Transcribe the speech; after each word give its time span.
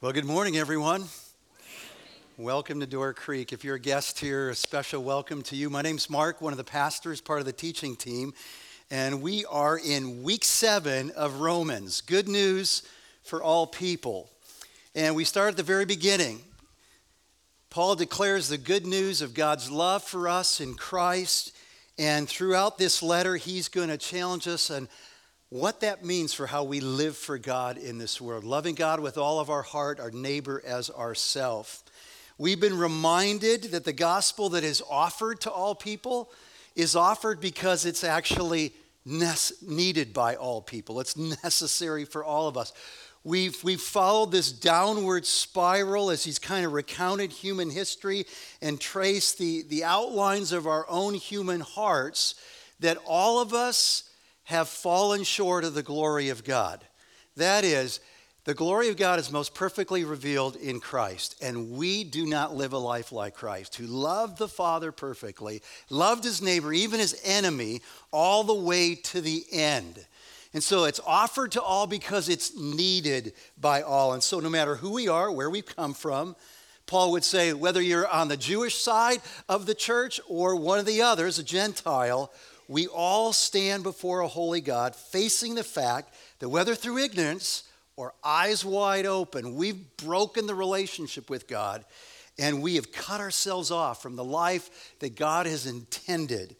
Well, 0.00 0.12
good 0.12 0.24
morning, 0.24 0.56
everyone. 0.56 1.06
Welcome 2.36 2.78
to 2.78 2.86
Door 2.86 3.14
Creek. 3.14 3.52
If 3.52 3.64
you're 3.64 3.74
a 3.74 3.80
guest 3.80 4.20
here, 4.20 4.50
a 4.50 4.54
special 4.54 5.02
welcome 5.02 5.42
to 5.42 5.56
you. 5.56 5.70
My 5.70 5.82
name's 5.82 6.08
Mark, 6.08 6.40
one 6.40 6.52
of 6.52 6.56
the 6.56 6.62
pastors, 6.62 7.20
part 7.20 7.40
of 7.40 7.46
the 7.46 7.52
teaching 7.52 7.96
team, 7.96 8.32
and 8.92 9.20
we 9.20 9.44
are 9.46 9.76
in 9.76 10.22
week 10.22 10.44
seven 10.44 11.10
of 11.16 11.40
Romans. 11.40 12.00
Good 12.00 12.28
news 12.28 12.84
for 13.24 13.42
all 13.42 13.66
people. 13.66 14.30
And 14.94 15.16
we 15.16 15.24
start 15.24 15.50
at 15.50 15.56
the 15.56 15.64
very 15.64 15.84
beginning. 15.84 16.42
Paul 17.68 17.96
declares 17.96 18.48
the 18.48 18.56
good 18.56 18.86
news 18.86 19.20
of 19.20 19.34
God's 19.34 19.68
love 19.68 20.04
for 20.04 20.28
us 20.28 20.60
in 20.60 20.74
Christ. 20.74 21.56
And 21.98 22.28
throughout 22.28 22.78
this 22.78 23.02
letter, 23.02 23.34
he's 23.34 23.66
going 23.66 23.88
to 23.88 23.98
challenge 23.98 24.46
us 24.46 24.70
on 24.70 24.88
what 25.50 25.80
that 25.80 26.04
means 26.04 26.34
for 26.34 26.46
how 26.46 26.64
we 26.64 26.80
live 26.80 27.16
for 27.16 27.38
God 27.38 27.78
in 27.78 27.98
this 27.98 28.20
world. 28.20 28.44
Loving 28.44 28.74
God 28.74 29.00
with 29.00 29.16
all 29.16 29.40
of 29.40 29.48
our 29.48 29.62
heart, 29.62 29.98
our 29.98 30.10
neighbor 30.10 30.62
as 30.64 30.90
ourself. 30.90 31.82
We've 32.36 32.60
been 32.60 32.78
reminded 32.78 33.64
that 33.64 33.84
the 33.84 33.92
gospel 33.92 34.50
that 34.50 34.62
is 34.62 34.82
offered 34.88 35.40
to 35.42 35.50
all 35.50 35.74
people 35.74 36.30
is 36.76 36.94
offered 36.94 37.40
because 37.40 37.86
it's 37.86 38.04
actually 38.04 38.72
needed 39.04 40.12
by 40.12 40.36
all 40.36 40.60
people. 40.60 41.00
It's 41.00 41.16
necessary 41.16 42.04
for 42.04 42.22
all 42.22 42.46
of 42.46 42.56
us. 42.56 42.72
We've, 43.24 43.62
we've 43.64 43.80
followed 43.80 44.30
this 44.30 44.52
downward 44.52 45.26
spiral 45.26 46.10
as 46.10 46.24
he's 46.24 46.38
kind 46.38 46.64
of 46.64 46.72
recounted 46.72 47.32
human 47.32 47.70
history 47.70 48.26
and 48.62 48.80
traced 48.80 49.38
the, 49.38 49.64
the 49.68 49.82
outlines 49.82 50.52
of 50.52 50.66
our 50.66 50.86
own 50.88 51.14
human 51.14 51.60
hearts 51.60 52.36
that 52.80 52.98
all 53.06 53.40
of 53.40 53.52
us 53.52 54.07
have 54.48 54.66
fallen 54.66 55.24
short 55.24 55.62
of 55.62 55.74
the 55.74 55.82
glory 55.82 56.30
of 56.30 56.42
God. 56.42 56.82
That 57.36 57.64
is, 57.64 58.00
the 58.44 58.54
glory 58.54 58.88
of 58.88 58.96
God 58.96 59.18
is 59.18 59.30
most 59.30 59.54
perfectly 59.54 60.04
revealed 60.04 60.56
in 60.56 60.80
Christ, 60.80 61.36
and 61.42 61.72
we 61.72 62.02
do 62.02 62.24
not 62.24 62.56
live 62.56 62.72
a 62.72 62.78
life 62.78 63.12
like 63.12 63.34
Christ, 63.34 63.76
who 63.76 63.84
loved 63.84 64.38
the 64.38 64.48
Father 64.48 64.90
perfectly, 64.90 65.60
loved 65.90 66.24
his 66.24 66.40
neighbor, 66.40 66.72
even 66.72 66.98
his 66.98 67.20
enemy, 67.24 67.82
all 68.10 68.42
the 68.42 68.54
way 68.54 68.94
to 68.94 69.20
the 69.20 69.44
end. 69.52 70.06
And 70.54 70.62
so 70.62 70.84
it's 70.84 71.00
offered 71.06 71.52
to 71.52 71.62
all 71.62 71.86
because 71.86 72.30
it's 72.30 72.56
needed 72.56 73.34
by 73.60 73.82
all. 73.82 74.14
And 74.14 74.22
so 74.22 74.40
no 74.40 74.48
matter 74.48 74.76
who 74.76 74.92
we 74.92 75.08
are, 75.08 75.30
where 75.30 75.50
we've 75.50 75.76
come 75.76 75.92
from, 75.92 76.36
Paul 76.86 77.12
would 77.12 77.24
say, 77.24 77.52
whether 77.52 77.82
you're 77.82 78.08
on 78.08 78.28
the 78.28 78.36
Jewish 78.38 78.76
side 78.76 79.20
of 79.46 79.66
the 79.66 79.74
church 79.74 80.22
or 80.26 80.56
one 80.56 80.78
of 80.78 80.86
the 80.86 81.02
others, 81.02 81.38
a 81.38 81.44
Gentile, 81.44 82.32
we 82.68 82.86
all 82.86 83.32
stand 83.32 83.82
before 83.82 84.20
a 84.20 84.28
holy 84.28 84.60
God 84.60 84.94
facing 84.94 85.54
the 85.54 85.64
fact 85.64 86.14
that 86.38 86.50
whether 86.50 86.74
through 86.74 86.98
ignorance 86.98 87.64
or 87.96 88.14
eyes 88.22 88.64
wide 88.64 89.06
open, 89.06 89.56
we've 89.56 89.96
broken 89.96 90.46
the 90.46 90.54
relationship 90.54 91.30
with 91.30 91.48
God 91.48 91.84
and 92.38 92.62
we 92.62 92.76
have 92.76 92.92
cut 92.92 93.20
ourselves 93.20 93.70
off 93.70 94.00
from 94.00 94.16
the 94.16 94.24
life 94.24 94.94
that 95.00 95.16
God 95.16 95.46
has 95.46 95.66
intended. 95.66 96.54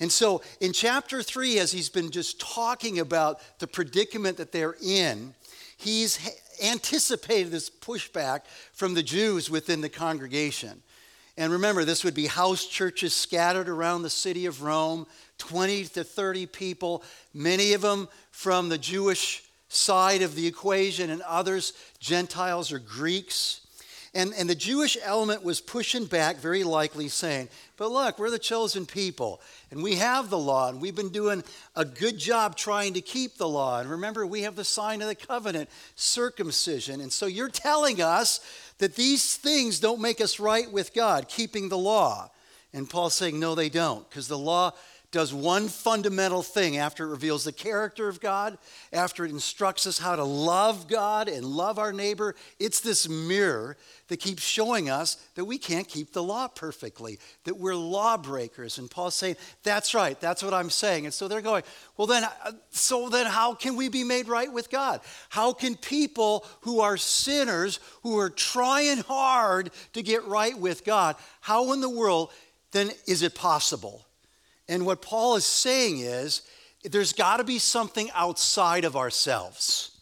And 0.00 0.12
so 0.12 0.42
in 0.60 0.72
chapter 0.72 1.22
three, 1.22 1.58
as 1.58 1.72
he's 1.72 1.88
been 1.88 2.10
just 2.10 2.38
talking 2.40 3.00
about 3.00 3.40
the 3.58 3.66
predicament 3.66 4.36
that 4.36 4.52
they're 4.52 4.76
in, 4.80 5.34
he's 5.76 6.20
anticipated 6.62 7.50
this 7.50 7.70
pushback 7.70 8.42
from 8.72 8.94
the 8.94 9.02
Jews 9.02 9.50
within 9.50 9.80
the 9.80 9.88
congregation. 9.88 10.82
And 11.36 11.52
remember, 11.52 11.84
this 11.84 12.04
would 12.04 12.14
be 12.14 12.26
house 12.26 12.66
churches 12.66 13.14
scattered 13.14 13.68
around 13.68 14.02
the 14.02 14.10
city 14.10 14.46
of 14.46 14.62
Rome, 14.62 15.06
20 15.38 15.84
to 15.84 16.04
30 16.04 16.46
people, 16.46 17.02
many 17.32 17.72
of 17.72 17.80
them 17.80 18.08
from 18.30 18.68
the 18.68 18.78
Jewish 18.78 19.42
side 19.68 20.22
of 20.22 20.34
the 20.34 20.46
equation, 20.46 21.10
and 21.10 21.22
others 21.22 21.72
Gentiles 22.00 22.72
or 22.72 22.78
Greeks. 22.78 23.60
And, 24.14 24.32
and 24.38 24.48
the 24.48 24.54
Jewish 24.54 24.96
element 25.02 25.44
was 25.44 25.60
pushing 25.60 26.06
back, 26.06 26.36
very 26.36 26.64
likely 26.64 27.08
saying, 27.08 27.48
But 27.76 27.90
look, 27.90 28.18
we're 28.18 28.30
the 28.30 28.38
chosen 28.38 28.86
people, 28.86 29.40
and 29.70 29.82
we 29.82 29.96
have 29.96 30.30
the 30.30 30.38
law, 30.38 30.70
and 30.70 30.80
we've 30.80 30.96
been 30.96 31.10
doing 31.10 31.44
a 31.76 31.84
good 31.84 32.18
job 32.18 32.56
trying 32.56 32.94
to 32.94 33.02
keep 33.02 33.36
the 33.36 33.48
law. 33.48 33.80
And 33.80 33.90
remember, 33.90 34.26
we 34.26 34.42
have 34.42 34.56
the 34.56 34.64
sign 34.64 35.02
of 35.02 35.08
the 35.08 35.14
covenant, 35.14 35.68
circumcision. 35.94 37.02
And 37.02 37.12
so 37.12 37.26
you're 37.26 37.50
telling 37.50 38.00
us 38.00 38.40
that 38.78 38.96
these 38.96 39.36
things 39.36 39.78
don't 39.78 40.00
make 40.00 40.20
us 40.20 40.40
right 40.40 40.70
with 40.72 40.94
God, 40.94 41.28
keeping 41.28 41.68
the 41.68 41.78
law. 41.78 42.30
And 42.72 42.88
Paul's 42.88 43.14
saying, 43.14 43.38
No, 43.38 43.54
they 43.54 43.68
don't, 43.68 44.08
because 44.08 44.26
the 44.26 44.38
law 44.38 44.72
does 45.10 45.32
one 45.32 45.68
fundamental 45.68 46.42
thing 46.42 46.76
after 46.76 47.06
it 47.06 47.10
reveals 47.10 47.44
the 47.44 47.52
character 47.52 48.08
of 48.08 48.20
God, 48.20 48.58
after 48.92 49.24
it 49.24 49.30
instructs 49.30 49.86
us 49.86 49.98
how 49.98 50.14
to 50.14 50.24
love 50.24 50.86
God 50.86 51.28
and 51.28 51.46
love 51.46 51.78
our 51.78 51.94
neighbor. 51.94 52.34
It's 52.60 52.80
this 52.80 53.08
mirror 53.08 53.78
that 54.08 54.18
keeps 54.18 54.42
showing 54.42 54.90
us 54.90 55.14
that 55.34 55.46
we 55.46 55.56
can't 55.56 55.88
keep 55.88 56.12
the 56.12 56.22
law 56.22 56.46
perfectly, 56.46 57.18
that 57.44 57.56
we're 57.56 57.74
lawbreakers. 57.74 58.76
And 58.76 58.90
Paul's 58.90 59.14
saying, 59.14 59.36
That's 59.62 59.94
right, 59.94 60.20
that's 60.20 60.42
what 60.42 60.52
I'm 60.52 60.68
saying. 60.68 61.06
And 61.06 61.14
so 61.14 61.26
they're 61.26 61.40
going, 61.40 61.62
Well, 61.96 62.06
then, 62.06 62.24
uh, 62.24 62.52
so 62.70 63.08
then 63.08 63.26
how 63.26 63.54
can 63.54 63.76
we 63.76 63.88
be 63.88 64.04
made 64.04 64.28
right 64.28 64.52
with 64.52 64.68
God? 64.68 65.00
How 65.30 65.54
can 65.54 65.74
people 65.74 66.44
who 66.62 66.80
are 66.80 66.98
sinners, 66.98 67.80
who 68.02 68.18
are 68.18 68.30
trying 68.30 68.98
hard 68.98 69.70
to 69.94 70.02
get 70.02 70.26
right 70.26 70.58
with 70.58 70.84
God, 70.84 71.16
how 71.40 71.72
in 71.72 71.80
the 71.80 71.88
world 71.88 72.30
then 72.72 72.90
is 73.06 73.22
it 73.22 73.34
possible? 73.34 74.04
And 74.68 74.84
what 74.84 75.02
Paul 75.02 75.36
is 75.36 75.44
saying 75.46 76.00
is 76.00 76.42
there's 76.84 77.12
got 77.12 77.38
to 77.38 77.44
be 77.44 77.58
something 77.58 78.10
outside 78.14 78.84
of 78.84 78.96
ourselves. 78.96 79.98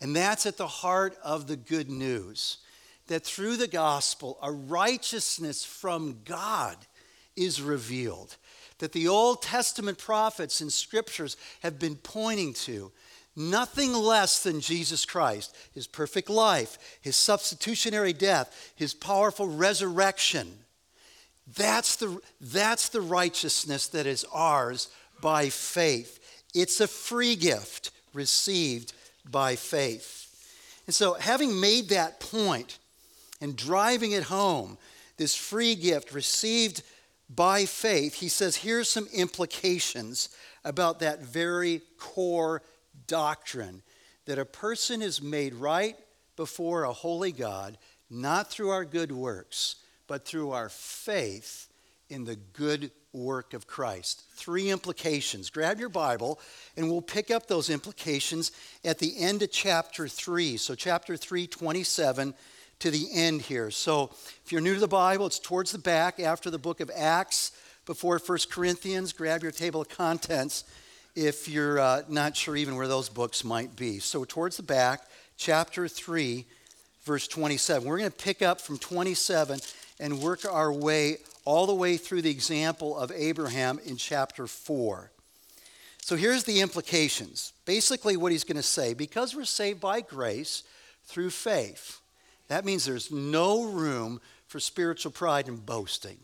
And 0.00 0.14
that's 0.14 0.46
at 0.46 0.56
the 0.56 0.66
heart 0.66 1.16
of 1.22 1.46
the 1.46 1.56
good 1.56 1.90
news 1.90 2.58
that 3.06 3.24
through 3.24 3.56
the 3.56 3.68
gospel, 3.68 4.38
a 4.42 4.50
righteousness 4.50 5.64
from 5.64 6.20
God 6.24 6.76
is 7.36 7.60
revealed. 7.60 8.36
That 8.78 8.92
the 8.92 9.08
Old 9.08 9.42
Testament 9.42 9.98
prophets 9.98 10.60
and 10.60 10.72
scriptures 10.72 11.36
have 11.62 11.78
been 11.78 11.96
pointing 11.96 12.54
to 12.54 12.92
nothing 13.36 13.92
less 13.92 14.42
than 14.42 14.60
Jesus 14.60 15.04
Christ, 15.04 15.54
his 15.72 15.86
perfect 15.86 16.30
life, 16.30 16.98
his 17.00 17.16
substitutionary 17.16 18.12
death, 18.12 18.72
his 18.74 18.94
powerful 18.94 19.48
resurrection 19.48 20.63
that's 21.46 21.96
the, 21.96 22.20
that's 22.40 22.88
the 22.88 23.00
righteousness 23.00 23.88
that 23.88 24.06
is 24.06 24.24
ours 24.32 24.88
by 25.20 25.50
faith. 25.50 26.20
It's 26.54 26.80
a 26.80 26.88
free 26.88 27.36
gift 27.36 27.90
received 28.14 28.94
by 29.30 29.56
faith. 29.56 30.20
And 30.86 30.94
so, 30.94 31.14
having 31.14 31.60
made 31.60 31.88
that 31.90 32.20
point 32.20 32.78
and 33.40 33.56
driving 33.56 34.12
it 34.12 34.24
home, 34.24 34.78
this 35.16 35.34
free 35.34 35.74
gift 35.74 36.12
received 36.12 36.82
by 37.28 37.64
faith, 37.64 38.14
he 38.14 38.28
says, 38.28 38.56
here's 38.56 38.88
some 38.88 39.08
implications 39.12 40.28
about 40.64 41.00
that 41.00 41.20
very 41.20 41.82
core 41.98 42.62
doctrine 43.06 43.82
that 44.26 44.38
a 44.38 44.44
person 44.44 45.02
is 45.02 45.22
made 45.22 45.54
right 45.54 45.96
before 46.36 46.84
a 46.84 46.92
holy 46.92 47.32
God, 47.32 47.78
not 48.10 48.50
through 48.50 48.70
our 48.70 48.84
good 48.84 49.12
works 49.12 49.76
but 50.14 50.24
through 50.24 50.52
our 50.52 50.68
faith 50.68 51.66
in 52.08 52.24
the 52.24 52.36
good 52.36 52.92
work 53.12 53.52
of 53.52 53.66
Christ. 53.66 54.22
Three 54.36 54.70
implications. 54.70 55.50
Grab 55.50 55.80
your 55.80 55.88
Bible 55.88 56.38
and 56.76 56.88
we'll 56.88 57.02
pick 57.02 57.32
up 57.32 57.48
those 57.48 57.68
implications 57.68 58.52
at 58.84 59.00
the 59.00 59.18
end 59.18 59.42
of 59.42 59.50
chapter 59.50 60.06
3. 60.06 60.56
So, 60.56 60.76
chapter 60.76 61.16
3, 61.16 61.48
27 61.48 62.32
to 62.78 62.90
the 62.92 63.08
end 63.12 63.42
here. 63.42 63.72
So, 63.72 64.10
if 64.44 64.52
you're 64.52 64.60
new 64.60 64.74
to 64.74 64.80
the 64.80 64.86
Bible, 64.86 65.26
it's 65.26 65.40
towards 65.40 65.72
the 65.72 65.78
back 65.78 66.20
after 66.20 66.48
the 66.48 66.60
book 66.60 66.78
of 66.78 66.92
Acts, 66.94 67.50
before 67.84 68.20
1 68.24 68.38
Corinthians. 68.52 69.12
Grab 69.12 69.42
your 69.42 69.50
table 69.50 69.80
of 69.80 69.88
contents 69.88 70.62
if 71.16 71.48
you're 71.48 71.80
uh, 71.80 72.02
not 72.08 72.36
sure 72.36 72.54
even 72.54 72.76
where 72.76 72.86
those 72.86 73.08
books 73.08 73.42
might 73.42 73.74
be. 73.74 73.98
So, 73.98 74.24
towards 74.24 74.58
the 74.58 74.62
back, 74.62 75.08
chapter 75.36 75.88
3, 75.88 76.46
verse 77.04 77.28
27. 77.28 77.86
We're 77.86 77.98
going 77.98 78.10
to 78.10 78.16
pick 78.16 78.42
up 78.42 78.60
from 78.60 78.78
27 78.78 79.60
and 80.00 80.20
work 80.20 80.44
our 80.44 80.72
way 80.72 81.18
all 81.44 81.66
the 81.66 81.74
way 81.74 81.96
through 81.96 82.22
the 82.22 82.30
example 82.30 82.98
of 82.98 83.12
Abraham 83.12 83.78
in 83.84 83.96
chapter 83.96 84.46
4. 84.46 85.10
So 86.00 86.16
here's 86.16 86.44
the 86.44 86.60
implications. 86.60 87.52
Basically, 87.64 88.16
what 88.16 88.32
he's 88.32 88.44
going 88.44 88.56
to 88.56 88.62
say 88.62 88.94
because 88.94 89.34
we're 89.34 89.44
saved 89.44 89.80
by 89.80 90.00
grace 90.00 90.62
through 91.04 91.30
faith, 91.30 92.00
that 92.48 92.64
means 92.64 92.84
there's 92.84 93.10
no 93.10 93.64
room 93.64 94.20
for 94.46 94.60
spiritual 94.60 95.12
pride 95.12 95.48
and 95.48 95.64
boasting. 95.64 96.18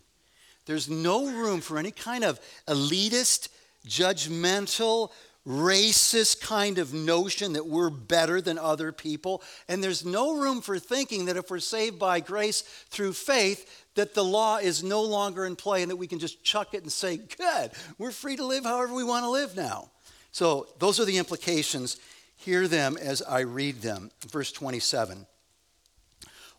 There's 0.66 0.88
no 0.88 1.26
room 1.26 1.60
for 1.60 1.78
any 1.78 1.90
kind 1.90 2.24
of 2.24 2.38
elitist, 2.68 3.48
judgmental, 3.86 5.10
racist 5.46 6.40
kind 6.40 6.78
of 6.78 6.92
notion 6.92 7.54
that 7.54 7.66
we're 7.66 7.90
better 7.90 8.40
than 8.40 8.58
other 8.58 8.92
people. 8.92 9.42
And 9.68 9.82
there's 9.82 10.04
no 10.04 10.36
room 10.36 10.60
for 10.60 10.78
thinking 10.78 11.26
that 11.26 11.36
if 11.36 11.50
we're 11.50 11.60
saved 11.60 11.98
by 11.98 12.20
grace 12.20 12.60
through 12.60 13.14
faith, 13.14 13.84
that 13.94 14.14
the 14.14 14.24
law 14.24 14.58
is 14.58 14.84
no 14.84 15.02
longer 15.02 15.46
in 15.46 15.56
play 15.56 15.82
and 15.82 15.90
that 15.90 15.96
we 15.96 16.06
can 16.06 16.18
just 16.18 16.44
chuck 16.44 16.74
it 16.74 16.82
and 16.82 16.92
say, 16.92 17.16
good, 17.16 17.70
we're 17.98 18.10
free 18.10 18.36
to 18.36 18.44
live 18.44 18.64
however 18.64 18.94
we 18.94 19.04
want 19.04 19.24
to 19.24 19.30
live 19.30 19.56
now. 19.56 19.90
So 20.32 20.68
those 20.78 21.00
are 21.00 21.04
the 21.04 21.18
implications. 21.18 21.98
Hear 22.36 22.68
them 22.68 22.96
as 22.96 23.22
I 23.22 23.40
read 23.40 23.82
them. 23.82 24.10
Verse 24.28 24.52
27. 24.52 25.26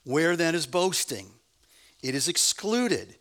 Where 0.04 0.36
then 0.36 0.56
is 0.56 0.66
boasting? 0.66 1.28
It 2.02 2.16
is 2.16 2.28
excluded. 2.28 3.16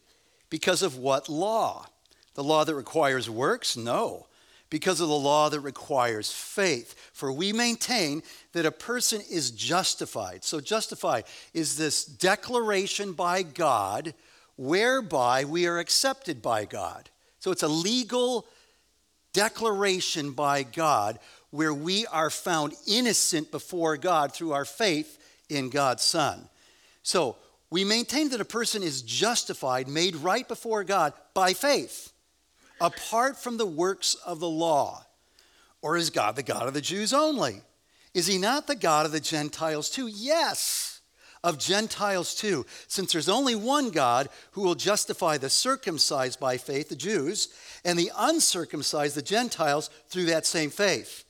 Because 0.49 0.83
of 0.83 0.97
what 0.97 1.29
law? 1.29 1.87
The 2.35 2.43
law 2.43 2.65
that 2.65 2.75
requires 2.75 3.29
works? 3.29 3.77
No. 3.77 4.27
Because 4.71 5.01
of 5.01 5.09
the 5.09 5.15
law 5.15 5.49
that 5.51 5.61
requires 5.61 6.31
faith. 6.31 6.95
For 7.13 7.33
we 7.33 7.53
maintain 7.53 8.23
that 8.53 8.65
a 8.65 8.71
person 8.71 9.21
is 9.31 9.51
justified. 9.51 10.45
So, 10.45 10.61
justified 10.61 11.25
is 11.53 11.77
this 11.77 12.05
declaration 12.05 13.13
by 13.13 13.43
God 13.43 14.15
whereby 14.57 15.45
we 15.45 15.67
are 15.67 15.79
accepted 15.79 16.41
by 16.41 16.67
God. 16.67 17.11
So, 17.41 17.51
it's 17.51 17.65
a 17.65 17.69
legal 17.69 18.47
declaration 19.33 20.33
by 20.33 20.63
God 20.63 21.19
where 21.51 21.75
we 21.75 22.07
are 22.07 22.31
found 22.31 22.75
innocent 22.87 23.51
before 23.51 23.97
God 23.97 24.33
through 24.33 24.53
our 24.53 24.65
faith 24.65 25.19
in 25.49 25.69
God's 25.69 26.05
Son. 26.05 26.49
So, 27.03 27.37
we 27.71 27.85
maintain 27.85 28.31
that 28.31 28.41
a 28.41 28.45
person 28.45 28.83
is 28.83 29.03
justified, 29.03 29.89
made 29.89 30.17
right 30.17 30.47
before 30.47 30.85
God 30.85 31.13
by 31.35 31.55
faith, 31.55 32.10
apart 32.81 33.37
from 33.37 33.57
the 33.57 33.67
works 33.67 34.15
of 34.15 34.41
the 34.41 34.49
law. 34.49 35.05
Or 35.83 35.97
is 35.97 36.11
God 36.11 36.37
the 36.37 36.43
God 36.43 36.67
of 36.67 36.75
the 36.75 36.81
Jews 36.81 37.13
only? 37.13 37.63
Is 38.13 38.27
he 38.27 38.39
not 38.39 38.67
the 38.67 38.75
God 38.75 39.07
of 39.07 39.13
the 39.13 39.21
Gentiles 39.21 39.89
too? 39.89 40.09
Yes, 40.09 41.01
of 41.43 41.59
Gentiles 41.59 42.35
too, 42.35 42.67
since 42.87 43.13
there's 43.13 43.29
only 43.29 43.55
one 43.55 43.91
God 43.91 44.29
who 44.53 44.63
will 44.63 44.75
justify 44.75 45.39
the 45.39 45.49
circumcised 45.49 46.39
by 46.39 46.59
faith, 46.59 46.89
the 46.89 46.97
Jews, 46.97 47.49
and 47.85 47.99
the 47.99 48.11
uncircumcised, 48.17 49.15
the 49.15 49.23
Gentiles, 49.23 49.91
through 50.09 50.27
that 50.27 50.45
same 50.45 50.71
faith. 50.71 51.25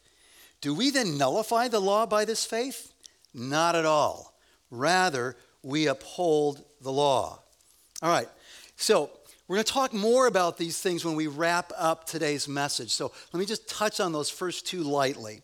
Do 0.60 0.74
we 0.74 0.90
then 0.90 1.16
nullify 1.16 1.68
the 1.68 1.80
law 1.80 2.06
by 2.06 2.24
this 2.24 2.44
faith? 2.44 2.92
Not 3.32 3.76
at 3.76 3.86
all. 3.86 4.34
Rather, 4.70 5.36
we 5.62 5.86
uphold 5.86 6.64
the 6.80 6.92
law. 6.92 7.40
All 8.02 8.10
right, 8.10 8.28
so 8.76 9.10
we're 9.50 9.56
going 9.56 9.64
to 9.64 9.72
talk 9.72 9.92
more 9.92 10.28
about 10.28 10.58
these 10.58 10.80
things 10.80 11.04
when 11.04 11.16
we 11.16 11.26
wrap 11.26 11.72
up 11.76 12.06
today's 12.06 12.46
message. 12.46 12.92
So 12.92 13.10
let 13.32 13.40
me 13.40 13.44
just 13.44 13.68
touch 13.68 13.98
on 13.98 14.12
those 14.12 14.30
first 14.30 14.64
two 14.64 14.84
lightly. 14.84 15.42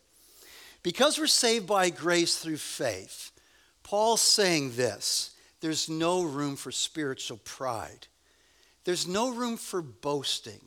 Because 0.84 1.18
we're 1.18 1.26
saved 1.26 1.66
by 1.66 1.90
grace 1.90 2.38
through 2.38 2.58
faith, 2.58 3.32
Paul's 3.82 4.20
saying 4.20 4.76
this 4.76 5.34
there's 5.60 5.88
no 5.88 6.22
room 6.22 6.54
for 6.54 6.70
spiritual 6.70 7.38
pride, 7.38 8.06
there's 8.84 9.08
no 9.08 9.32
room 9.34 9.56
for 9.56 9.82
boasting. 9.82 10.60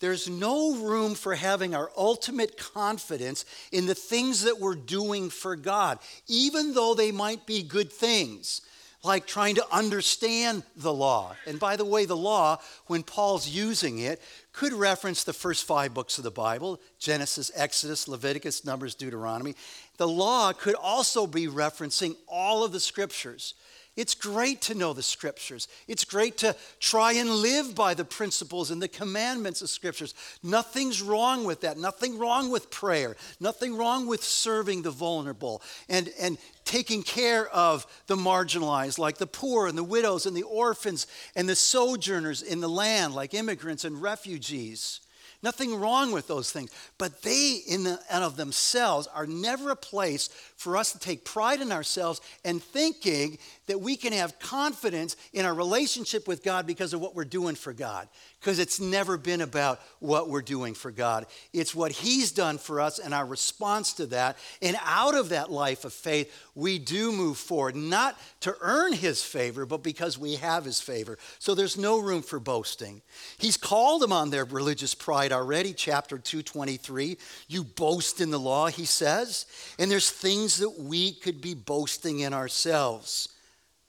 There's 0.00 0.28
no 0.28 0.76
room 0.76 1.16
for 1.16 1.34
having 1.34 1.74
our 1.74 1.90
ultimate 1.96 2.56
confidence 2.56 3.44
in 3.72 3.86
the 3.86 3.96
things 3.96 4.42
that 4.42 4.60
we're 4.60 4.76
doing 4.76 5.28
for 5.28 5.56
God, 5.56 5.98
even 6.28 6.72
though 6.72 6.94
they 6.94 7.10
might 7.10 7.44
be 7.46 7.64
good 7.64 7.92
things 7.92 8.60
like 9.04 9.26
trying 9.26 9.54
to 9.54 9.66
understand 9.70 10.64
the 10.76 10.92
law. 10.92 11.34
And 11.46 11.60
by 11.60 11.76
the 11.76 11.84
way, 11.84 12.04
the 12.04 12.16
law, 12.16 12.58
when 12.86 13.02
Paul's 13.02 13.48
using 13.48 14.00
it, 14.00 14.20
could 14.52 14.72
reference 14.72 15.22
the 15.22 15.32
first 15.32 15.64
five 15.64 15.94
books 15.94 16.18
of 16.18 16.24
the 16.24 16.30
Bible 16.30 16.80
Genesis, 16.98 17.50
Exodus, 17.54 18.08
Leviticus, 18.08 18.64
Numbers, 18.64 18.94
Deuteronomy. 18.94 19.54
The 19.98 20.08
law 20.08 20.52
could 20.52 20.74
also 20.74 21.26
be 21.26 21.46
referencing 21.46 22.16
all 22.26 22.64
of 22.64 22.72
the 22.72 22.80
scriptures. 22.80 23.54
It's 23.98 24.14
great 24.14 24.60
to 24.62 24.76
know 24.76 24.92
the 24.92 25.02
scriptures. 25.02 25.66
It's 25.88 26.04
great 26.04 26.38
to 26.38 26.54
try 26.78 27.14
and 27.14 27.28
live 27.28 27.74
by 27.74 27.94
the 27.94 28.04
principles 28.04 28.70
and 28.70 28.80
the 28.80 28.86
commandments 28.86 29.60
of 29.60 29.70
scriptures. 29.70 30.14
Nothing's 30.40 31.02
wrong 31.02 31.42
with 31.42 31.62
that. 31.62 31.78
Nothing 31.78 32.16
wrong 32.16 32.48
with 32.48 32.70
prayer. 32.70 33.16
Nothing 33.40 33.76
wrong 33.76 34.06
with 34.06 34.22
serving 34.22 34.82
the 34.82 34.92
vulnerable 34.92 35.62
and, 35.88 36.12
and 36.20 36.38
taking 36.64 37.02
care 37.02 37.48
of 37.48 37.88
the 38.06 38.14
marginalized, 38.14 39.00
like 39.00 39.18
the 39.18 39.26
poor 39.26 39.66
and 39.66 39.76
the 39.76 39.82
widows 39.82 40.26
and 40.26 40.36
the 40.36 40.44
orphans 40.44 41.08
and 41.34 41.48
the 41.48 41.56
sojourners 41.56 42.40
in 42.40 42.60
the 42.60 42.68
land, 42.68 43.16
like 43.16 43.34
immigrants 43.34 43.84
and 43.84 44.00
refugees. 44.00 45.00
Nothing 45.40 45.78
wrong 45.78 46.10
with 46.10 46.26
those 46.26 46.50
things. 46.50 46.70
But 46.98 47.22
they, 47.22 47.60
in 47.66 47.86
and 47.86 48.24
of 48.24 48.36
themselves, 48.36 49.06
are 49.06 49.26
never 49.26 49.70
a 49.70 49.76
place 49.76 50.28
for 50.56 50.76
us 50.76 50.92
to 50.92 50.98
take 50.98 51.24
pride 51.24 51.60
in 51.60 51.70
ourselves 51.70 52.20
and 52.44 52.60
thinking 52.60 53.38
that 53.66 53.80
we 53.80 53.96
can 53.96 54.12
have 54.12 54.40
confidence 54.40 55.16
in 55.32 55.46
our 55.46 55.54
relationship 55.54 56.26
with 56.26 56.42
God 56.42 56.66
because 56.66 56.92
of 56.92 57.00
what 57.00 57.14
we're 57.14 57.24
doing 57.24 57.54
for 57.54 57.72
God. 57.72 58.08
Because 58.40 58.60
it's 58.60 58.78
never 58.78 59.16
been 59.16 59.40
about 59.40 59.80
what 59.98 60.28
we're 60.28 60.42
doing 60.42 60.74
for 60.74 60.92
God. 60.92 61.26
It's 61.52 61.74
what 61.74 61.90
He's 61.90 62.30
done 62.30 62.58
for 62.58 62.80
us 62.80 63.00
and 63.00 63.12
our 63.12 63.26
response 63.26 63.94
to 63.94 64.06
that. 64.06 64.36
And 64.62 64.76
out 64.84 65.16
of 65.16 65.30
that 65.30 65.50
life 65.50 65.84
of 65.84 65.92
faith, 65.92 66.32
we 66.54 66.78
do 66.78 67.10
move 67.10 67.36
forward, 67.36 67.74
not 67.74 68.16
to 68.40 68.54
earn 68.60 68.92
His 68.92 69.24
favor, 69.24 69.66
but 69.66 69.82
because 69.82 70.16
we 70.16 70.36
have 70.36 70.64
His 70.64 70.80
favor. 70.80 71.18
So 71.40 71.54
there's 71.54 71.76
no 71.76 71.98
room 71.98 72.22
for 72.22 72.38
boasting. 72.38 73.02
He's 73.38 73.56
called 73.56 74.02
them 74.02 74.12
on 74.12 74.30
their 74.30 74.44
religious 74.44 74.94
pride 74.94 75.32
already, 75.32 75.72
chapter 75.72 76.16
223. 76.16 77.18
You 77.48 77.64
boast 77.64 78.20
in 78.20 78.30
the 78.30 78.38
law, 78.38 78.68
He 78.68 78.84
says. 78.84 79.46
And 79.80 79.90
there's 79.90 80.10
things 80.10 80.58
that 80.58 80.78
we 80.78 81.12
could 81.12 81.40
be 81.40 81.54
boasting 81.54 82.20
in 82.20 82.32
ourselves 82.32 83.30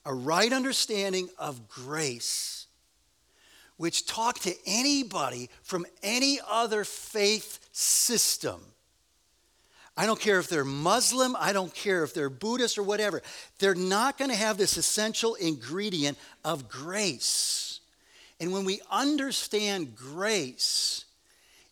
a 0.05 0.13
right 0.13 0.51
understanding 0.51 1.29
of 1.37 1.69
grace, 1.69 2.58
which 3.79 4.05
talk 4.05 4.37
to 4.39 4.53
anybody 4.65 5.49
from 5.63 5.85
any 6.03 6.37
other 6.49 6.83
faith 6.83 7.65
system. 7.71 8.59
I 9.95 10.05
don't 10.05 10.19
care 10.19 10.37
if 10.37 10.49
they're 10.49 10.65
Muslim, 10.65 11.33
I 11.39 11.53
don't 11.53 11.73
care 11.73 12.03
if 12.03 12.13
they're 12.13 12.29
Buddhist 12.29 12.77
or 12.77 12.83
whatever. 12.83 13.21
They're 13.57 13.75
not 13.75 14.17
going 14.17 14.31
to 14.31 14.35
have 14.35 14.57
this 14.57 14.75
essential 14.75 15.35
ingredient 15.35 16.17
of 16.43 16.67
grace. 16.67 17.79
And 18.41 18.51
when 18.51 18.65
we 18.65 18.81
understand 18.91 19.95
grace, 19.95 21.05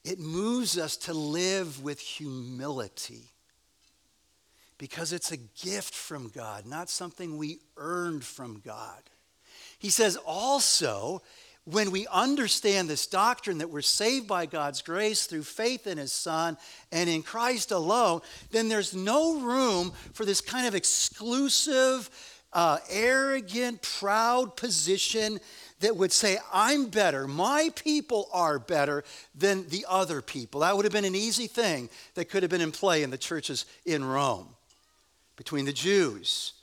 it 0.05 0.17
moves 0.17 0.77
us 0.77 0.95
to 0.95 1.13
live 1.13 1.83
with 1.83 1.99
humility 1.99 3.33
because 4.77 5.11
it's 5.11 5.33
a 5.33 5.37
gift 5.37 5.93
from 5.93 6.29
God, 6.29 6.65
not 6.65 6.89
something 6.89 7.37
we 7.37 7.59
earned 7.75 8.23
from 8.23 8.61
God. 8.65 9.01
He 9.77 9.89
says 9.89 10.15
also, 10.25 11.21
when 11.69 11.91
we 11.91 12.07
understand 12.07 12.89
this 12.89 13.07
doctrine 13.07 13.57
that 13.57 13.69
we're 13.69 13.81
saved 13.81 14.25
by 14.25 14.45
God's 14.45 14.81
grace 14.81 15.25
through 15.25 15.43
faith 15.43 15.85
in 15.85 15.97
His 15.97 16.13
Son 16.13 16.57
and 16.93 17.09
in 17.09 17.23
Christ 17.23 17.71
alone, 17.71 18.21
then 18.51 18.69
there's 18.69 18.95
no 18.95 19.41
room 19.41 19.91
for 20.13 20.23
this 20.23 20.39
kind 20.39 20.65
of 20.65 20.75
exclusive, 20.75 22.09
uh, 22.53 22.77
arrogant, 22.89 23.81
proud 23.81 24.55
position 24.55 25.41
that 25.81 25.97
would 25.97 26.13
say, 26.13 26.37
I'm 26.53 26.85
better, 26.85 27.27
my 27.27 27.69
people 27.75 28.29
are 28.31 28.59
better 28.59 29.03
than 29.35 29.67
the 29.67 29.85
other 29.89 30.21
people. 30.21 30.61
That 30.61 30.77
would 30.77 30.85
have 30.85 30.93
been 30.93 31.03
an 31.03 31.15
easy 31.15 31.47
thing 31.47 31.89
that 32.13 32.29
could 32.29 32.43
have 32.43 32.49
been 32.49 32.61
in 32.61 32.71
play 32.71 33.03
in 33.03 33.09
the 33.09 33.17
churches 33.17 33.65
in 33.85 34.05
Rome 34.05 34.47
between 35.35 35.65
the 35.65 35.73
Jews 35.73 36.53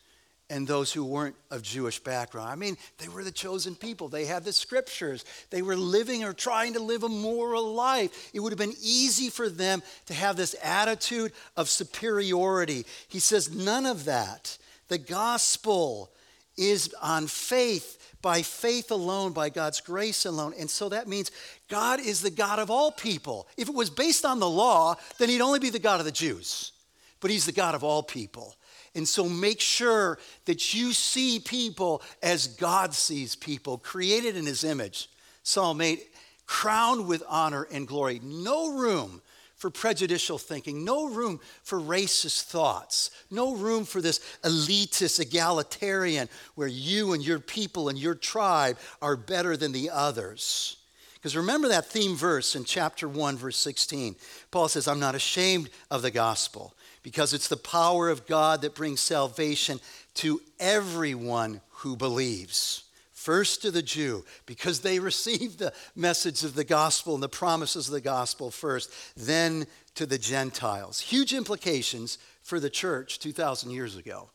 and 0.54 0.68
those 0.68 0.92
who 0.92 1.04
weren't 1.04 1.34
of 1.50 1.62
Jewish 1.62 1.98
background. 1.98 2.48
I 2.48 2.54
mean, 2.54 2.76
they 2.98 3.08
were 3.08 3.24
the 3.24 3.32
chosen 3.32 3.74
people. 3.74 4.08
They 4.08 4.24
had 4.24 4.44
the 4.44 4.52
scriptures. 4.52 5.24
They 5.50 5.62
were 5.62 5.74
living 5.74 6.22
or 6.22 6.32
trying 6.32 6.74
to 6.74 6.80
live 6.80 7.02
a 7.02 7.08
moral 7.08 7.74
life. 7.74 8.30
It 8.32 8.38
would 8.38 8.52
have 8.52 8.58
been 8.58 8.76
easy 8.80 9.30
for 9.30 9.48
them 9.48 9.82
to 10.06 10.14
have 10.14 10.36
this 10.36 10.54
attitude 10.62 11.32
of 11.56 11.68
superiority. 11.68 12.86
He 13.08 13.18
says, 13.18 13.52
none 13.52 13.84
of 13.84 14.04
that. 14.04 14.56
The 14.86 14.98
gospel 14.98 16.12
is 16.56 16.94
on 17.02 17.26
faith, 17.26 18.14
by 18.22 18.42
faith 18.42 18.92
alone, 18.92 19.32
by 19.32 19.48
God's 19.48 19.80
grace 19.80 20.24
alone. 20.24 20.54
And 20.56 20.70
so 20.70 20.88
that 20.90 21.08
means 21.08 21.32
God 21.68 21.98
is 21.98 22.22
the 22.22 22.30
God 22.30 22.60
of 22.60 22.70
all 22.70 22.92
people. 22.92 23.48
If 23.56 23.68
it 23.68 23.74
was 23.74 23.90
based 23.90 24.24
on 24.24 24.38
the 24.38 24.48
law, 24.48 24.94
then 25.18 25.30
he'd 25.30 25.40
only 25.40 25.58
be 25.58 25.70
the 25.70 25.80
God 25.80 25.98
of 25.98 26.06
the 26.06 26.12
Jews. 26.12 26.70
But 27.18 27.32
he's 27.32 27.44
the 27.44 27.50
God 27.50 27.74
of 27.74 27.82
all 27.82 28.04
people. 28.04 28.54
And 28.94 29.08
so 29.08 29.28
make 29.28 29.60
sure 29.60 30.18
that 30.44 30.74
you 30.74 30.92
see 30.92 31.40
people 31.40 32.02
as 32.22 32.46
God 32.46 32.94
sees 32.94 33.34
people, 33.34 33.78
created 33.78 34.36
in 34.36 34.46
his 34.46 34.62
image. 34.62 35.08
Psalm 35.42 35.80
8, 35.80 36.02
crowned 36.46 37.06
with 37.06 37.22
honor 37.28 37.66
and 37.72 37.88
glory. 37.88 38.20
No 38.22 38.72
room 38.76 39.20
for 39.56 39.70
prejudicial 39.70 40.36
thinking, 40.36 40.84
no 40.84 41.08
room 41.08 41.40
for 41.62 41.80
racist 41.80 42.42
thoughts, 42.42 43.10
no 43.30 43.54
room 43.54 43.84
for 43.84 44.00
this 44.00 44.20
elitist 44.42 45.20
egalitarian 45.20 46.28
where 46.54 46.68
you 46.68 47.14
and 47.14 47.24
your 47.24 47.38
people 47.38 47.88
and 47.88 47.98
your 47.98 48.14
tribe 48.14 48.76
are 49.00 49.16
better 49.16 49.56
than 49.56 49.72
the 49.72 49.90
others. 49.90 50.76
Because 51.24 51.38
remember 51.38 51.68
that 51.68 51.86
theme 51.86 52.16
verse 52.16 52.54
in 52.54 52.64
chapter 52.64 53.08
1, 53.08 53.38
verse 53.38 53.56
16. 53.56 54.14
Paul 54.50 54.68
says, 54.68 54.86
I'm 54.86 55.00
not 55.00 55.14
ashamed 55.14 55.70
of 55.90 56.02
the 56.02 56.10
gospel 56.10 56.74
because 57.02 57.32
it's 57.32 57.48
the 57.48 57.56
power 57.56 58.10
of 58.10 58.26
God 58.26 58.60
that 58.60 58.74
brings 58.74 59.00
salvation 59.00 59.80
to 60.16 60.42
everyone 60.60 61.62
who 61.76 61.96
believes. 61.96 62.84
First 63.14 63.62
to 63.62 63.70
the 63.70 63.80
Jew, 63.80 64.26
because 64.44 64.80
they 64.80 64.98
received 64.98 65.60
the 65.60 65.72
message 65.96 66.44
of 66.44 66.54
the 66.54 66.62
gospel 66.62 67.14
and 67.14 67.22
the 67.22 67.28
promises 67.30 67.88
of 67.88 67.94
the 67.94 68.02
gospel 68.02 68.50
first, 68.50 68.92
then 69.16 69.66
to 69.94 70.04
the 70.04 70.18
Gentiles. 70.18 71.00
Huge 71.00 71.32
implications 71.32 72.18
for 72.42 72.60
the 72.60 72.68
church 72.68 73.18
2,000 73.18 73.70
years 73.70 73.96
ago. 73.96 74.28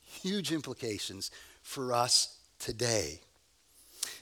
huge 0.00 0.50
implications 0.50 1.30
for 1.60 1.92
us 1.92 2.38
today. 2.58 3.20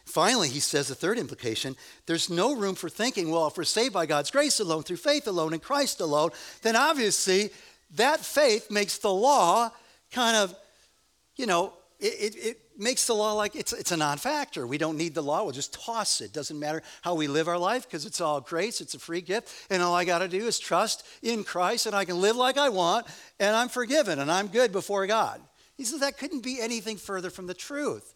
Finally, 0.06 0.48
he 0.48 0.60
says 0.60 0.86
the 0.86 0.94
third 0.94 1.18
implication 1.18 1.76
there's 2.06 2.30
no 2.30 2.54
room 2.54 2.76
for 2.76 2.88
thinking, 2.88 3.30
well, 3.30 3.48
if 3.48 3.56
we're 3.56 3.64
saved 3.64 3.92
by 3.92 4.06
God's 4.06 4.30
grace 4.30 4.60
alone, 4.60 4.84
through 4.84 4.98
faith 4.98 5.26
alone, 5.26 5.52
in 5.52 5.60
Christ 5.60 6.00
alone, 6.00 6.30
then 6.62 6.76
obviously 6.76 7.50
that 7.96 8.20
faith 8.20 8.70
makes 8.70 8.98
the 8.98 9.12
law 9.12 9.70
kind 10.12 10.36
of, 10.36 10.54
you 11.36 11.46
know, 11.46 11.72
it, 11.98 12.34
it, 12.34 12.36
it 12.36 12.60
makes 12.78 13.06
the 13.06 13.14
law 13.14 13.32
like 13.32 13.56
it's, 13.56 13.72
it's 13.72 13.90
a 13.90 13.96
non 13.96 14.18
factor. 14.18 14.64
We 14.64 14.78
don't 14.78 14.96
need 14.96 15.14
the 15.14 15.22
law, 15.22 15.42
we'll 15.42 15.52
just 15.52 15.74
toss 15.74 16.20
it. 16.20 16.32
Doesn't 16.32 16.58
matter 16.58 16.82
how 17.02 17.14
we 17.14 17.26
live 17.26 17.48
our 17.48 17.58
life 17.58 17.82
because 17.82 18.06
it's 18.06 18.20
all 18.20 18.40
grace, 18.40 18.80
it's 18.80 18.94
a 18.94 19.00
free 19.00 19.20
gift. 19.20 19.52
And 19.70 19.82
all 19.82 19.94
I 19.94 20.04
got 20.04 20.20
to 20.20 20.28
do 20.28 20.46
is 20.46 20.60
trust 20.60 21.04
in 21.20 21.42
Christ 21.42 21.86
and 21.86 21.96
I 21.96 22.04
can 22.04 22.20
live 22.20 22.36
like 22.36 22.58
I 22.58 22.68
want 22.68 23.06
and 23.40 23.56
I'm 23.56 23.68
forgiven 23.68 24.20
and 24.20 24.30
I'm 24.30 24.46
good 24.46 24.70
before 24.70 25.06
God. 25.08 25.40
He 25.76 25.84
says 25.84 26.00
that 26.00 26.16
couldn't 26.16 26.42
be 26.42 26.60
anything 26.60 26.96
further 26.96 27.28
from 27.28 27.46
the 27.46 27.54
truth. 27.54 28.14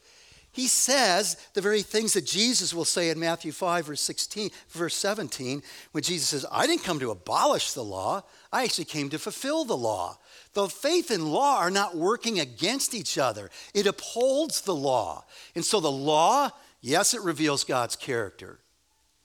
He 0.52 0.66
says 0.66 1.36
the 1.54 1.60
very 1.60 1.82
things 1.82 2.14
that 2.14 2.26
Jesus 2.26 2.74
will 2.74 2.84
say 2.84 3.10
in 3.10 3.20
Matthew 3.20 3.52
5, 3.52 3.86
verse 3.86 4.00
16, 4.00 4.50
verse 4.70 4.96
17, 4.96 5.62
when 5.92 6.02
Jesus 6.02 6.28
says, 6.28 6.46
I 6.50 6.66
didn't 6.66 6.82
come 6.82 6.98
to 6.98 7.12
abolish 7.12 7.72
the 7.72 7.84
law, 7.84 8.22
I 8.52 8.64
actually 8.64 8.86
came 8.86 9.10
to 9.10 9.18
fulfill 9.18 9.64
the 9.64 9.76
law. 9.76 10.18
The 10.54 10.68
faith 10.68 11.12
and 11.12 11.32
law 11.32 11.58
are 11.58 11.70
not 11.70 11.96
working 11.96 12.40
against 12.40 12.94
each 12.94 13.16
other, 13.16 13.50
it 13.74 13.86
upholds 13.86 14.62
the 14.62 14.74
law. 14.74 15.24
And 15.54 15.64
so 15.64 15.78
the 15.78 15.90
law, 15.90 16.50
yes, 16.80 17.14
it 17.14 17.22
reveals 17.22 17.62
God's 17.62 17.94
character. 17.94 18.58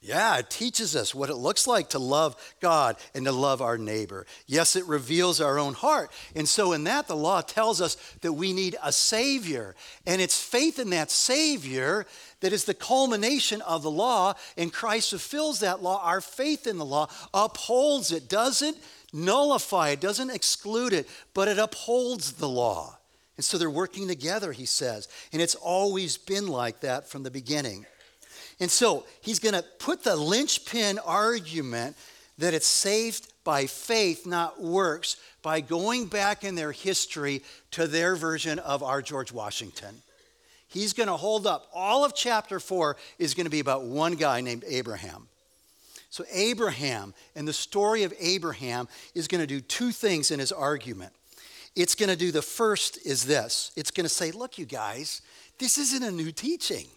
Yeah, 0.05 0.38
it 0.38 0.51
teaches 0.51 0.95
us 0.95 1.15
what 1.15 1.31
it 1.31 1.35
looks 1.35 1.65
like 1.65 1.89
to 1.89 2.00
love 2.00 2.35
God 2.62 2.97
and 3.15 3.25
to 3.25 3.31
love 3.31 3.59
our 3.59 3.75
neighbor. 3.75 4.27
Yes, 4.45 4.75
it 4.75 4.85
reveals 4.85 5.41
our 5.41 5.57
own 5.57 5.74
heart. 5.74 6.12
And 6.35 6.47
so, 6.47 6.74
in 6.74 6.83
that, 6.83 7.07
the 7.07 7.15
law 7.15 7.41
tells 7.41 7.81
us 7.81 7.95
that 8.21 8.33
we 8.33 8.53
need 8.53 8.75
a 8.83 8.91
Savior. 8.91 9.75
And 10.05 10.21
it's 10.21 10.39
faith 10.39 10.77
in 10.77 10.91
that 10.91 11.09
Savior 11.09 12.05
that 12.41 12.53
is 12.53 12.65
the 12.65 12.75
culmination 12.75 13.63
of 13.63 13.81
the 13.81 13.89
law. 13.89 14.35
And 14.55 14.71
Christ 14.71 15.09
fulfills 15.09 15.62
that 15.62 15.81
law. 15.81 16.00
Our 16.03 16.21
faith 16.21 16.67
in 16.67 16.77
the 16.77 16.85
law 16.85 17.09
upholds 17.33 18.12
it, 18.12 18.29
doesn't 18.29 18.77
nullify 19.12 19.89
it, 19.89 20.01
doesn't 20.01 20.29
exclude 20.29 20.93
it, 20.93 21.09
but 21.33 21.47
it 21.47 21.57
upholds 21.57 22.33
the 22.33 22.50
law. 22.50 23.00
And 23.38 23.43
so, 23.43 23.57
they're 23.57 23.71
working 23.71 24.07
together, 24.07 24.51
he 24.51 24.67
says. 24.67 25.07
And 25.33 25.41
it's 25.41 25.55
always 25.55 26.15
been 26.15 26.47
like 26.47 26.81
that 26.81 27.09
from 27.09 27.24
the 27.24 27.31
beginning. 27.31 27.88
And 28.59 28.71
so 28.71 29.05
he's 29.21 29.39
going 29.39 29.55
to 29.55 29.63
put 29.79 30.03
the 30.03 30.15
linchpin 30.15 31.00
argument 31.00 31.95
that 32.38 32.53
it's 32.53 32.67
saved 32.67 33.31
by 33.43 33.65
faith, 33.65 34.25
not 34.25 34.62
works, 34.62 35.17
by 35.41 35.62
going 35.62 36.07
back 36.07 36.43
in 36.43 36.55
their 36.55 36.71
history 36.71 37.43
to 37.71 37.88
their 37.88 38.15
version 38.15 38.59
of 38.59 38.81
our 38.81 39.01
George 39.01 39.31
Washington. 39.31 40.01
He's 40.67 40.93
going 40.93 41.07
to 41.07 41.15
hold 41.15 41.47
up. 41.47 41.69
All 41.74 42.03
of 42.03 42.15
chapter 42.15 42.59
four 42.59 42.97
is 43.19 43.33
going 43.33 43.45
to 43.45 43.51
be 43.51 43.59
about 43.59 43.83
one 43.83 44.15
guy 44.15 44.41
named 44.41 44.63
Abraham. 44.67 45.27
So, 46.09 46.24
Abraham 46.31 47.13
and 47.35 47.47
the 47.47 47.53
story 47.53 48.03
of 48.03 48.13
Abraham 48.19 48.88
is 49.13 49.27
going 49.27 49.41
to 49.41 49.47
do 49.47 49.59
two 49.59 49.91
things 49.91 50.31
in 50.31 50.39
his 50.39 50.51
argument. 50.51 51.12
It's 51.75 51.93
going 51.93 52.09
to 52.09 52.15
do 52.15 52.31
the 52.31 52.41
first 52.41 53.05
is 53.05 53.25
this 53.25 53.71
it's 53.75 53.91
going 53.91 54.05
to 54.05 54.09
say, 54.09 54.31
look, 54.31 54.57
you 54.57 54.65
guys, 54.65 55.21
this 55.59 55.77
isn't 55.77 56.03
a 56.03 56.12
new 56.12 56.31
teaching. 56.31 56.88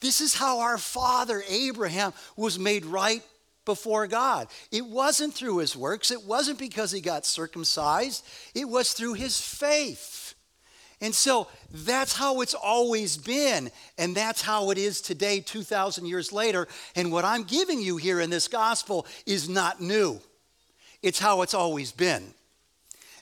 This 0.00 0.20
is 0.20 0.34
how 0.34 0.60
our 0.60 0.78
father 0.78 1.42
Abraham 1.48 2.12
was 2.36 2.58
made 2.58 2.84
right 2.84 3.22
before 3.64 4.06
God. 4.06 4.48
It 4.70 4.86
wasn't 4.86 5.34
through 5.34 5.58
his 5.58 5.76
works, 5.76 6.10
it 6.10 6.24
wasn't 6.24 6.58
because 6.58 6.92
he 6.92 7.00
got 7.00 7.26
circumcised, 7.26 8.24
it 8.54 8.68
was 8.68 8.92
through 8.92 9.14
his 9.14 9.40
faith. 9.40 10.34
And 11.02 11.14
so 11.14 11.48
that's 11.70 12.14
how 12.14 12.40
it's 12.40 12.54
always 12.54 13.18
been, 13.18 13.70
and 13.98 14.14
that's 14.14 14.40
how 14.40 14.70
it 14.70 14.78
is 14.78 15.02
today, 15.02 15.40
2,000 15.40 16.06
years 16.06 16.32
later. 16.32 16.66
And 16.94 17.12
what 17.12 17.26
I'm 17.26 17.42
giving 17.42 17.82
you 17.82 17.98
here 17.98 18.18
in 18.18 18.30
this 18.30 18.48
gospel 18.48 19.06
is 19.26 19.46
not 19.46 19.80
new, 19.80 20.20
it's 21.02 21.18
how 21.18 21.42
it's 21.42 21.54
always 21.54 21.92
been. 21.92 22.32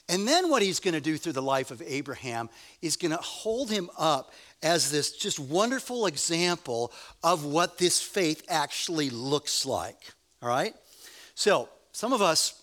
And 0.09 0.29
then 0.29 0.51
what 0.51 0.61
he's 0.63 0.81
going 0.81 0.95
to 0.95 1.01
do 1.01 1.17
through 1.17 1.33
the 1.33 1.43
life 1.43 1.71
of 1.71 1.83
Abraham 1.85 2.51
is 2.83 2.97
going 2.97 3.13
to 3.13 3.23
hold 3.23 3.71
him 3.71 3.89
up 3.97 4.33
as 4.65 4.91
this 4.91 5.13
just 5.13 5.39
wonderful 5.39 6.07
example 6.07 6.91
of 7.23 7.45
what 7.45 7.77
this 7.77 8.01
faith 8.01 8.43
actually 8.49 9.11
looks 9.11 9.67
like. 9.67 9.99
All 10.43 10.49
right? 10.49 10.75
So, 11.35 11.69
some 11.93 12.13
of 12.13 12.23
us, 12.23 12.61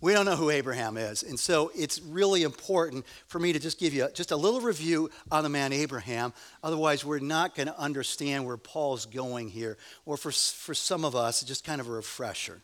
we 0.00 0.12
don't 0.12 0.26
know 0.26 0.36
who 0.36 0.50
Abraham 0.50 0.96
is. 0.96 1.22
And 1.22 1.38
so 1.38 1.70
it's 1.74 2.00
really 2.02 2.42
important 2.42 3.06
for 3.28 3.38
me 3.38 3.52
to 3.52 3.58
just 3.58 3.78
give 3.78 3.94
you 3.94 4.08
just 4.12 4.32
a 4.32 4.36
little 4.36 4.60
review 4.60 5.08
on 5.30 5.44
the 5.44 5.48
man 5.48 5.72
Abraham. 5.72 6.34
Otherwise, 6.62 7.04
we're 7.04 7.20
not 7.20 7.54
going 7.54 7.68
to 7.68 7.78
understand 7.78 8.44
where 8.44 8.58
Paul's 8.58 9.06
going 9.06 9.48
here. 9.48 9.78
Or 10.04 10.16
for, 10.16 10.32
for 10.32 10.74
some 10.74 11.04
of 11.04 11.16
us, 11.16 11.42
just 11.42 11.64
kind 11.64 11.80
of 11.80 11.88
a 11.88 11.92
refresher. 11.92 12.60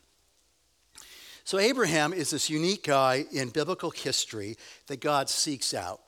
So, 1.45 1.57
Abraham 1.57 2.13
is 2.13 2.29
this 2.29 2.49
unique 2.49 2.83
guy 2.83 3.25
in 3.31 3.49
biblical 3.49 3.91
history 3.91 4.57
that 4.87 4.99
God 4.99 5.29
seeks 5.29 5.73
out 5.73 6.02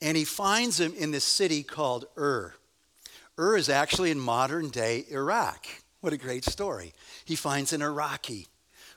and 0.00 0.16
he 0.16 0.24
finds 0.24 0.80
him 0.80 0.94
in 0.96 1.10
this 1.10 1.24
city 1.24 1.62
called 1.62 2.06
Ur. 2.16 2.54
Ur 3.38 3.56
is 3.56 3.68
actually 3.68 4.10
in 4.10 4.20
modern 4.20 4.68
day 4.68 5.04
Iraq. 5.10 5.66
What 6.00 6.12
a 6.12 6.18
great 6.18 6.44
story. 6.44 6.94
He 7.24 7.36
finds 7.36 7.72
an 7.72 7.82
Iraqi 7.82 8.46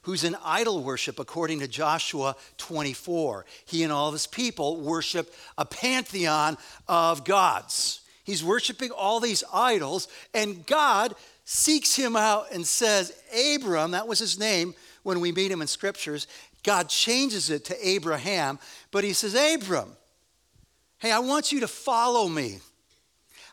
who's 0.04 0.24
in 0.24 0.36
idol 0.44 0.84
worship 0.84 1.20
according 1.20 1.60
to 1.60 1.68
Joshua 1.68 2.36
24. 2.58 3.46
He 3.66 3.84
and 3.84 3.92
all 3.92 4.08
of 4.08 4.14
his 4.14 4.28
people 4.28 4.80
worship 4.80 5.34
a 5.58 5.66
pantheon 5.66 6.58
of 6.88 7.24
gods. 7.24 8.02
He's 8.24 8.44
worshiping 8.44 8.92
all 8.92 9.20
these 9.20 9.44
idols, 9.54 10.08
and 10.34 10.66
God 10.66 11.16
seeks 11.46 11.96
him 11.96 12.16
out 12.16 12.48
and 12.54 12.66
says, 12.66 13.14
Abram, 13.56 13.92
that 13.92 14.08
was 14.08 14.20
his 14.20 14.40
name 14.40 14.74
when 15.04 15.20
we 15.20 15.32
meet 15.32 15.52
him 15.52 15.62
in 15.62 15.68
scriptures. 15.68 16.28
God 16.64 16.88
changes 16.88 17.50
it 17.50 17.66
to 17.66 17.88
Abraham, 17.88 18.60
but 18.92 19.04
he 19.04 19.12
says, 19.12 19.36
Abram, 19.36 19.90
Hey, 21.04 21.12
I 21.12 21.20
want 21.20 21.52
you 21.52 21.60
to 21.60 21.68
follow 21.68 22.30
me. 22.30 22.60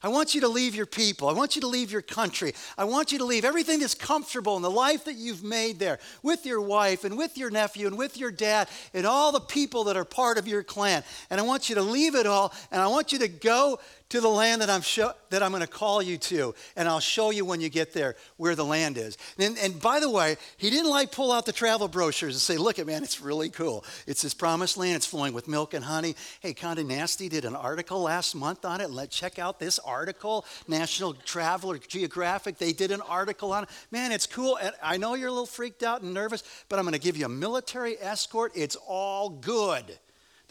I 0.05 0.09
want 0.09 0.37
you 0.37 0.43
to 0.43 0.49
leave 0.49 0.77
your 0.77 0.87
people. 0.87 1.29
I 1.29 1.33
want 1.33 1.57
you 1.57 1.63
to 1.63 1.67
leave 1.67 1.91
your 1.91 2.01
country. 2.01 2.55
I 2.79 2.85
want 2.85 3.11
you 3.11 3.19
to 3.19 3.25
leave 3.25 3.45
everything 3.45 3.81
that's 3.81 3.97
comfortable 3.97 4.55
in 4.57 4.63
the 4.63 4.71
life 4.71 5.07
that 5.07 5.17
you've 5.17 5.43
made 5.43 5.81
there 5.81 5.99
with 6.23 6.47
your 6.47 6.61
wife 6.61 7.03
and 7.03 7.19
with 7.19 7.37
your 7.37 7.51
nephew 7.51 7.89
and 7.89 7.99
with 7.99 8.17
your 8.17 8.31
dad 8.31 8.69
and 8.95 9.05
all 9.05 9.33
the 9.33 9.41
people 9.41 9.83
that 9.85 9.97
are 9.97 10.05
part 10.05 10.39
of 10.39 10.47
your 10.47 10.63
clan. 10.63 11.03
And 11.29 11.41
I 11.41 11.43
want 11.43 11.69
you 11.69 11.75
to 11.75 11.83
leave 11.83 12.15
it 12.15 12.25
all 12.25 12.55
and 12.71 12.81
I 12.81 12.87
want 12.87 13.11
you 13.11 13.19
to 13.19 13.29
go 13.29 13.81
to 14.11 14.21
the 14.21 14.29
land 14.29 14.61
that 14.61 14.71
I'm, 14.71 14.83
show, 14.83 15.13
that 15.31 15.43
I'm 15.43 15.51
going 15.51 15.63
to 15.63 15.69
call 15.69 16.03
you 16.03 16.19
to, 16.19 16.55
and 16.77 16.89
I'll 16.89 17.01
show 17.01 17.31
you 17.31 17.45
when 17.45 17.61
you 17.61 17.69
get 17.69 17.93
there 17.93 18.17
where 18.37 18.55
the 18.55 18.65
land 18.65 18.99
is. 18.99 19.17
And, 19.39 19.57
and 19.59 19.81
by 19.81 20.01
the 20.01 20.11
way, 20.11 20.37
he 20.57 20.69
didn't 20.69 20.91
like 20.91 21.13
pull 21.13 21.33
out 21.33 21.47
the 21.47 21.53
travel 21.53 21.89
brochures 21.89 22.35
and 22.35 22.41
say, 22.41 22.57
look 22.57 22.79
at 22.79 22.87
man, 22.87 23.03
it's 23.03 23.21
really 23.21 23.49
cool. 23.49 23.85
It's 24.07 24.23
this 24.23 24.35
promised 24.35 24.77
land, 24.77 24.97
it's 24.97 25.07
flowing 25.07 25.33
with 25.33 25.49
milk 25.49 25.75
and 25.75 25.85
honey. 25.85 26.17
Hey, 26.41 26.55
Condé 26.55 26.85
Nasty 26.85 27.29
did 27.29 27.45
an 27.45 27.57
article 27.57 28.03
last 28.03 28.35
month 28.35 28.65
on 28.65 28.81
it. 28.81 28.91
Let's 28.91 29.17
check 29.17 29.39
out 29.39 29.59
this 29.59 29.79
article. 29.79 30.45
National 30.69 31.15
Traveler 31.15 31.79
Geographic, 31.79 32.59
they 32.59 32.73
did 32.73 32.91
an 32.91 33.01
article 33.03 33.53
on 33.53 33.65
it. 33.65 33.71
Man, 33.91 34.13
it's 34.13 34.27
cool. 34.27 34.59
I 34.83 34.97
know 34.97 35.15
you're 35.15 35.29
a 35.29 35.33
little 35.33 35.47
freaked 35.47 35.83
out 35.83 36.03
and 36.03 36.13
nervous, 36.13 36.43
but 36.69 36.79
I'm 36.79 36.85
going 36.85 36.93
to 36.93 36.99
give 36.99 37.17
you 37.17 37.27
a 37.27 37.31
military 37.31 37.97
escort. 38.01 38.53
It's 38.55 38.77
all 38.87 39.31
good. 39.31 39.99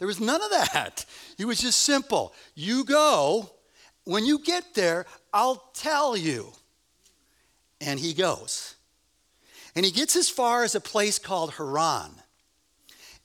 There 0.00 0.06
was 0.06 0.18
none 0.18 0.42
of 0.42 0.50
that. 0.50 1.04
It 1.38 1.44
was 1.44 1.60
just 1.60 1.82
simple. 1.82 2.32
You 2.54 2.84
go. 2.84 3.50
When 4.04 4.24
you 4.24 4.38
get 4.38 4.74
there, 4.74 5.04
I'll 5.30 5.62
tell 5.74 6.16
you. 6.16 6.52
And 7.82 8.00
he 8.00 8.14
goes. 8.14 8.76
And 9.76 9.84
he 9.84 9.92
gets 9.92 10.16
as 10.16 10.30
far 10.30 10.64
as 10.64 10.74
a 10.74 10.80
place 10.80 11.18
called 11.18 11.52
Haran. 11.52 12.12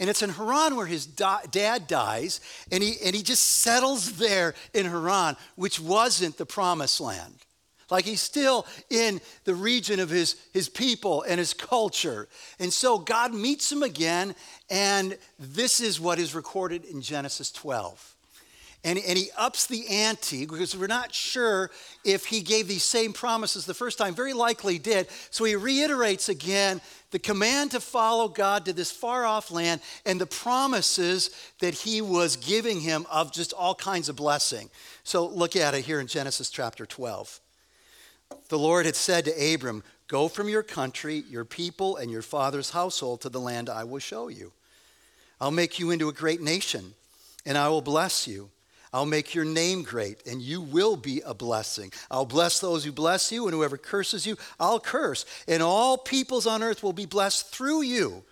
And 0.01 0.09
it's 0.09 0.21
in 0.21 0.31
Haran 0.31 0.75
where 0.75 0.85
his 0.85 1.05
da- 1.05 1.43
dad 1.49 1.87
dies, 1.87 2.41
and 2.69 2.83
he, 2.83 2.95
and 3.05 3.15
he 3.15 3.23
just 3.23 3.43
settles 3.43 4.17
there 4.17 4.53
in 4.73 4.85
Haran, 4.85 5.37
which 5.55 5.79
wasn't 5.79 6.37
the 6.37 6.45
promised 6.45 6.99
land. 6.99 7.44
Like 7.89 8.05
he's 8.05 8.21
still 8.21 8.65
in 8.89 9.21
the 9.43 9.55
region 9.55 9.99
of 9.99 10.09
his, 10.09 10.35
his 10.53 10.69
people 10.69 11.23
and 11.23 11.39
his 11.39 11.53
culture. 11.53 12.27
And 12.59 12.73
so 12.73 12.97
God 12.97 13.33
meets 13.33 13.71
him 13.71 13.83
again, 13.83 14.35
and 14.69 15.17
this 15.37 15.79
is 15.79 15.99
what 15.99 16.17
is 16.17 16.33
recorded 16.33 16.85
in 16.85 17.01
Genesis 17.01 17.51
12. 17.51 18.15
And, 18.85 18.99
and 18.99 19.17
he 19.17 19.29
ups 19.35 19.65
the 19.65 19.87
ante 19.87 20.45
because 20.45 20.77
we're 20.77 20.85
not 20.85 21.11
sure 21.11 21.71
if 22.03 22.25
he 22.25 22.41
gave 22.41 22.67
these 22.67 22.83
same 22.83 23.13
promises 23.13 23.65
the 23.65 23.73
first 23.73 23.97
time. 23.97 24.13
Very 24.13 24.33
likely 24.33 24.77
did. 24.77 25.07
So 25.31 25.43
he 25.43 25.55
reiterates 25.55 26.29
again 26.29 26.81
the 27.09 27.17
command 27.17 27.71
to 27.71 27.79
follow 27.79 28.27
God 28.27 28.65
to 28.65 28.73
this 28.73 28.91
far 28.91 29.25
off 29.25 29.49
land 29.49 29.81
and 30.05 30.21
the 30.21 30.27
promises 30.27 31.31
that 31.61 31.73
he 31.73 31.99
was 31.99 32.35
giving 32.35 32.79
him 32.79 33.07
of 33.09 33.33
just 33.33 33.53
all 33.53 33.73
kinds 33.73 34.07
of 34.07 34.17
blessing. 34.17 34.69
So 35.03 35.25
look 35.25 35.55
at 35.55 35.73
it 35.73 35.83
here 35.83 35.99
in 35.99 36.05
Genesis 36.05 36.51
chapter 36.51 36.85
12. 36.85 37.41
The 38.49 38.59
Lord 38.59 38.85
had 38.85 38.95
said 38.95 39.25
to 39.25 39.53
Abram, 39.53 39.83
Go 40.07 40.27
from 40.27 40.49
your 40.49 40.63
country, 40.63 41.23
your 41.29 41.45
people, 41.45 41.97
and 41.97 42.11
your 42.11 42.21
father's 42.21 42.69
household 42.69 43.21
to 43.21 43.29
the 43.29 43.39
land 43.39 43.69
I 43.69 43.83
will 43.83 43.99
show 43.99 44.27
you. 44.27 44.51
I'll 45.41 45.51
make 45.51 45.79
you 45.79 45.91
into 45.91 46.09
a 46.09 46.13
great 46.13 46.41
nation. 46.41 46.93
and 47.45 47.57
I 47.57 47.69
will 47.69 47.81
bless 47.81 48.27
you. 48.27 48.49
I'll 48.93 49.05
make 49.05 49.35
your 49.35 49.45
name 49.45 49.83
great, 49.83 50.25
and 50.25 50.41
you 50.41 50.61
will 50.61 50.95
be 50.95 51.21
a 51.25 51.33
blessing. 51.33 51.91
I'll 52.09 52.25
bless 52.25 52.59
those 52.59 52.85
who 52.85 52.91
bless 52.91 53.31
you, 53.31 53.45
and 53.45 53.53
whoever 53.53 53.77
curses 53.77 54.25
you, 54.25 54.37
I'll 54.59 54.79
curse. 54.79 55.25
And 55.47 55.61
all 55.61 55.97
peoples 55.97 56.47
on 56.47 56.63
earth 56.63 56.81
will 56.81 56.93
be 56.93 57.05
blessed 57.05 57.51
through 57.51 57.81
you. 57.81 58.23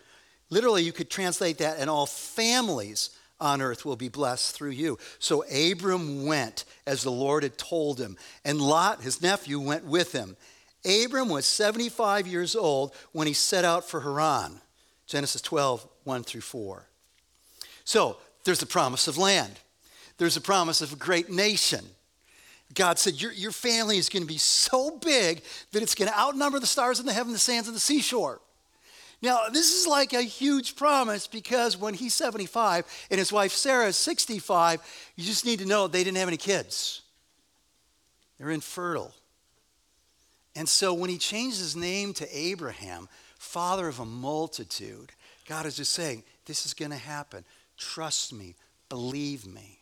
Literally, 0.50 0.84
you 0.84 0.94
could 0.94 1.10
translate 1.10 1.58
that, 1.58 1.80
and 1.80 1.90
all 1.90 2.06
families 2.06 3.10
on 3.44 3.62
earth 3.62 3.86
will 3.86 3.96
be 3.96 4.08
blessed 4.08 4.56
through 4.56 4.72
you. 4.72 4.98
So 5.20 5.44
Abram 5.52 6.26
went 6.26 6.66
as 6.88 7.04
the 7.04 7.12
Lord 7.12 7.44
had 7.44 7.58
told 7.58 8.00
him, 8.00 8.18
and 8.46 8.62
Lot, 8.62 9.02
his 9.02 9.22
nephew, 9.22 9.60
went 9.60 9.86
with 9.86 10.14
him. 10.14 10.38
Abram 10.86 11.30
was 11.30 11.46
75 11.46 12.26
years 12.26 12.56
old 12.56 12.96
when 13.12 13.28
he 13.28 13.34
set 13.34 13.66
out 13.66 13.88
for 13.88 14.02
Haran. 14.02 14.60
Genesis 15.06 15.42
12, 15.42 15.88
1 16.06 16.24
through 16.24 16.42
4. 16.42 16.88
So 17.84 18.18
there's 18.46 18.60
the 18.60 18.66
promise 18.66 19.08
of 19.08 19.18
land, 19.18 19.60
there's 20.18 20.38
a 20.38 20.42
promise 20.42 20.82
of 20.82 20.94
a 20.94 20.98
great 20.98 21.30
nation. 21.30 21.86
God 22.74 22.98
said, 22.98 23.22
Your, 23.22 23.32
your 23.32 23.52
family 23.52 23.98
is 23.98 24.10
going 24.10 24.24
to 24.24 24.28
be 24.28 24.40
so 24.40 24.98
big 24.98 25.44
that 25.74 25.84
it's 25.84 25.96
going 25.96 26.10
to 26.10 26.18
outnumber 26.18 26.60
the 26.60 26.66
stars 26.66 27.00
in 27.00 27.06
the 27.06 27.14
heaven, 27.14 27.34
the 27.34 27.40
sands 27.40 27.68
of 27.68 27.74
the 27.74 27.80
seashore. 27.80 28.42
Now, 29.24 29.48
this 29.50 29.74
is 29.74 29.88
like 29.88 30.12
a 30.12 30.22
huge 30.22 30.76
promise 30.76 31.28
because 31.28 31.78
when 31.78 31.94
he's 31.94 32.14
75 32.14 32.86
and 33.10 33.18
his 33.18 33.32
wife 33.32 33.54
Sarah 33.54 33.88
is 33.88 33.96
65, 33.96 34.82
you 35.16 35.24
just 35.24 35.46
need 35.46 35.60
to 35.60 35.66
know 35.66 35.88
they 35.88 36.04
didn't 36.04 36.18
have 36.18 36.28
any 36.28 36.36
kids. 36.36 37.04
They're 38.38 38.50
infertile. 38.50 39.14
And 40.58 40.68
so 40.68 40.94
when 40.94 41.10
he 41.10 41.18
changed 41.18 41.58
his 41.58 41.74
name 41.74 42.14
to 42.16 42.38
Abraham, 42.38 43.08
father 43.38 43.88
of 43.88 44.02
a 44.02 44.06
multitude, 44.06 45.14
God 45.48 45.66
is 45.66 45.78
just 45.78 45.94
saying, 45.94 46.24
This 46.46 46.66
is 46.66 46.74
going 46.74 46.92
to 46.92 46.98
happen. 46.98 47.46
Trust 47.78 48.34
me, 48.34 48.56
believe 48.90 49.48
me. 49.48 49.80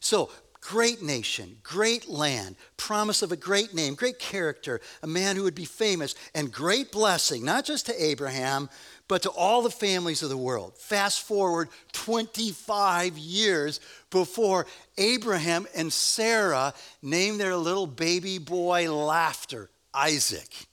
So 0.00 0.28
great 0.66 1.00
nation, 1.00 1.56
great 1.62 2.08
land, 2.08 2.56
promise 2.76 3.22
of 3.22 3.30
a 3.30 3.36
great 3.36 3.72
name, 3.72 3.94
great 3.94 4.18
character, 4.18 4.80
a 5.00 5.06
man 5.06 5.36
who 5.36 5.44
would 5.44 5.54
be 5.54 5.64
famous, 5.64 6.16
and 6.34 6.50
great 6.50 6.90
blessing, 6.90 7.44
not 7.44 7.64
just 7.64 7.86
to 7.86 8.04
Abraham, 8.04 8.68
but 9.06 9.22
to 9.22 9.30
all 9.30 9.62
the 9.62 9.70
families 9.70 10.24
of 10.24 10.28
the 10.28 10.36
world. 10.36 10.76
Fast 10.76 11.22
forward 11.22 11.68
25 11.92 13.16
years 13.16 13.78
before 14.10 14.66
Abraham 14.98 15.68
and 15.76 15.92
Sarah 15.92 16.74
named 17.00 17.38
their 17.38 17.54
little 17.54 17.86
baby 17.86 18.38
boy 18.38 18.92
Laughter, 18.92 19.70
Isaac. 19.94 20.66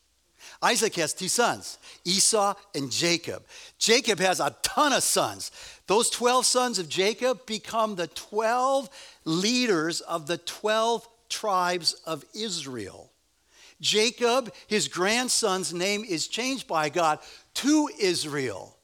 Isaac 0.64 0.96
has 0.96 1.14
two 1.14 1.28
sons, 1.28 1.78
Esau 2.04 2.56
and 2.74 2.90
Jacob. 2.90 3.44
Jacob 3.78 4.18
has 4.20 4.40
a 4.40 4.56
ton 4.64 4.94
of 4.94 5.04
sons. 5.04 5.52
Those 5.88 6.10
12 6.10 6.46
sons 6.46 6.80
of 6.80 6.88
Jacob 6.88 7.46
become 7.46 7.96
the 7.96 8.08
12 8.08 8.90
leaders 9.26 10.02
of 10.02 10.28
the 10.28 10.38
12 10.38 11.08
tribes 11.30 11.94
of 12.06 12.26
Israel. 12.34 13.12
Jacob, 13.82 14.54
his 14.68 14.88
grandson's 14.88 15.74
name 15.74 16.06
is 16.08 16.28
changed 16.28 16.68
by 16.68 16.90
God 16.90 17.20
to 17.56 17.90
Israel. 18.00 18.78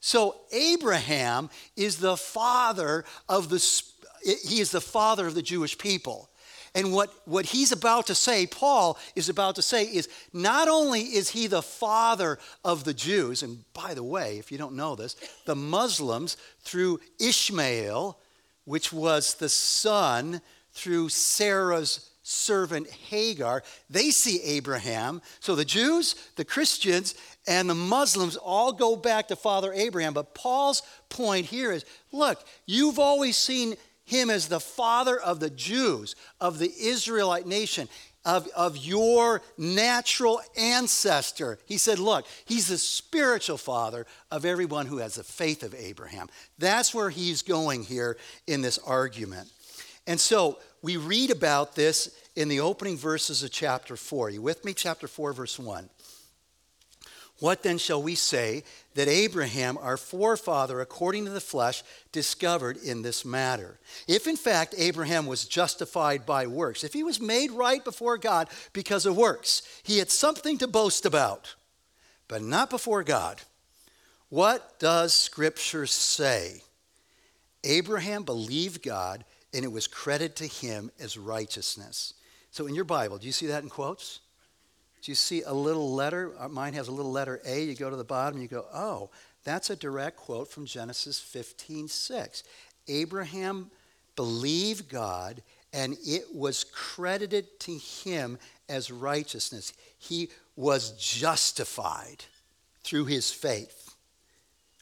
So 0.00 0.36
Abraham 0.52 1.48
is 1.76 1.98
the 1.98 2.16
father 2.16 3.04
of 3.28 3.48
the 3.48 3.82
he 4.24 4.60
is 4.60 4.70
the 4.70 4.80
father 4.80 5.26
of 5.26 5.34
the 5.34 5.42
Jewish 5.42 5.76
people. 5.76 6.30
And 6.74 6.92
what, 6.92 7.12
what 7.26 7.44
he's 7.44 7.72
about 7.72 8.06
to 8.06 8.14
say, 8.14 8.46
Paul 8.46 8.98
is 9.14 9.28
about 9.28 9.56
to 9.56 9.62
say, 9.62 9.84
is 9.84 10.08
not 10.32 10.68
only 10.68 11.00
is 11.00 11.28
he 11.28 11.46
the 11.46 11.60
father 11.60 12.38
of 12.64 12.84
the 12.84 12.94
Jews, 12.94 13.42
and 13.42 13.64
by 13.74 13.94
the 13.94 14.02
way, 14.02 14.38
if 14.38 14.50
you 14.50 14.58
don't 14.58 14.76
know 14.76 14.94
this, 14.94 15.16
the 15.44 15.56
Muslims, 15.56 16.38
through 16.60 17.00
Ishmael, 17.20 18.18
which 18.64 18.92
was 18.92 19.34
the 19.34 19.48
son 19.48 20.40
through 20.72 21.08
Sarah's 21.08 22.10
servant 22.22 22.88
Hagar, 22.88 23.62
they 23.90 24.10
see 24.10 24.40
Abraham. 24.42 25.20
So 25.40 25.54
the 25.54 25.64
Jews, 25.64 26.14
the 26.36 26.44
Christians, 26.44 27.14
and 27.46 27.68
the 27.68 27.74
Muslims 27.74 28.36
all 28.36 28.72
go 28.72 28.94
back 28.96 29.28
to 29.28 29.36
Father 29.36 29.72
Abraham. 29.72 30.14
But 30.14 30.34
Paul's 30.34 30.82
point 31.08 31.46
here 31.46 31.72
is 31.72 31.84
look, 32.12 32.44
you've 32.66 32.98
always 32.98 33.36
seen 33.36 33.74
him 34.04 34.30
as 34.30 34.48
the 34.48 34.60
father 34.60 35.18
of 35.18 35.40
the 35.40 35.50
Jews, 35.50 36.14
of 36.40 36.58
the 36.58 36.72
Israelite 36.78 37.46
nation, 37.46 37.88
of, 38.24 38.48
of 38.56 38.76
your 38.76 39.42
natural 39.58 40.40
ancestor. 40.56 41.58
He 41.66 41.78
said, 41.78 41.98
Look, 41.98 42.26
he's 42.44 42.68
the 42.68 42.78
spiritual 42.78 43.58
father 43.58 44.06
of 44.30 44.44
everyone 44.44 44.86
who 44.86 44.98
has 44.98 45.16
the 45.16 45.24
faith 45.24 45.62
of 45.62 45.74
Abraham. 45.74 46.28
That's 46.58 46.94
where 46.94 47.10
he's 47.10 47.42
going 47.42 47.82
here 47.82 48.16
in 48.46 48.62
this 48.62 48.78
argument. 48.78 49.50
And 50.06 50.18
so 50.18 50.58
we 50.82 50.96
read 50.96 51.30
about 51.30 51.74
this 51.74 52.16
in 52.34 52.48
the 52.48 52.60
opening 52.60 52.96
verses 52.96 53.42
of 53.42 53.50
chapter 53.50 53.96
4. 53.96 54.26
Are 54.26 54.30
you 54.30 54.42
with 54.42 54.64
me? 54.64 54.74
Chapter 54.74 55.06
4, 55.06 55.32
verse 55.32 55.58
1. 55.58 55.88
What 57.42 57.64
then 57.64 57.78
shall 57.78 58.00
we 58.00 58.14
say 58.14 58.62
that 58.94 59.08
Abraham, 59.08 59.76
our 59.76 59.96
forefather, 59.96 60.80
according 60.80 61.24
to 61.24 61.32
the 61.32 61.40
flesh, 61.40 61.82
discovered 62.12 62.76
in 62.76 63.02
this 63.02 63.24
matter? 63.24 63.80
If 64.06 64.28
in 64.28 64.36
fact 64.36 64.76
Abraham 64.78 65.26
was 65.26 65.48
justified 65.48 66.24
by 66.24 66.46
works, 66.46 66.84
if 66.84 66.92
he 66.92 67.02
was 67.02 67.20
made 67.20 67.50
right 67.50 67.82
before 67.82 68.16
God 68.16 68.48
because 68.72 69.06
of 69.06 69.16
works, 69.16 69.62
he 69.82 69.98
had 69.98 70.08
something 70.08 70.56
to 70.58 70.68
boast 70.68 71.04
about, 71.04 71.56
but 72.28 72.42
not 72.42 72.70
before 72.70 73.02
God. 73.02 73.40
What 74.28 74.78
does 74.78 75.12
Scripture 75.12 75.86
say? 75.86 76.62
Abraham 77.64 78.22
believed 78.22 78.84
God, 78.84 79.24
and 79.52 79.64
it 79.64 79.72
was 79.72 79.88
credited 79.88 80.36
to 80.36 80.46
him 80.46 80.92
as 81.00 81.18
righteousness. 81.18 82.14
So 82.52 82.68
in 82.68 82.76
your 82.76 82.84
Bible, 82.84 83.18
do 83.18 83.26
you 83.26 83.32
see 83.32 83.46
that 83.46 83.64
in 83.64 83.68
quotes? 83.68 84.20
Do 85.02 85.10
you 85.10 85.16
see 85.16 85.42
a 85.42 85.52
little 85.52 85.92
letter? 85.92 86.32
Uh, 86.38 86.48
mine 86.48 86.74
has 86.74 86.88
a 86.88 86.92
little 86.92 87.10
letter 87.10 87.40
A. 87.44 87.64
You 87.64 87.74
go 87.74 87.90
to 87.90 87.96
the 87.96 88.04
bottom, 88.04 88.40
you 88.40 88.48
go, 88.48 88.66
oh, 88.72 89.10
that's 89.44 89.70
a 89.70 89.76
direct 89.76 90.16
quote 90.16 90.48
from 90.48 90.64
Genesis 90.64 91.18
15 91.18 91.88
6. 91.88 92.44
Abraham 92.88 93.70
believed 94.14 94.88
God, 94.88 95.42
and 95.72 95.96
it 96.06 96.34
was 96.34 96.64
credited 96.64 97.58
to 97.60 97.72
him 97.72 98.38
as 98.68 98.90
righteousness. 98.90 99.72
He 99.98 100.30
was 100.54 100.92
justified 100.92 102.24
through 102.84 103.06
his 103.06 103.32
faith. 103.32 103.94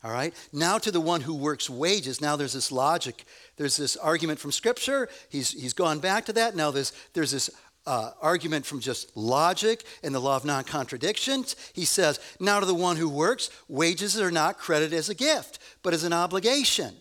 All 0.02 0.10
right? 0.10 0.34
Now 0.52 0.78
to 0.78 0.90
the 0.90 1.00
one 1.00 1.20
who 1.20 1.34
works 1.34 1.68
wages. 1.68 2.20
Now 2.20 2.36
there's 2.36 2.54
this 2.54 2.72
logic. 2.72 3.24
There's 3.56 3.76
this 3.76 3.96
argument 3.96 4.38
from 4.38 4.52
Scripture. 4.52 5.08
He's, 5.28 5.50
he's 5.50 5.74
gone 5.74 5.98
back 5.98 6.24
to 6.26 6.32
that. 6.34 6.56
Now 6.56 6.70
there's, 6.70 6.92
there's 7.12 7.32
this 7.32 7.50
uh, 7.86 8.12
argument 8.20 8.66
from 8.66 8.80
just 8.80 9.16
logic 9.16 9.84
and 10.02 10.14
the 10.14 10.20
law 10.20 10.36
of 10.36 10.44
non 10.44 10.64
contradictions. 10.64 11.56
He 11.72 11.84
says, 11.84 12.20
Now 12.38 12.60
to 12.60 12.66
the 12.66 12.74
one 12.74 12.96
who 12.96 13.08
works, 13.08 13.50
wages 13.68 14.20
are 14.20 14.30
not 14.30 14.58
credited 14.58 14.92
as 14.92 15.08
a 15.08 15.14
gift, 15.14 15.58
but 15.82 15.94
as 15.94 16.04
an 16.04 16.12
obligation. 16.12 16.94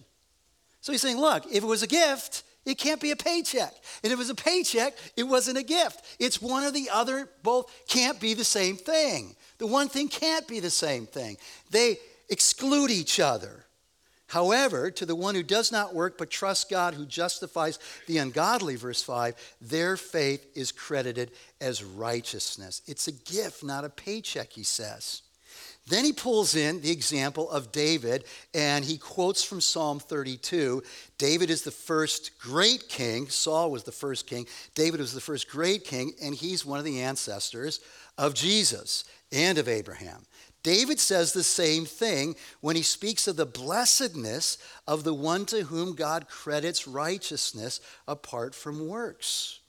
So 0.81 0.91
he's 0.91 1.01
saying, 1.01 1.17
Look, 1.17 1.45
if 1.47 1.63
it 1.63 1.67
was 1.67 1.83
a 1.83 1.87
gift, 1.87 2.43
it 2.65 2.77
can't 2.77 3.01
be 3.01 3.11
a 3.11 3.15
paycheck. 3.15 3.73
And 4.03 4.11
if 4.11 4.17
it 4.17 4.17
was 4.17 4.29
a 4.29 4.35
paycheck, 4.35 4.95
it 5.15 5.23
wasn't 5.23 5.57
a 5.57 5.63
gift. 5.63 6.05
It's 6.19 6.41
one 6.41 6.63
or 6.63 6.71
the 6.71 6.89
other, 6.91 7.29
both 7.43 7.71
can't 7.87 8.19
be 8.19 8.33
the 8.33 8.43
same 8.43 8.77
thing. 8.77 9.35
The 9.57 9.67
one 9.67 9.89
thing 9.89 10.07
can't 10.07 10.47
be 10.47 10.59
the 10.59 10.69
same 10.69 11.05
thing. 11.05 11.37
They 11.71 11.97
exclude 12.29 12.91
each 12.91 13.19
other. 13.19 13.65
However, 14.29 14.91
to 14.91 15.05
the 15.07 15.15
one 15.15 15.33
who 15.33 15.41
does 15.41 15.71
not 15.71 15.95
work 15.95 16.17
but 16.17 16.29
trusts 16.29 16.63
God 16.63 16.93
who 16.93 17.05
justifies 17.05 17.79
the 18.05 18.19
ungodly, 18.19 18.75
verse 18.75 19.01
5, 19.01 19.55
their 19.59 19.97
faith 19.97 20.45
is 20.55 20.71
credited 20.71 21.31
as 21.59 21.83
righteousness. 21.83 22.83
It's 22.85 23.07
a 23.07 23.11
gift, 23.11 23.63
not 23.63 23.85
a 23.85 23.89
paycheck, 23.89 24.53
he 24.53 24.61
says. 24.61 25.23
Then 25.87 26.05
he 26.05 26.13
pulls 26.13 26.55
in 26.55 26.81
the 26.81 26.91
example 26.91 27.49
of 27.49 27.71
David 27.71 28.23
and 28.53 28.85
he 28.85 28.99
quotes 28.99 29.43
from 29.43 29.61
Psalm 29.61 29.99
32. 29.99 30.83
David 31.17 31.49
is 31.49 31.63
the 31.63 31.71
first 31.71 32.37
great 32.39 32.87
king. 32.87 33.27
Saul 33.29 33.71
was 33.71 33.83
the 33.83 33.91
first 33.91 34.27
king. 34.27 34.45
David 34.75 34.99
was 34.99 35.13
the 35.13 35.21
first 35.21 35.49
great 35.49 35.85
king, 35.85 36.13
and 36.21 36.35
he's 36.35 36.63
one 36.63 36.77
of 36.77 36.85
the 36.85 37.01
ancestors 37.01 37.79
of 38.15 38.35
Jesus 38.35 39.05
and 39.31 39.57
of 39.57 39.67
Abraham. 39.67 40.27
David 40.61 40.99
says 40.99 41.31
the 41.31 41.43
same 41.43 41.85
thing 41.85 42.35
when 42.59 42.75
he 42.75 42.81
speaks 42.81 43.27
of 43.27 43.37
the 43.37 43.45
blessedness 43.45 44.57
of 44.85 45.03
the 45.03 45.13
one 45.13 45.45
to 45.47 45.63
whom 45.63 45.95
God 45.95 46.27
credits 46.27 46.87
righteousness 46.87 47.79
apart 48.07 48.53
from 48.53 48.87
works. 48.87 49.59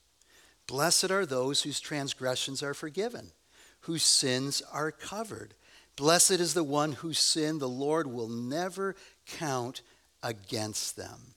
Blessed 0.66 1.10
are 1.10 1.26
those 1.26 1.62
whose 1.62 1.80
transgressions 1.80 2.62
are 2.62 2.74
forgiven, 2.74 3.32
whose 3.80 4.02
sins 4.02 4.62
are 4.72 4.90
covered. 4.90 5.54
Blessed 5.96 6.32
is 6.32 6.54
the 6.54 6.64
one 6.64 6.92
whose 6.92 7.18
sin 7.18 7.58
the 7.58 7.68
Lord 7.68 8.06
will 8.06 8.28
never 8.28 8.96
count 9.26 9.82
against 10.22 10.96
them. 10.96 11.34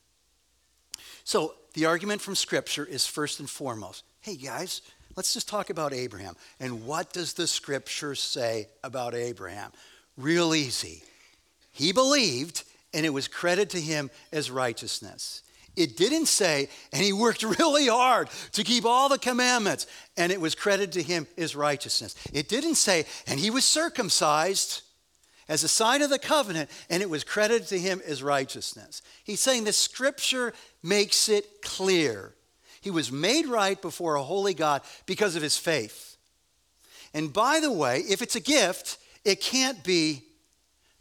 So, 1.24 1.56
the 1.74 1.86
argument 1.86 2.22
from 2.22 2.36
Scripture 2.36 2.86
is 2.86 3.08
first 3.08 3.40
and 3.40 3.50
foremost 3.50 4.04
hey, 4.22 4.38
guys, 4.38 4.82
Let's 5.16 5.34
just 5.34 5.48
talk 5.48 5.70
about 5.70 5.94
Abraham. 5.94 6.36
And 6.60 6.86
what 6.86 7.14
does 7.14 7.34
the 7.34 7.48
scripture 7.48 8.16
say 8.16 8.68
about 8.84 9.14
Abraham? 9.14 9.72
Real 10.18 10.56
easy. 10.56 11.04
He 11.72 11.92
believed, 11.92 12.64
and 12.94 13.06
it 13.06 13.14
was 13.14 13.28
credited 13.28 13.70
to 13.72 13.82
him 13.82 14.10
as 14.32 14.50
righteousness. 14.50 15.42
It 15.76 15.98
didn't 15.98 16.28
say, 16.28 16.70
and 16.92 17.04
he 17.04 17.14
worked 17.14 17.44
really 17.60 17.88
hard 17.88 18.30
to 18.54 18.64
keep 18.64 18.86
all 18.86 19.10
the 19.10 19.18
commandments, 19.18 19.88
and 20.18 20.32
it 20.32 20.42
was 20.42 20.56
credited 20.56 20.94
to 20.94 21.04
him 21.04 21.28
as 21.38 21.56
righteousness. 21.56 22.16
It 22.32 22.48
didn't 22.48 22.76
say, 22.76 23.06
and 23.28 23.40
he 23.40 23.50
was 23.50 23.66
circumcised 23.66 24.82
as 25.50 25.64
a 25.64 25.68
sign 25.68 26.02
of 26.02 26.10
the 26.10 26.20
covenant, 26.20 26.70
and 26.90 27.02
it 27.02 27.10
was 27.10 27.24
credited 27.24 27.68
to 27.68 27.80
him 27.80 28.02
as 28.06 28.24
righteousness. 28.24 29.02
He's 29.24 29.42
saying 29.42 29.66
the 29.66 29.74
scripture 29.74 30.54
makes 30.82 31.28
it 31.28 31.62
clear. 31.62 32.34
He 32.84 32.92
was 32.92 33.12
made 33.12 33.48
right 33.48 33.82
before 33.82 34.16
a 34.16 34.24
holy 34.24 34.54
God 34.54 34.82
because 35.06 35.36
of 35.36 35.42
his 35.42 35.58
faith. 35.58 36.18
And 37.14 37.32
by 37.32 37.60
the 37.60 37.72
way, 37.72 38.00
if 38.00 38.22
it's 38.22 38.36
a 38.36 38.42
gift, 38.42 38.98
it 39.24 39.40
can't 39.40 39.84
be 39.84 40.24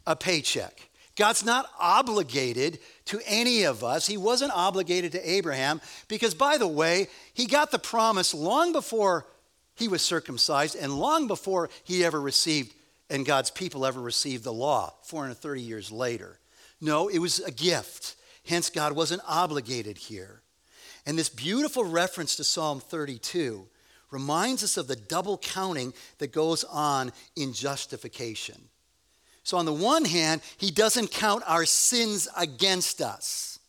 a 0.07 0.15
paycheck. 0.15 0.89
God's 1.17 1.43
not 1.43 1.69
obligated 1.79 2.79
to 3.05 3.19
any 3.25 3.63
of 3.63 3.83
us. 3.83 4.07
He 4.07 4.17
wasn't 4.17 4.53
obligated 4.53 5.11
to 5.11 5.29
Abraham 5.29 5.81
because, 6.07 6.33
by 6.33 6.57
the 6.57 6.67
way, 6.67 7.07
he 7.33 7.45
got 7.45 7.69
the 7.71 7.79
promise 7.79 8.33
long 8.33 8.71
before 8.71 9.27
he 9.75 9.87
was 9.87 10.01
circumcised 10.01 10.75
and 10.75 10.97
long 10.97 11.27
before 11.27 11.69
he 11.83 12.05
ever 12.05 12.19
received 12.19 12.73
and 13.09 13.25
God's 13.25 13.51
people 13.51 13.85
ever 13.85 13.99
received 13.99 14.43
the 14.43 14.53
law 14.53 14.93
430 15.03 15.61
years 15.61 15.91
later. 15.91 16.39
No, 16.79 17.09
it 17.09 17.19
was 17.19 17.39
a 17.39 17.51
gift. 17.51 18.15
Hence, 18.47 18.69
God 18.69 18.93
wasn't 18.93 19.21
obligated 19.27 19.97
here. 19.97 20.42
And 21.05 21.17
this 21.17 21.29
beautiful 21.29 21.83
reference 21.83 22.35
to 22.37 22.43
Psalm 22.43 22.79
32 22.79 23.67
reminds 24.11 24.63
us 24.63 24.77
of 24.77 24.87
the 24.87 24.95
double 24.95 25.37
counting 25.37 25.93
that 26.19 26.31
goes 26.31 26.63
on 26.63 27.11
in 27.35 27.51
justification. 27.51 28.69
So, 29.43 29.57
on 29.57 29.65
the 29.65 29.73
one 29.73 30.05
hand, 30.05 30.41
he 30.57 30.71
doesn't 30.71 31.11
count 31.11 31.43
our 31.45 31.65
sins 31.65 32.29
against 32.37 33.01
us. 33.01 33.59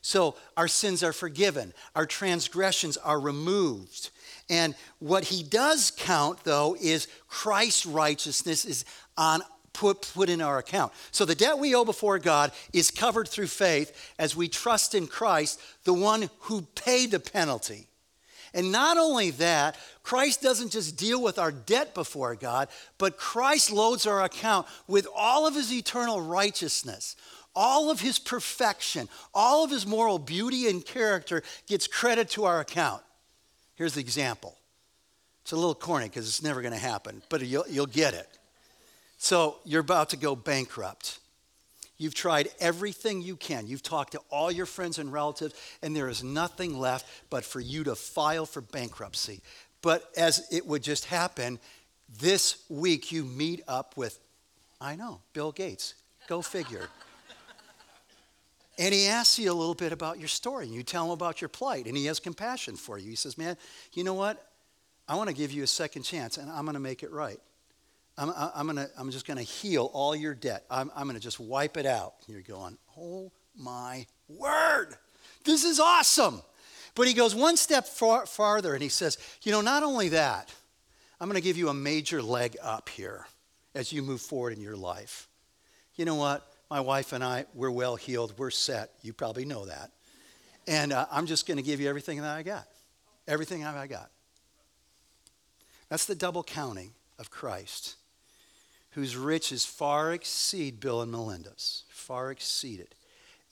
So, 0.00 0.36
our 0.56 0.68
sins 0.68 1.02
are 1.02 1.12
forgiven, 1.12 1.74
our 1.94 2.06
transgressions 2.06 2.96
are 2.96 3.20
removed. 3.20 4.10
And 4.48 4.74
what 4.98 5.24
he 5.24 5.42
does 5.42 5.92
count, 5.96 6.42
though, 6.44 6.76
is 6.80 7.06
Christ's 7.28 7.84
righteousness 7.84 8.64
is 8.64 8.84
on 9.16 9.42
put, 9.72 10.10
put 10.14 10.28
in 10.28 10.40
our 10.40 10.58
account. 10.58 10.92
So 11.10 11.24
the 11.24 11.34
debt 11.34 11.58
we 11.58 11.74
owe 11.74 11.84
before 11.84 12.18
God 12.18 12.52
is 12.72 12.90
covered 12.90 13.28
through 13.28 13.46
faith 13.46 14.14
as 14.18 14.36
we 14.36 14.48
trust 14.48 14.94
in 14.94 15.06
Christ, 15.06 15.60
the 15.84 15.94
one 15.94 16.30
who 16.40 16.62
paid 16.62 17.10
the 17.10 17.20
penalty. 17.20 17.86
And 18.52 18.72
not 18.72 18.98
only 18.98 19.30
that, 19.32 19.78
Christ 20.02 20.42
doesn't 20.42 20.72
just 20.72 20.96
deal 20.96 21.22
with 21.22 21.38
our 21.38 21.52
debt 21.52 21.94
before 21.94 22.34
God, 22.34 22.68
but 22.98 23.16
Christ 23.16 23.70
loads 23.70 24.06
our 24.06 24.24
account 24.24 24.66
with 24.88 25.06
all 25.14 25.46
of 25.46 25.54
his 25.54 25.72
eternal 25.72 26.20
righteousness. 26.20 27.16
All 27.54 27.90
of 27.90 28.00
his 28.00 28.18
perfection, 28.18 29.08
all 29.34 29.64
of 29.64 29.70
his 29.70 29.86
moral 29.86 30.18
beauty 30.18 30.68
and 30.68 30.84
character 30.84 31.42
gets 31.66 31.86
credit 31.86 32.30
to 32.30 32.44
our 32.44 32.60
account. 32.60 33.02
Here's 33.74 33.94
the 33.94 34.00
example. 34.00 34.56
It's 35.42 35.52
a 35.52 35.56
little 35.56 35.74
corny 35.74 36.06
because 36.06 36.28
it's 36.28 36.42
never 36.42 36.62
going 36.62 36.74
to 36.74 36.78
happen, 36.78 37.22
but 37.28 37.40
you'll, 37.42 37.64
you'll 37.68 37.86
get 37.86 38.14
it. 38.14 38.28
So 39.22 39.58
you're 39.64 39.82
about 39.82 40.08
to 40.10 40.16
go 40.16 40.34
bankrupt. 40.34 41.18
You've 41.98 42.14
tried 42.14 42.48
everything 42.58 43.20
you 43.20 43.36
can. 43.36 43.66
You've 43.66 43.82
talked 43.82 44.12
to 44.12 44.20
all 44.30 44.50
your 44.50 44.64
friends 44.64 44.98
and 44.98 45.12
relatives, 45.12 45.54
and 45.82 45.94
there 45.94 46.08
is 46.08 46.24
nothing 46.24 46.78
left 46.78 47.06
but 47.28 47.44
for 47.44 47.60
you 47.60 47.84
to 47.84 47.94
file 47.94 48.46
for 48.46 48.62
bankruptcy. 48.62 49.42
But 49.82 50.10
as 50.16 50.48
it 50.50 50.66
would 50.66 50.82
just 50.82 51.04
happen, 51.04 51.58
this 52.18 52.64
week 52.70 53.12
you 53.12 53.26
meet 53.26 53.60
up 53.68 53.94
with, 53.94 54.18
I 54.80 54.96
know, 54.96 55.20
Bill 55.34 55.52
Gates. 55.52 55.96
Go 56.26 56.40
figure. 56.40 56.88
and 58.78 58.94
he 58.94 59.06
asks 59.06 59.38
you 59.38 59.52
a 59.52 59.54
little 59.54 59.74
bit 59.74 59.92
about 59.92 60.18
your 60.18 60.28
story. 60.28 60.64
And 60.64 60.74
you 60.74 60.82
tell 60.82 61.04
him 61.04 61.10
about 61.10 61.42
your 61.42 61.50
plight, 61.50 61.84
and 61.84 61.94
he 61.94 62.06
has 62.06 62.20
compassion 62.20 62.74
for 62.74 62.96
you. 62.96 63.10
He 63.10 63.16
says, 63.16 63.36
Man, 63.36 63.58
you 63.92 64.02
know 64.02 64.14
what? 64.14 64.50
I 65.06 65.14
want 65.16 65.28
to 65.28 65.34
give 65.34 65.52
you 65.52 65.62
a 65.62 65.66
second 65.66 66.04
chance, 66.04 66.38
and 66.38 66.50
I'm 66.50 66.64
going 66.64 66.72
to 66.72 66.80
make 66.80 67.02
it 67.02 67.12
right. 67.12 67.38
I'm, 68.20 68.32
I'm, 68.54 68.66
gonna, 68.66 68.88
I'm 68.98 69.10
just 69.10 69.26
going 69.26 69.38
to 69.38 69.42
heal 69.42 69.90
all 69.94 70.14
your 70.14 70.34
debt. 70.34 70.64
I'm, 70.70 70.90
I'm 70.94 71.04
going 71.04 71.14
to 71.14 71.22
just 71.22 71.40
wipe 71.40 71.78
it 71.78 71.86
out. 71.86 72.14
You're 72.26 72.42
going, 72.42 72.76
Oh 72.98 73.32
my 73.56 74.06
word. 74.28 74.94
This 75.44 75.64
is 75.64 75.80
awesome. 75.80 76.42
But 76.94 77.08
he 77.08 77.14
goes 77.14 77.34
one 77.34 77.56
step 77.56 77.86
far, 77.86 78.26
farther 78.26 78.74
and 78.74 78.82
he 78.82 78.90
says, 78.90 79.16
You 79.42 79.52
know, 79.52 79.62
not 79.62 79.82
only 79.82 80.10
that, 80.10 80.52
I'm 81.18 81.28
going 81.28 81.40
to 81.40 81.44
give 81.44 81.56
you 81.56 81.70
a 81.70 81.74
major 81.74 82.20
leg 82.20 82.56
up 82.62 82.90
here 82.90 83.26
as 83.74 83.92
you 83.92 84.02
move 84.02 84.20
forward 84.20 84.52
in 84.52 84.60
your 84.60 84.76
life. 84.76 85.26
You 85.96 86.04
know 86.04 86.16
what? 86.16 86.46
My 86.70 86.80
wife 86.80 87.12
and 87.12 87.24
I, 87.24 87.46
we're 87.54 87.70
well 87.70 87.96
heeled, 87.96 88.34
we're 88.36 88.50
set. 88.50 88.90
You 89.02 89.12
probably 89.12 89.44
know 89.44 89.64
that. 89.64 89.90
And 90.68 90.92
uh, 90.92 91.06
I'm 91.10 91.26
just 91.26 91.46
going 91.46 91.56
to 91.56 91.62
give 91.62 91.80
you 91.80 91.88
everything 91.88 92.20
that 92.20 92.36
I 92.36 92.42
got. 92.42 92.66
Everything 93.26 93.64
I 93.64 93.86
got. 93.86 94.10
That's 95.88 96.06
the 96.06 96.14
double 96.14 96.42
counting 96.42 96.92
of 97.18 97.30
Christ, 97.30 97.96
whose 98.90 99.16
riches 99.16 99.64
far 99.64 100.12
exceed 100.12 100.80
Bill 100.80 101.02
and 101.02 101.12
Melinda's, 101.12 101.84
far 101.88 102.30
exceed 102.30 102.80
it, 102.80 102.94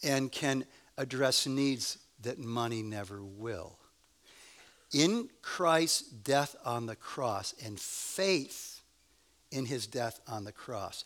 and 0.02 0.32
can 0.32 0.64
address 0.96 1.46
needs 1.46 1.98
that 2.22 2.38
money 2.38 2.82
never 2.82 3.22
will. 3.22 3.78
In 4.92 5.28
Christ's 5.42 6.02
death 6.02 6.56
on 6.64 6.86
the 6.86 6.96
cross 6.96 7.54
and 7.64 7.78
faith 7.78 8.80
in 9.50 9.66
his 9.66 9.86
death 9.86 10.20
on 10.26 10.44
the 10.44 10.52
cross, 10.52 11.04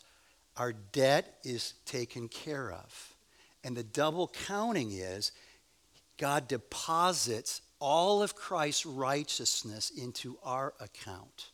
our 0.57 0.73
debt 0.73 1.37
is 1.43 1.73
taken 1.85 2.27
care 2.27 2.71
of. 2.71 3.15
And 3.63 3.75
the 3.75 3.83
double 3.83 4.27
counting 4.45 4.91
is 4.91 5.31
God 6.17 6.47
deposits 6.47 7.61
all 7.79 8.21
of 8.21 8.35
Christ's 8.35 8.85
righteousness 8.85 9.89
into 9.89 10.37
our 10.43 10.73
account. 10.79 11.51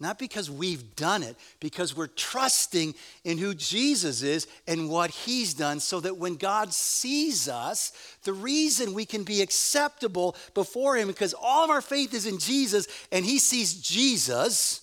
Not 0.00 0.18
because 0.18 0.50
we've 0.50 0.96
done 0.96 1.22
it, 1.22 1.36
because 1.60 1.94
we're 1.94 2.06
trusting 2.06 2.94
in 3.22 3.36
who 3.36 3.54
Jesus 3.54 4.22
is 4.22 4.46
and 4.66 4.88
what 4.88 5.10
he's 5.10 5.52
done, 5.52 5.78
so 5.78 6.00
that 6.00 6.16
when 6.16 6.36
God 6.36 6.72
sees 6.72 7.48
us, 7.48 7.92
the 8.24 8.32
reason 8.32 8.94
we 8.94 9.04
can 9.04 9.24
be 9.24 9.42
acceptable 9.42 10.34
before 10.54 10.96
him, 10.96 11.06
because 11.06 11.34
all 11.38 11.64
of 11.64 11.70
our 11.70 11.82
faith 11.82 12.14
is 12.14 12.26
in 12.26 12.38
Jesus 12.38 12.88
and 13.12 13.26
he 13.26 13.38
sees 13.38 13.74
Jesus 13.74 14.80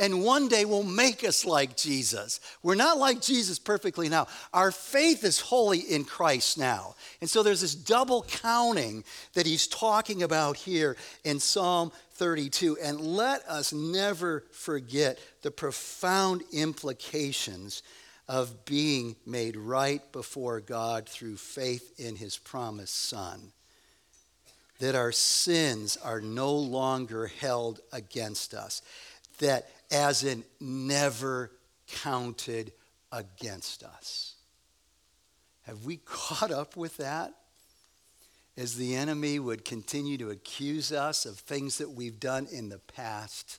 and 0.00 0.24
one 0.24 0.48
day 0.48 0.64
will 0.64 0.82
make 0.82 1.22
us 1.24 1.44
like 1.44 1.76
Jesus. 1.76 2.40
We're 2.62 2.74
not 2.74 2.96
like 2.96 3.20
Jesus 3.20 3.58
perfectly 3.58 4.08
now. 4.08 4.28
Our 4.54 4.72
faith 4.72 5.22
is 5.24 5.38
wholly 5.38 5.78
in 5.78 6.04
Christ 6.04 6.56
now. 6.56 6.96
And 7.20 7.28
so 7.28 7.42
there's 7.42 7.60
this 7.60 7.74
double 7.74 8.22
counting 8.22 9.04
that 9.34 9.44
he's 9.44 9.66
talking 9.66 10.22
about 10.22 10.56
here 10.56 10.96
in 11.22 11.38
Psalm 11.38 11.92
32. 12.14 12.78
And 12.82 12.98
let 12.98 13.46
us 13.46 13.74
never 13.74 14.44
forget 14.52 15.18
the 15.42 15.50
profound 15.50 16.44
implications 16.50 17.82
of 18.26 18.64
being 18.64 19.16
made 19.26 19.54
right 19.54 20.00
before 20.12 20.60
God 20.60 21.06
through 21.06 21.36
faith 21.36 22.00
in 22.00 22.16
his 22.16 22.38
promised 22.38 22.96
Son. 22.96 23.52
That 24.78 24.94
our 24.94 25.12
sins 25.12 25.98
are 25.98 26.22
no 26.22 26.54
longer 26.54 27.26
held 27.26 27.80
against 27.92 28.54
us. 28.54 28.80
That 29.40 29.68
as 29.90 30.24
in 30.24 30.44
never 30.60 31.50
counted 31.86 32.72
against 33.12 33.82
us. 33.82 34.34
Have 35.62 35.84
we 35.84 35.96
caught 36.04 36.50
up 36.50 36.76
with 36.76 36.96
that? 36.98 37.34
As 38.56 38.76
the 38.76 38.94
enemy 38.94 39.38
would 39.38 39.64
continue 39.64 40.18
to 40.18 40.30
accuse 40.30 40.92
us 40.92 41.24
of 41.24 41.38
things 41.38 41.78
that 41.78 41.90
we've 41.90 42.20
done 42.20 42.46
in 42.52 42.68
the 42.68 42.78
past, 42.78 43.58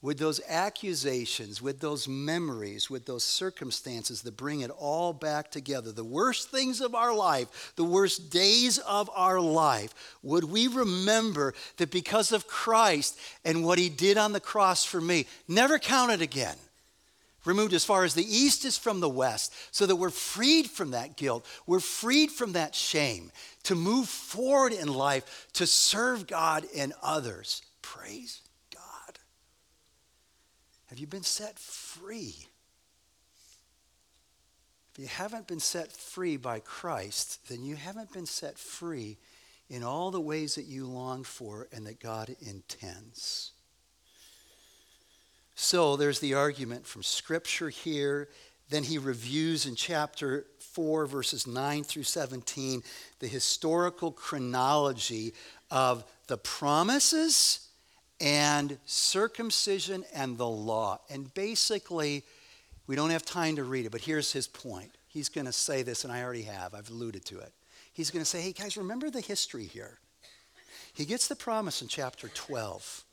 with 0.00 0.18
those 0.18 0.40
accusations, 0.48 1.60
with 1.60 1.80
those 1.80 2.06
memories, 2.06 2.88
with 2.88 3.04
those 3.04 3.24
circumstances 3.24 4.22
that 4.22 4.36
bring 4.36 4.60
it 4.60 4.70
all 4.70 5.12
back 5.12 5.50
together, 5.50 5.90
the 5.90 6.04
worst 6.04 6.50
things 6.50 6.80
of 6.80 6.94
our 6.94 7.12
life, 7.12 7.72
the 7.74 7.84
worst 7.84 8.30
days 8.30 8.78
of 8.78 9.10
our 9.14 9.40
life, 9.40 10.16
would 10.22 10.44
we 10.44 10.68
remember 10.68 11.52
that 11.78 11.90
because 11.90 12.30
of 12.30 12.46
Christ 12.46 13.18
and 13.44 13.64
what 13.64 13.78
he 13.78 13.88
did 13.88 14.16
on 14.16 14.32
the 14.32 14.40
cross 14.40 14.84
for 14.84 15.00
me, 15.00 15.26
never 15.48 15.80
count 15.80 16.12
it 16.12 16.22
again? 16.22 16.56
Removed 17.44 17.72
as 17.72 17.84
far 17.84 18.04
as 18.04 18.14
the 18.14 18.24
east 18.24 18.64
is 18.64 18.78
from 18.78 19.00
the 19.00 19.08
west, 19.08 19.52
so 19.72 19.84
that 19.84 19.96
we're 19.96 20.10
freed 20.10 20.70
from 20.70 20.92
that 20.92 21.16
guilt, 21.16 21.44
we're 21.66 21.80
freed 21.80 22.30
from 22.30 22.52
that 22.52 22.74
shame, 22.74 23.32
to 23.64 23.74
move 23.74 24.08
forward 24.08 24.72
in 24.72 24.86
life, 24.86 25.48
to 25.54 25.66
serve 25.66 26.28
God 26.28 26.66
and 26.76 26.92
others. 27.02 27.62
Praise 27.82 28.42
have 30.88 30.98
you 30.98 31.06
been 31.06 31.22
set 31.22 31.58
free? 31.58 32.46
If 34.92 34.98
you 34.98 35.06
haven't 35.06 35.46
been 35.46 35.60
set 35.60 35.92
free 35.92 36.36
by 36.36 36.60
Christ, 36.60 37.48
then 37.48 37.62
you 37.62 37.76
haven't 37.76 38.12
been 38.12 38.26
set 38.26 38.58
free 38.58 39.18
in 39.68 39.84
all 39.84 40.10
the 40.10 40.20
ways 40.20 40.54
that 40.54 40.64
you 40.64 40.86
long 40.86 41.24
for 41.24 41.68
and 41.72 41.86
that 41.86 42.00
God 42.00 42.34
intends. 42.40 43.52
So 45.54 45.96
there's 45.96 46.20
the 46.20 46.34
argument 46.34 46.86
from 46.86 47.02
Scripture 47.02 47.68
here. 47.68 48.28
Then 48.70 48.84
he 48.84 48.96
reviews 48.96 49.66
in 49.66 49.74
chapter 49.74 50.46
4, 50.58 51.06
verses 51.06 51.46
9 51.46 51.84
through 51.84 52.04
17, 52.04 52.82
the 53.18 53.26
historical 53.26 54.10
chronology 54.10 55.34
of 55.70 56.04
the 56.28 56.38
promises 56.38 57.67
and 58.20 58.78
circumcision 58.84 60.04
and 60.14 60.38
the 60.38 60.48
law. 60.48 61.00
And 61.10 61.32
basically, 61.34 62.24
we 62.86 62.96
don't 62.96 63.10
have 63.10 63.24
time 63.24 63.56
to 63.56 63.64
read 63.64 63.86
it, 63.86 63.92
but 63.92 64.00
here's 64.00 64.32
his 64.32 64.46
point. 64.46 64.90
He's 65.06 65.28
going 65.28 65.46
to 65.46 65.52
say 65.52 65.82
this, 65.82 66.04
and 66.04 66.12
I 66.12 66.22
already 66.22 66.42
have, 66.42 66.74
I've 66.74 66.90
alluded 66.90 67.24
to 67.26 67.38
it. 67.38 67.52
He's 67.92 68.10
going 68.10 68.22
to 68.22 68.28
say, 68.28 68.40
hey, 68.40 68.52
guys, 68.52 68.76
remember 68.76 69.10
the 69.10 69.20
history 69.20 69.64
here. 69.64 69.98
He 70.92 71.04
gets 71.04 71.28
the 71.28 71.36
promise 71.36 71.82
in 71.82 71.88
chapter 71.88 72.28
12 72.28 73.04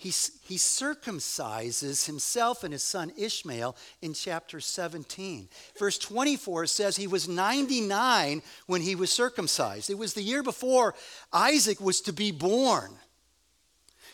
he, 0.00 0.08
he 0.08 0.56
circumcises 0.56 2.06
himself 2.06 2.64
and 2.64 2.72
his 2.72 2.82
son 2.82 3.12
Ishmael 3.18 3.76
in 4.00 4.14
chapter 4.14 4.58
17. 4.58 5.46
Verse 5.78 5.98
24 5.98 6.68
says 6.68 6.96
he 6.96 7.06
was 7.06 7.28
99 7.28 8.40
when 8.66 8.80
he 8.80 8.94
was 8.94 9.12
circumcised. 9.12 9.90
It 9.90 9.98
was 9.98 10.14
the 10.14 10.22
year 10.22 10.42
before 10.42 10.94
Isaac 11.34 11.82
was 11.82 12.00
to 12.00 12.14
be 12.14 12.32
born. 12.32 12.92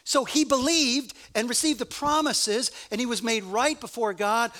So 0.06 0.24
he 0.24 0.44
believed 0.44 1.14
and 1.34 1.48
received 1.48 1.80
the 1.80 1.84
promises, 1.84 2.70
and 2.92 3.00
he 3.00 3.06
was 3.06 3.24
made 3.24 3.42
right 3.42 3.78
before 3.78 4.14
God 4.14 4.52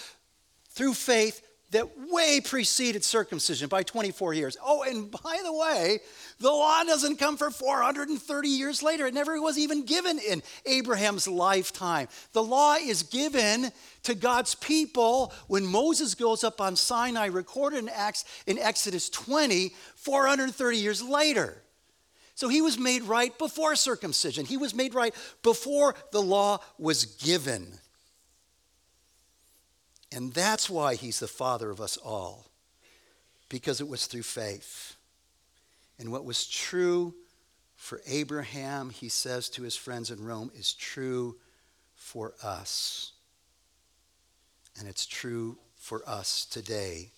through 0.71 0.95
faith 0.95 1.41
that 1.71 1.87
way 2.11 2.41
preceded 2.41 3.05
circumcision 3.05 3.69
by 3.69 3.85
24 3.85 4.35
years. 4.35 4.57
Oh, 4.61 4.83
and 4.83 5.09
by 5.09 5.41
the 5.45 5.53
way, 5.53 6.01
the 6.41 6.51
law 6.51 6.83
doesn't 6.83 7.21
come 7.21 7.37
for 7.37 7.53
430 7.53 8.49
years 8.49 8.83
later. 8.83 9.07
It 9.07 9.15
never 9.15 9.41
was 9.41 9.57
even 9.57 9.85
given 9.85 10.19
in 10.19 10.43
Abraham's 10.65 11.29
lifetime. 11.29 12.09
The 12.33 12.43
law 12.43 12.75
is 12.75 13.05
given 13.05 13.71
to 14.03 14.17
God's 14.17 14.57
people 14.57 15.33
when 15.47 15.65
Moses 15.65 16.17
goes 16.17 16.43
up 16.43 16.61
on 16.61 16.75
Sinai, 16.75 17.27
recorded 17.27 17.79
in, 17.79 17.89
Acts, 17.89 18.25
in 18.49 18.59
Exodus 18.59 19.09
20, 19.11 19.73
430 19.95 20.77
years 20.77 21.03
later. 21.03 21.63
So 22.37 22.49
he 22.49 22.61
was 22.61 22.79
made 22.79 23.03
right 23.03 23.37
before 23.38 23.75
circumcision. 23.77 24.44
He 24.44 24.59
was 24.59 24.75
made 24.75 24.94
right 24.94 25.14
before 25.42 25.94
the 26.12 26.20
law 26.20 26.59
was 26.79 27.07
given. 27.07 27.66
And 30.12 30.35
that's 30.35 30.68
why 30.68 30.96
he's 30.96 31.18
the 31.18 31.29
father 31.29 31.70
of 31.70 31.81
us 31.81 31.96
all, 31.96 32.44
because 33.49 33.81
it 33.81 33.88
was 33.88 34.07
through 34.07 34.22
faith. 34.22 34.96
And 35.99 36.12
what 36.12 36.27
was 36.27 36.46
true 36.46 37.14
for 37.75 38.03
Abraham, 38.07 38.90
he 38.90 39.09
says 39.09 39.49
to 39.51 39.62
his 39.62 39.75
friends 39.75 40.11
in 40.11 40.22
Rome, 40.22 40.51
is 40.55 40.75
true 40.75 41.37
for 41.94 42.35
us. 42.42 43.12
And 44.79 44.87
it's 44.87 45.07
true 45.07 45.57
for 45.79 46.07
us 46.07 46.44
today 46.44 47.12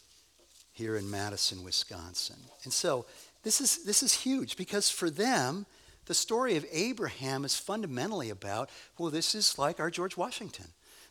here 0.72 0.96
in 0.96 1.10
Madison, 1.10 1.64
Wisconsin. 1.64 2.38
And 2.62 2.72
so 2.72 3.04
this 3.42 3.60
is, 3.60 3.84
this 3.84 4.02
is 4.02 4.12
huge 4.12 4.56
because 4.56 4.90
for 4.90 5.10
them, 5.10 5.66
the 6.06 6.14
story 6.14 6.56
of 6.56 6.64
Abraham 6.72 7.44
is 7.44 7.56
fundamentally 7.56 8.30
about 8.30 8.70
well, 8.98 9.10
this 9.10 9.34
is 9.34 9.58
like 9.58 9.78
our 9.78 9.90
George 9.90 10.16
Washington. 10.16 10.66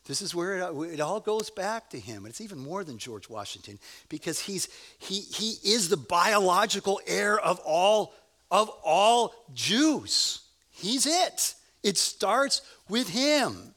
This 0.07 0.21
is 0.21 0.33
where 0.33 0.57
it, 0.57 0.93
it, 0.93 0.99
all 1.01 1.19
goes 1.19 1.49
back 1.49 1.89
to 1.89 1.99
him. 1.99 2.19
And 2.19 2.27
it's 2.27 2.41
even 2.41 2.57
more 2.57 2.83
than 2.83 2.97
George 2.97 3.29
Washington 3.29 3.77
because 4.09 4.39
he's, 4.39 4.69
he, 4.99 5.19
he 5.19 5.57
is 5.69 5.89
the 5.89 5.97
biological 5.97 7.01
heir 7.05 7.37
of 7.37 7.59
all, 7.59 8.13
of 8.49 8.69
all 8.83 9.33
Jews. 9.53 10.41
He's 10.69 11.05
it. 11.05 11.55
It 11.83 11.97
starts 11.97 12.61
with 12.87 13.09
him. 13.09 13.73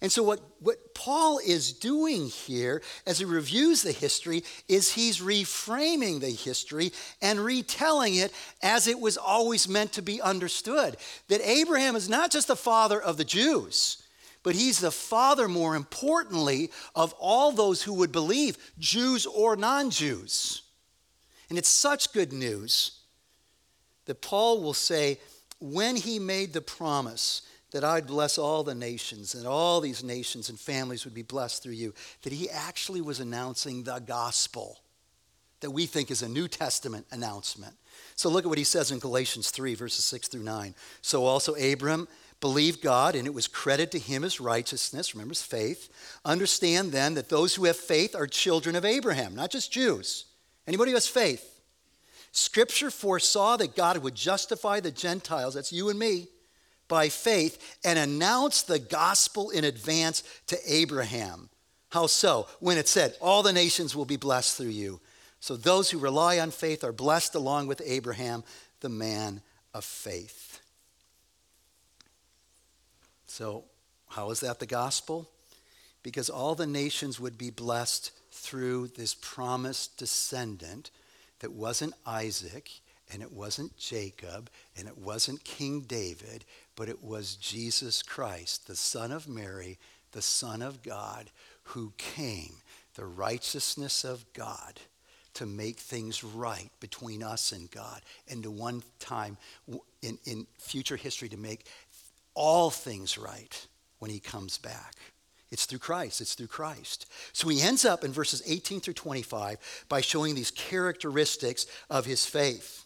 And 0.00 0.10
so, 0.10 0.22
what, 0.22 0.40
what 0.60 0.94
Paul 0.94 1.38
is 1.38 1.72
doing 1.72 2.26
here 2.26 2.82
as 3.06 3.18
he 3.18 3.24
reviews 3.24 3.82
the 3.82 3.92
history 3.92 4.44
is 4.68 4.92
he's 4.92 5.20
reframing 5.20 6.20
the 6.20 6.30
history 6.30 6.92
and 7.22 7.38
retelling 7.40 8.16
it 8.16 8.32
as 8.62 8.86
it 8.86 8.98
was 8.98 9.16
always 9.16 9.68
meant 9.68 9.92
to 9.92 10.02
be 10.02 10.20
understood. 10.20 10.96
That 11.28 11.40
Abraham 11.48 11.96
is 11.96 12.08
not 12.08 12.30
just 12.30 12.48
the 12.48 12.56
father 12.56 13.00
of 13.00 13.16
the 13.16 13.24
Jews, 13.24 14.02
but 14.42 14.54
he's 14.54 14.80
the 14.80 14.90
father, 14.90 15.48
more 15.48 15.74
importantly, 15.74 16.70
of 16.94 17.14
all 17.18 17.52
those 17.52 17.82
who 17.82 17.94
would 17.94 18.12
believe, 18.12 18.58
Jews 18.78 19.26
or 19.26 19.56
non 19.56 19.90
Jews. 19.90 20.62
And 21.48 21.58
it's 21.58 21.68
such 21.68 22.12
good 22.12 22.32
news 22.32 23.00
that 24.06 24.20
Paul 24.20 24.60
will 24.60 24.74
say, 24.74 25.18
when 25.60 25.96
he 25.96 26.18
made 26.18 26.52
the 26.52 26.60
promise 26.60 27.42
that 27.74 27.82
I'd 27.82 28.06
bless 28.06 28.38
all 28.38 28.62
the 28.62 28.74
nations 28.74 29.34
and 29.34 29.48
all 29.48 29.80
these 29.80 30.04
nations 30.04 30.48
and 30.48 30.58
families 30.58 31.04
would 31.04 31.12
be 31.12 31.22
blessed 31.22 31.60
through 31.60 31.72
you, 31.72 31.92
that 32.22 32.32
he 32.32 32.48
actually 32.48 33.00
was 33.00 33.18
announcing 33.18 33.82
the 33.82 33.98
gospel 33.98 34.78
that 35.58 35.72
we 35.72 35.84
think 35.84 36.12
is 36.12 36.22
a 36.22 36.28
New 36.28 36.46
Testament 36.46 37.04
announcement. 37.10 37.74
So 38.14 38.28
look 38.28 38.44
at 38.44 38.48
what 38.48 38.58
he 38.58 38.64
says 38.64 38.92
in 38.92 39.00
Galatians 39.00 39.50
3, 39.50 39.74
verses 39.74 40.04
6 40.04 40.28
through 40.28 40.44
9. 40.44 40.72
So 41.02 41.24
also 41.24 41.56
Abram 41.56 42.06
believed 42.40 42.80
God, 42.80 43.16
and 43.16 43.26
it 43.26 43.34
was 43.34 43.48
credited 43.48 43.90
to 43.90 43.98
him 43.98 44.22
as 44.22 44.40
righteousness. 44.40 45.12
Remember, 45.12 45.32
his 45.32 45.42
faith. 45.42 45.88
Understand 46.24 46.92
then 46.92 47.14
that 47.14 47.28
those 47.28 47.56
who 47.56 47.64
have 47.64 47.76
faith 47.76 48.14
are 48.14 48.28
children 48.28 48.76
of 48.76 48.84
Abraham, 48.84 49.34
not 49.34 49.50
just 49.50 49.72
Jews. 49.72 50.26
Anybody 50.68 50.92
who 50.92 50.96
has 50.96 51.08
faith. 51.08 51.60
Scripture 52.30 52.92
foresaw 52.92 53.56
that 53.56 53.74
God 53.74 53.98
would 53.98 54.14
justify 54.14 54.78
the 54.78 54.92
Gentiles, 54.92 55.54
that's 55.54 55.72
you 55.72 55.88
and 55.88 55.98
me, 55.98 56.28
by 56.88 57.08
faith, 57.08 57.78
and 57.84 57.98
announce 57.98 58.62
the 58.62 58.78
gospel 58.78 59.50
in 59.50 59.64
advance 59.64 60.22
to 60.48 60.58
Abraham. 60.66 61.48
How 61.90 62.06
so? 62.06 62.46
When 62.60 62.78
it 62.78 62.88
said, 62.88 63.16
All 63.20 63.42
the 63.42 63.52
nations 63.52 63.94
will 63.94 64.04
be 64.04 64.16
blessed 64.16 64.56
through 64.56 64.66
you. 64.68 65.00
So 65.40 65.56
those 65.56 65.90
who 65.90 65.98
rely 65.98 66.38
on 66.38 66.50
faith 66.50 66.82
are 66.84 66.92
blessed 66.92 67.34
along 67.34 67.66
with 67.66 67.82
Abraham, 67.84 68.44
the 68.80 68.88
man 68.88 69.42
of 69.72 69.84
faith. 69.84 70.60
So, 73.26 73.64
how 74.08 74.30
is 74.30 74.40
that 74.40 74.60
the 74.60 74.66
gospel? 74.66 75.28
Because 76.02 76.30
all 76.30 76.54
the 76.54 76.66
nations 76.66 77.18
would 77.18 77.36
be 77.36 77.50
blessed 77.50 78.12
through 78.30 78.88
this 78.88 79.14
promised 79.14 79.98
descendant 79.98 80.90
that 81.40 81.52
wasn't 81.52 81.94
Isaac 82.06 82.70
and 83.12 83.22
it 83.22 83.32
wasn't 83.32 83.76
Jacob 83.76 84.50
and 84.76 84.88
it 84.88 84.96
wasn't 84.96 85.44
King 85.44 85.80
David, 85.80 86.44
but 86.76 86.88
it 86.88 87.02
was 87.02 87.36
Jesus 87.36 88.02
Christ, 88.02 88.66
the 88.66 88.76
Son 88.76 89.12
of 89.12 89.28
Mary, 89.28 89.78
the 90.12 90.22
Son 90.22 90.62
of 90.62 90.82
God, 90.82 91.30
who 91.62 91.92
came, 91.96 92.54
the 92.94 93.04
righteousness 93.04 94.04
of 94.04 94.24
God, 94.32 94.80
to 95.34 95.46
make 95.46 95.78
things 95.78 96.22
right 96.22 96.70
between 96.80 97.22
us 97.22 97.52
and 97.52 97.70
God, 97.70 98.02
and 98.28 98.42
to 98.44 98.50
one 98.50 98.82
time 99.00 99.36
in, 100.02 100.18
in 100.24 100.46
future 100.58 100.96
history 100.96 101.28
to 101.28 101.36
make 101.36 101.66
all 102.34 102.70
things 102.70 103.18
right 103.18 103.66
when 103.98 104.10
he 104.10 104.20
comes 104.20 104.58
back. 104.58 104.94
It's 105.50 105.66
through 105.66 105.78
Christ. 105.78 106.20
It's 106.20 106.34
through 106.34 106.48
Christ. 106.48 107.06
So 107.32 107.48
he 107.48 107.62
ends 107.62 107.84
up 107.84 108.02
in 108.02 108.12
verses 108.12 108.42
18 108.44 108.80
through 108.80 108.94
25 108.94 109.84
by 109.88 110.00
showing 110.00 110.34
these 110.34 110.50
characteristics 110.50 111.66
of 111.88 112.06
his 112.06 112.26
faith. 112.26 112.83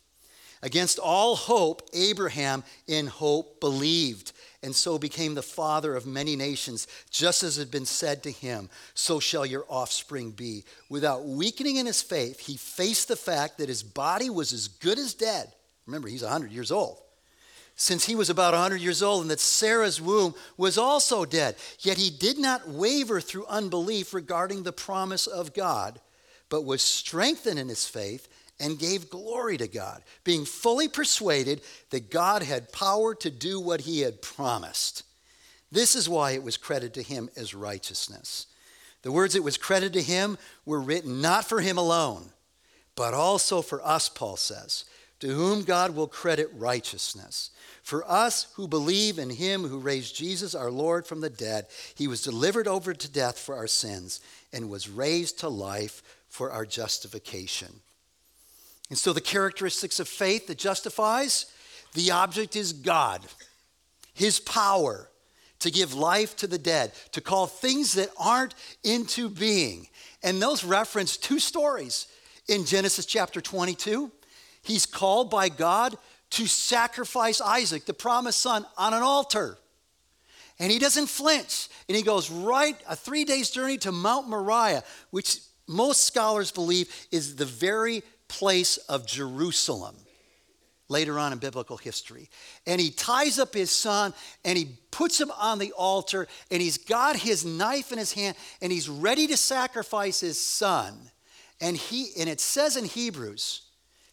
Against 0.62 0.99
all 0.99 1.37
hope, 1.37 1.88
Abraham 1.92 2.64
in 2.87 3.07
hope 3.07 3.61
believed, 3.61 4.33
and 4.62 4.75
so 4.75 4.99
became 4.99 5.35
the 5.35 5.42
father 5.42 5.94
of 5.94 6.07
many 6.07 6.35
nations, 6.35 6.88
just 7.11 7.42
as 7.42 7.57
had 7.57 7.71
been 7.71 7.87
said 7.87 8.23
to 8.25 8.31
him, 8.31 8.68
So 8.94 9.21
shall 9.21 9.47
your 9.47 9.64
offspring 9.68 10.33
be. 10.33 10.64
Without 10.88 11.25
weakening 11.25 11.77
in 11.77 11.87
his 11.87 12.03
faith, 12.03 12.40
he 12.40 12.57
faced 12.57 13.09
the 13.09 13.16
fact 13.16 13.59
that 13.59 13.68
his 13.68 13.83
body 13.83 14.31
was 14.31 14.53
as 14.53 14.66
good 14.66 14.99
as 14.99 15.14
dead. 15.14 15.53
Remember, 15.87 16.09
he's 16.09 16.23
100 16.23 16.51
years 16.51 16.73
old 16.73 16.99
since 17.81 18.05
he 18.05 18.16
was 18.16 18.29
about 18.29 18.55
100 18.55 18.81
years 18.81 19.05
old, 19.05 19.23
and 19.23 19.31
that 19.31 19.38
Sarah's 19.38 20.01
womb 20.01 20.35
was 20.57 20.77
also 20.77 21.25
dead. 21.25 21.55
Yet 21.79 21.97
he 21.97 22.11
did 22.11 22.37
not 22.37 22.68
waver 22.68 23.21
through 23.21 23.47
unbelief 23.47 24.12
regarding 24.12 24.64
the 24.64 24.73
promise 24.73 25.29
of 25.29 25.55
God, 25.55 26.01
but 26.49 26.64
was 26.64 26.83
strengthened 26.83 27.57
in 27.57 27.68
his 27.68 27.87
faith 27.87 28.27
and 28.61 28.79
gave 28.79 29.11
glory 29.11 29.57
to 29.57 29.68
God, 29.68 30.03
being 30.25 30.44
fully 30.44 30.88
persuaded 30.88 31.61
that 31.90 32.11
God 32.11 32.42
had 32.42 32.73
power 32.73 33.14
to 33.16 33.31
do 33.31 33.61
what 33.61 33.83
he 33.83 34.01
had 34.01 34.23
promised. 34.23 35.05
This 35.71 35.94
is 35.94 36.09
why 36.09 36.33
it 36.33 36.42
was 36.42 36.57
credited 36.57 36.94
to 36.94 37.03
him 37.03 37.29
as 37.37 37.55
righteousness. 37.55 38.47
The 39.03 39.12
words 39.12 39.35
it 39.35 39.44
was 39.44 39.57
credited 39.57 39.92
to 39.94 40.03
him 40.03 40.38
were 40.66 40.81
written 40.81 41.21
not 41.21 41.44
for 41.44 41.61
him 41.61 41.79
alone, 41.79 42.31
but 42.97 43.14
also 43.14 43.62
for 43.62 43.85
us, 43.87 44.09
Paul 44.09 44.37
says, 44.37 44.85
to 45.21 45.29
whom 45.29 45.64
God 45.64 45.94
will 45.94 46.09
credit 46.09 46.51
righteousness. 46.55 47.51
For 47.83 48.09
us 48.11 48.49
who 48.55 48.68
believe 48.68 49.18
in 49.18 49.31
him 49.31 49.64
who 49.64 49.79
raised 49.79 50.16
Jesus 50.16 50.55
our 50.55 50.71
Lord 50.71 51.07
from 51.07 51.21
the 51.21 51.31
dead, 51.31 51.66
he 51.94 52.09
was 52.09 52.23
delivered 52.23 52.68
over 52.68 52.92
to 52.92 53.11
death 53.11 53.38
for 53.38 53.57
our 53.57 53.66
sins 53.66 54.21
and 54.53 54.71
was 54.71 54.88
raised 54.88 55.38
to 55.40 55.49
life 55.49 56.03
for 56.29 56.51
our 56.51 56.66
justification. 56.66 57.81
And 58.90 58.98
so 58.98 59.12
the 59.12 59.20
characteristics 59.20 60.01
of 60.01 60.09
faith 60.09 60.46
that 60.46 60.59
justifies 60.59 61.46
the 61.94 62.11
object 62.11 62.57
is 62.57 62.72
God, 62.72 63.22
his 64.14 64.40
power 64.40 65.09
to 65.61 65.70
give 65.70 65.94
life 65.94 66.37
to 66.37 66.46
the 66.46 66.59
dead, 66.59 66.92
to 67.12 67.20
call 67.20 67.46
things 67.46 67.94
that 67.94 68.11
aren't 68.18 68.55
into 68.85 69.29
being. 69.29 69.88
And 70.22 70.40
those 70.40 70.64
reference 70.64 71.16
two 71.16 71.38
stories. 71.38 72.07
In 72.48 72.64
Genesis 72.64 73.05
chapter 73.05 73.40
22, 73.40 74.11
he's 74.62 74.87
called 74.87 75.31
by 75.31 75.48
God 75.48 75.96
to 76.31 76.46
sacrifice 76.46 77.40
Isaac, 77.40 77.85
the 77.87 77.94
promised 77.94 78.40
son, 78.40 78.64
on 78.77 78.94
an 78.94 79.03
altar. 79.03 79.59
And 80.59 80.72
he 80.72 80.79
doesn't 80.79 81.07
flinch. 81.09 81.68
And 81.88 81.96
he 81.96 82.03
goes 82.03 82.31
right 82.31 82.77
a 82.88 82.96
three 82.96 83.24
days 83.24 83.51
journey 83.51 83.79
to 83.79 83.92
Mount 83.92 84.29
Moriah, 84.29 84.83
which 85.11 85.40
most 85.66 86.05
scholars 86.05 86.51
believe 86.51 86.90
is 87.11 87.37
the 87.37 87.44
very 87.44 88.03
place 88.29 88.77
of 88.77 89.07
Jerusalem 89.07 89.97
later 90.88 91.19
on 91.19 91.33
in 91.33 91.38
biblical 91.38 91.77
history. 91.77 92.31
And 92.67 92.81
he 92.81 92.91
ties 92.91 93.38
up 93.38 93.55
his 93.55 93.71
son 93.71 94.14
and 94.45 94.57
he 94.57 94.79
puts 94.91 95.21
him 95.21 95.31
on 95.38 95.59
the 95.59 95.73
altar 95.73 96.27
and 96.51 96.62
he's 96.62 96.79
got 96.79 97.17
his 97.17 97.45
knife 97.45 97.93
in 97.93 97.99
his 97.99 98.12
hand 98.12 98.37
and 98.62 98.73
he's 98.73 98.88
ready 98.88 99.27
to 99.27 99.37
sacrifice 99.37 100.21
his 100.21 100.41
son. 100.41 101.11
And 101.61 101.77
he 101.77 102.09
and 102.19 102.29
it 102.29 102.41
says 102.41 102.77
in 102.77 102.85
Hebrews 102.85 103.62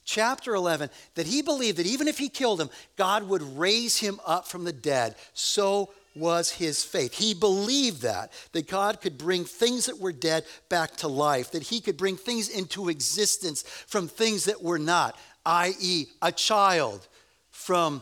chapter 0.04 0.54
11 0.54 0.90
that 1.16 1.28
he 1.28 1.42
believed 1.42 1.78
that 1.78 1.86
even 1.86 2.08
if 2.08 2.18
he 2.18 2.30
killed 2.30 2.60
him, 2.60 2.70
God 2.96 3.24
would 3.24 3.42
raise 3.58 3.98
him 3.98 4.20
up 4.26 4.48
from 4.48 4.64
the 4.64 4.74
dead. 4.74 5.16
So 5.34 5.92
was 6.16 6.52
his 6.52 6.84
faith. 6.84 7.14
He 7.14 7.34
believed 7.34 8.02
that, 8.04 8.32
that 8.54 8.68
God 8.68 9.02
could 9.02 9.18
bring 9.18 9.44
things 9.44 9.86
that 9.88 10.00
were 10.00 10.14
dead 10.14 10.46
back 10.70 10.96
to 10.98 11.08
life, 11.08 11.52
that 11.52 11.64
he 11.64 11.82
could 11.82 11.98
bring 11.98 12.16
things 12.16 12.50
into 12.50 12.90
existence 12.90 13.64
from 13.64 14.08
things 14.08 14.46
that 14.46 14.64
were 14.64 14.80
not 14.80 15.18
i.e., 15.46 16.08
a 16.22 16.32
child 16.32 17.08
from 17.52 18.02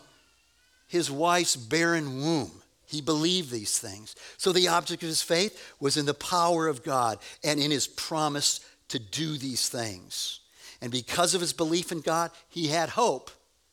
his 0.87 1.11
wife's 1.11 1.55
barren 1.55 2.21
womb. 2.21 2.51
He 2.85 3.01
believed 3.01 3.51
these 3.51 3.79
things. 3.79 4.15
So 4.37 4.51
the 4.51 4.67
object 4.67 5.03
of 5.03 5.09
his 5.09 5.21
faith 5.21 5.73
was 5.79 5.97
in 5.97 6.05
the 6.05 6.13
power 6.13 6.67
of 6.67 6.83
God 6.83 7.17
and 7.43 7.59
in 7.59 7.71
his 7.71 7.87
promise 7.87 8.59
to 8.89 8.99
do 8.99 9.37
these 9.37 9.67
things. 9.67 10.39
And 10.81 10.91
because 10.91 11.33
of 11.33 11.41
his 11.41 11.53
belief 11.53 11.91
in 11.91 12.01
God, 12.01 12.31
he 12.49 12.67
had 12.67 12.89
hope 12.89 13.31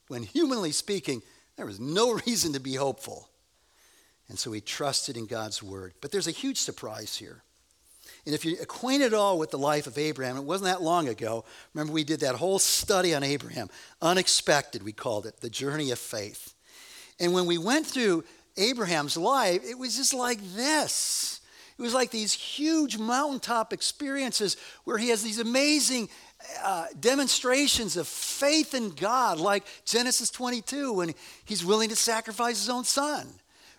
when, 0.08 0.22
humanly 0.22 0.72
speaking, 0.72 1.22
there 1.56 1.66
was 1.66 1.78
no 1.78 2.12
reason 2.26 2.54
to 2.54 2.60
be 2.60 2.74
hopeful. 2.74 3.28
And 4.30 4.38
so 4.38 4.52
he 4.52 4.60
trusted 4.60 5.16
in 5.16 5.26
God's 5.26 5.60
word. 5.60 5.92
But 6.00 6.12
there's 6.12 6.28
a 6.28 6.32
huge 6.32 6.56
surprise 6.56 7.16
here. 7.16 7.42
And 8.24 8.34
if 8.34 8.44
you're 8.44 8.62
acquainted 8.62 9.06
at 9.06 9.14
all 9.14 9.38
with 9.38 9.50
the 9.50 9.58
life 9.58 9.88
of 9.88 9.98
Abraham, 9.98 10.36
it 10.36 10.44
wasn't 10.44 10.70
that 10.70 10.82
long 10.82 11.08
ago. 11.08 11.44
Remember, 11.74 11.92
we 11.92 12.04
did 12.04 12.20
that 12.20 12.36
whole 12.36 12.60
study 12.60 13.12
on 13.12 13.24
Abraham. 13.24 13.68
Unexpected, 14.00 14.84
we 14.84 14.92
called 14.92 15.26
it, 15.26 15.40
the 15.40 15.50
journey 15.50 15.90
of 15.90 15.98
faith. 15.98 16.54
And 17.18 17.34
when 17.34 17.46
we 17.46 17.58
went 17.58 17.86
through 17.86 18.24
Abraham's 18.56 19.16
life, 19.16 19.62
it 19.68 19.76
was 19.76 19.96
just 19.96 20.14
like 20.14 20.38
this. 20.54 21.40
It 21.76 21.82
was 21.82 21.94
like 21.94 22.12
these 22.12 22.32
huge 22.32 22.98
mountaintop 22.98 23.72
experiences 23.72 24.56
where 24.84 24.98
he 24.98 25.08
has 25.08 25.24
these 25.24 25.40
amazing 25.40 26.08
uh, 26.62 26.86
demonstrations 27.00 27.96
of 27.96 28.06
faith 28.06 28.74
in 28.74 28.90
God, 28.90 29.40
like 29.40 29.66
Genesis 29.84 30.30
22, 30.30 30.92
when 30.92 31.14
he's 31.44 31.64
willing 31.64 31.88
to 31.88 31.96
sacrifice 31.96 32.60
his 32.60 32.68
own 32.68 32.84
son. 32.84 33.26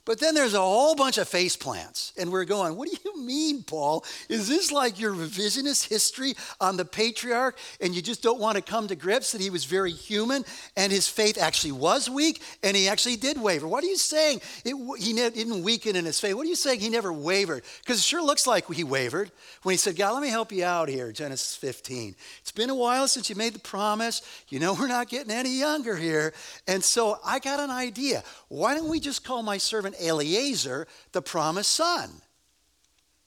But 0.04 0.20
then 0.20 0.34
there's 0.34 0.56
a 0.56 0.60
whole 0.60 0.96
bunch 0.96 1.20
of 1.20 1.28
face 1.28 1.56
plants. 1.56 2.14
And 2.18 2.32
we're 2.32 2.46
going, 2.46 2.76
what 2.76 2.90
do 2.90 2.98
you 3.06 3.22
mean, 3.24 3.62
Paul? 3.64 4.04
Is 4.30 4.48
this 4.48 4.72
like 4.72 5.00
your 5.00 5.14
revisionist 5.14 5.88
history 5.88 6.34
on 6.60 6.76
the 6.76 6.86
patriarch 6.86 7.58
and 7.80 7.94
you 7.94 8.02
just 8.02 8.24
don't 8.24 8.40
want 8.40 8.56
to 8.56 8.64
come 8.64 8.88
to 8.88 8.96
grips 8.96 9.32
that 9.32 9.42
he 9.42 9.52
was 9.52 9.66
very 9.66 9.92
human 9.92 10.44
and 10.76 10.92
his 10.92 11.08
faith 11.08 11.38
actually 11.40 11.74
was 11.74 12.10
weak 12.10 12.42
and 12.64 12.76
he 12.76 12.88
actually 12.88 13.16
did 13.16 13.40
waver? 13.40 13.68
What 13.68 13.84
are 13.84 13.88
you 13.88 13.98
saying? 13.98 14.42
It, 14.66 14.76
he 15.00 15.14
didn't 15.14 15.64
weaken 15.64 15.96
in 15.96 16.06
his 16.06 16.20
faith. 16.20 16.34
What 16.34 16.48
are 16.48 16.50
you 16.50 16.56
saying? 16.56 16.80
He 16.80 16.90
never 16.90 17.14
wavered. 17.14 17.64
Because 17.82 18.00
it 18.00 18.04
sure 18.04 18.24
looks 18.24 18.48
like 18.48 18.68
he 18.74 18.84
wavered 18.84 19.32
when 19.62 19.74
he 19.74 19.78
said, 19.78 19.96
God, 19.96 20.14
let 20.14 20.24
me 20.24 20.30
help 20.30 20.52
you 20.52 20.66
out 20.66 20.90
here, 20.90 21.12
Genesis 21.12 21.56
15. 21.56 22.16
It's 22.40 22.52
been 22.52 22.72
a 22.72 22.76
while 22.76 23.08
since 23.08 23.30
you 23.30 23.36
made 23.36 23.54
the 23.54 23.60
promise. 23.60 24.24
You 24.50 24.60
know, 24.60 24.74
we're 24.74 24.88
not 24.88 25.10
getting 25.10 25.32
any 25.32 25.60
younger 25.60 25.96
here. 25.96 26.34
And 26.68 26.84
so 26.84 27.20
I 27.24 27.38
got 27.38 27.60
an 27.60 27.70
idea. 27.70 28.24
Why 28.48 28.74
don't 28.74 28.90
we 28.90 29.00
just 29.00 29.24
call 29.24 29.44
my 29.44 29.60
servant 29.60 29.90
servant 29.91 30.10
Eliezer 30.10 30.88
the 31.12 31.21
promised 31.21 31.71
son. 31.71 32.10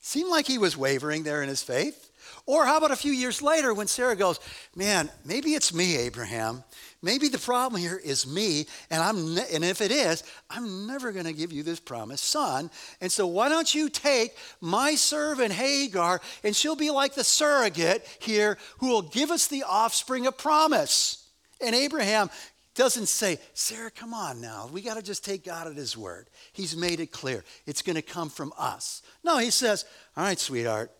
Seemed 0.01 0.31
like 0.31 0.47
he 0.47 0.59
was 0.59 0.77
wavering 0.77 1.23
there 1.23 1.43
in 1.43 1.49
his 1.49 1.63
faith. 1.63 2.11
Or 2.47 2.67
how 2.67 2.77
about 2.77 2.91
a 2.91 2.97
few 2.97 3.13
years 3.13 3.41
later 3.41 3.73
when 3.73 3.87
Sarah 3.87 4.17
goes, 4.17 4.39
Man, 4.77 5.11
maybe 5.25 5.55
it's 5.55 5.73
me, 5.73 5.97
Abraham. 5.97 6.63
Maybe 7.01 7.29
the 7.29 7.39
problem 7.39 7.81
here 7.81 8.01
is 8.03 8.27
me, 8.27 8.67
and, 8.91 9.03
I'm 9.03 9.35
ne- 9.35 9.47
and 9.53 9.63
if 9.63 9.83
it 9.83 9.91
is, 9.91 10.25
I'm 10.49 10.87
never 10.87 11.13
going 11.13 11.27
to 11.27 11.35
give 11.35 11.53
you 11.53 11.63
this 11.63 11.79
promised 11.79 12.25
son. 12.25 12.71
And 13.03 13.13
so 13.13 13.27
why 13.27 13.51
don't 13.51 13.75
you 13.75 13.91
take 13.91 14.35
my 14.63 14.95
servant 14.95 15.53
Hagar, 15.53 16.23
and 16.43 16.57
she'll 16.57 16.77
be 16.77 16.91
like 16.91 17.15
the 17.15 17.25
surrogate 17.25 18.07
here 18.21 18.57
who 18.79 18.89
will 18.89 19.03
give 19.03 19.31
us 19.31 19.49
the 19.49 19.65
offspring 19.65 20.27
of 20.27 20.39
promise. 20.39 21.29
And 21.61 21.75
Abraham 21.75 22.31
doesn't 22.75 23.07
say, 23.07 23.39
Sarah, 23.55 23.91
come 23.91 24.13
on 24.13 24.41
now. 24.41 24.69
We 24.73 24.83
got 24.83 24.97
to 24.97 25.03
just 25.03 25.25
take 25.25 25.45
God 25.45 25.67
at 25.67 25.77
his 25.77 25.97
word. 25.97 26.29
He's 26.53 26.77
made 26.77 27.01
it 27.01 27.13
clear. 27.13 27.45
It's 27.67 27.83
going 27.83 27.97
to 27.97 28.03
come 28.03 28.29
from 28.29 28.53
us. 28.59 29.03
No, 29.23 29.39
he 29.39 29.51
says, 29.51 29.85
all 30.17 30.25
right, 30.25 30.39
sweetheart, 30.39 30.91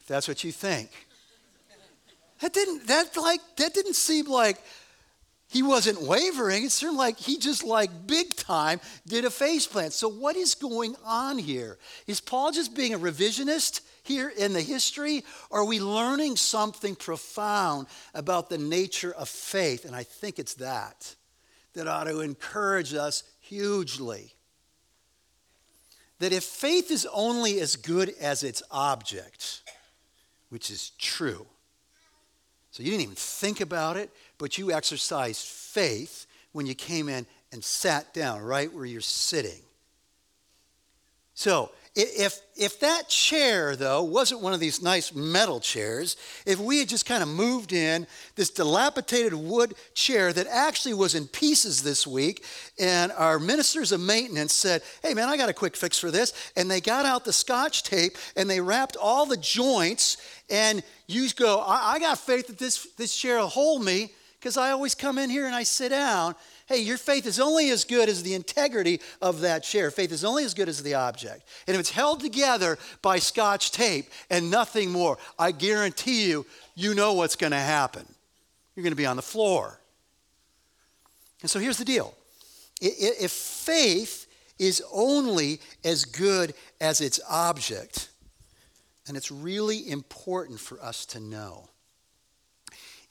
if 0.00 0.06
that's 0.06 0.28
what 0.28 0.44
you 0.44 0.52
think. 0.52 0.90
That 2.40 2.52
didn't, 2.52 2.86
that 2.86 3.16
like, 3.16 3.40
that 3.56 3.74
didn't 3.74 3.96
seem 3.96 4.26
like 4.26 4.58
he 5.48 5.62
wasn't 5.62 6.02
wavering. 6.02 6.64
It 6.64 6.72
seemed 6.72 6.96
like 6.96 7.18
he 7.18 7.38
just 7.38 7.64
like 7.64 8.06
big 8.06 8.34
time 8.36 8.80
did 9.06 9.24
a 9.24 9.30
face 9.30 9.66
plant. 9.66 9.92
So 9.92 10.08
what 10.08 10.36
is 10.36 10.54
going 10.54 10.96
on 11.04 11.38
here? 11.38 11.78
Is 12.06 12.20
Paul 12.20 12.52
just 12.52 12.74
being 12.74 12.92
a 12.92 12.98
revisionist 12.98 13.80
here 14.02 14.32
in 14.36 14.52
the 14.52 14.60
history? 14.60 15.24
Or 15.50 15.60
are 15.60 15.64
we 15.64 15.80
learning 15.80 16.36
something 16.36 16.96
profound 16.96 17.86
about 18.14 18.50
the 18.50 18.58
nature 18.58 19.12
of 19.12 19.28
faith? 19.28 19.84
And 19.84 19.94
I 19.94 20.02
think 20.02 20.38
it's 20.38 20.54
that 20.54 21.14
that 21.74 21.86
ought 21.86 22.04
to 22.04 22.20
encourage 22.20 22.94
us 22.94 23.22
hugely. 23.40 24.34
That 26.20 26.32
if 26.32 26.44
faith 26.44 26.90
is 26.90 27.06
only 27.12 27.60
as 27.60 27.76
good 27.76 28.14
as 28.20 28.42
its 28.42 28.62
object, 28.70 29.62
which 30.48 30.70
is 30.70 30.90
true, 30.98 31.46
so 32.70 32.82
you 32.82 32.90
didn't 32.90 33.02
even 33.02 33.14
think 33.14 33.60
about 33.60 33.96
it, 33.96 34.10
but 34.38 34.58
you 34.58 34.72
exercised 34.72 35.46
faith 35.46 36.26
when 36.52 36.66
you 36.66 36.74
came 36.74 37.08
in 37.08 37.26
and 37.52 37.62
sat 37.62 38.12
down 38.12 38.40
right 38.40 38.72
where 38.72 38.84
you're 38.84 39.00
sitting. 39.00 39.60
So 41.34 41.70
if, 41.96 42.40
if 42.56 42.80
that 42.80 43.08
chair, 43.08 43.76
though, 43.76 44.02
wasn't 44.02 44.40
one 44.40 44.52
of 44.52 44.58
these 44.58 44.82
nice 44.82 45.14
metal 45.14 45.60
chairs, 45.60 46.16
if 46.44 46.58
we 46.58 46.80
had 46.80 46.88
just 46.88 47.06
kind 47.06 47.22
of 47.22 47.28
moved 47.28 47.72
in 47.72 48.08
this 48.34 48.50
dilapidated 48.50 49.32
wood 49.32 49.74
chair 49.94 50.32
that 50.32 50.48
actually 50.48 50.94
was 50.94 51.14
in 51.14 51.28
pieces 51.28 51.84
this 51.84 52.04
week, 52.04 52.44
and 52.80 53.12
our 53.12 53.38
ministers 53.38 53.92
of 53.92 54.00
maintenance 54.00 54.52
said, 54.52 54.82
Hey, 55.02 55.14
man, 55.14 55.28
I 55.28 55.36
got 55.36 55.48
a 55.48 55.54
quick 55.54 55.76
fix 55.76 55.96
for 55.96 56.10
this. 56.10 56.32
And 56.56 56.68
they 56.68 56.80
got 56.80 57.06
out 57.06 57.24
the 57.24 57.32
scotch 57.32 57.84
tape 57.84 58.16
and 58.36 58.50
they 58.50 58.60
wrapped 58.60 58.96
all 58.96 59.24
the 59.24 59.36
joints, 59.36 60.16
and 60.50 60.82
you 61.06 61.28
go, 61.36 61.60
I, 61.60 61.92
I 61.94 61.98
got 62.00 62.18
faith 62.18 62.48
that 62.48 62.58
this, 62.58 62.88
this 62.96 63.16
chair 63.16 63.38
will 63.38 63.46
hold 63.46 63.84
me 63.84 64.12
because 64.44 64.58
I 64.58 64.72
always 64.72 64.94
come 64.94 65.16
in 65.16 65.30
here 65.30 65.46
and 65.46 65.54
I 65.54 65.62
sit 65.62 65.88
down. 65.88 66.34
Hey, 66.66 66.80
your 66.80 66.98
faith 66.98 67.24
is 67.24 67.40
only 67.40 67.70
as 67.70 67.84
good 67.84 68.10
as 68.10 68.22
the 68.22 68.34
integrity 68.34 69.00
of 69.22 69.40
that 69.40 69.62
chair. 69.62 69.90
Faith 69.90 70.12
is 70.12 70.22
only 70.22 70.44
as 70.44 70.52
good 70.52 70.68
as 70.68 70.82
the 70.82 70.92
object. 70.92 71.48
And 71.66 71.74
if 71.74 71.80
it's 71.80 71.90
held 71.90 72.20
together 72.20 72.76
by 73.00 73.20
scotch 73.20 73.70
tape 73.70 74.10
and 74.28 74.50
nothing 74.50 74.90
more, 74.90 75.16
I 75.38 75.50
guarantee 75.50 76.28
you, 76.28 76.44
you 76.74 76.94
know 76.94 77.14
what's 77.14 77.36
going 77.36 77.52
to 77.52 77.56
happen. 77.56 78.04
You're 78.76 78.82
going 78.82 78.92
to 78.92 78.96
be 78.96 79.06
on 79.06 79.16
the 79.16 79.22
floor. 79.22 79.80
And 81.40 81.50
so 81.50 81.58
here's 81.58 81.78
the 81.78 81.86
deal 81.86 82.14
if 82.82 83.30
faith 83.30 84.26
is 84.58 84.82
only 84.92 85.58
as 85.84 86.04
good 86.04 86.52
as 86.82 87.00
its 87.00 87.18
object, 87.30 88.10
and 89.08 89.16
it's 89.16 89.30
really 89.30 89.90
important 89.90 90.60
for 90.60 90.78
us 90.82 91.06
to 91.06 91.20
know, 91.20 91.70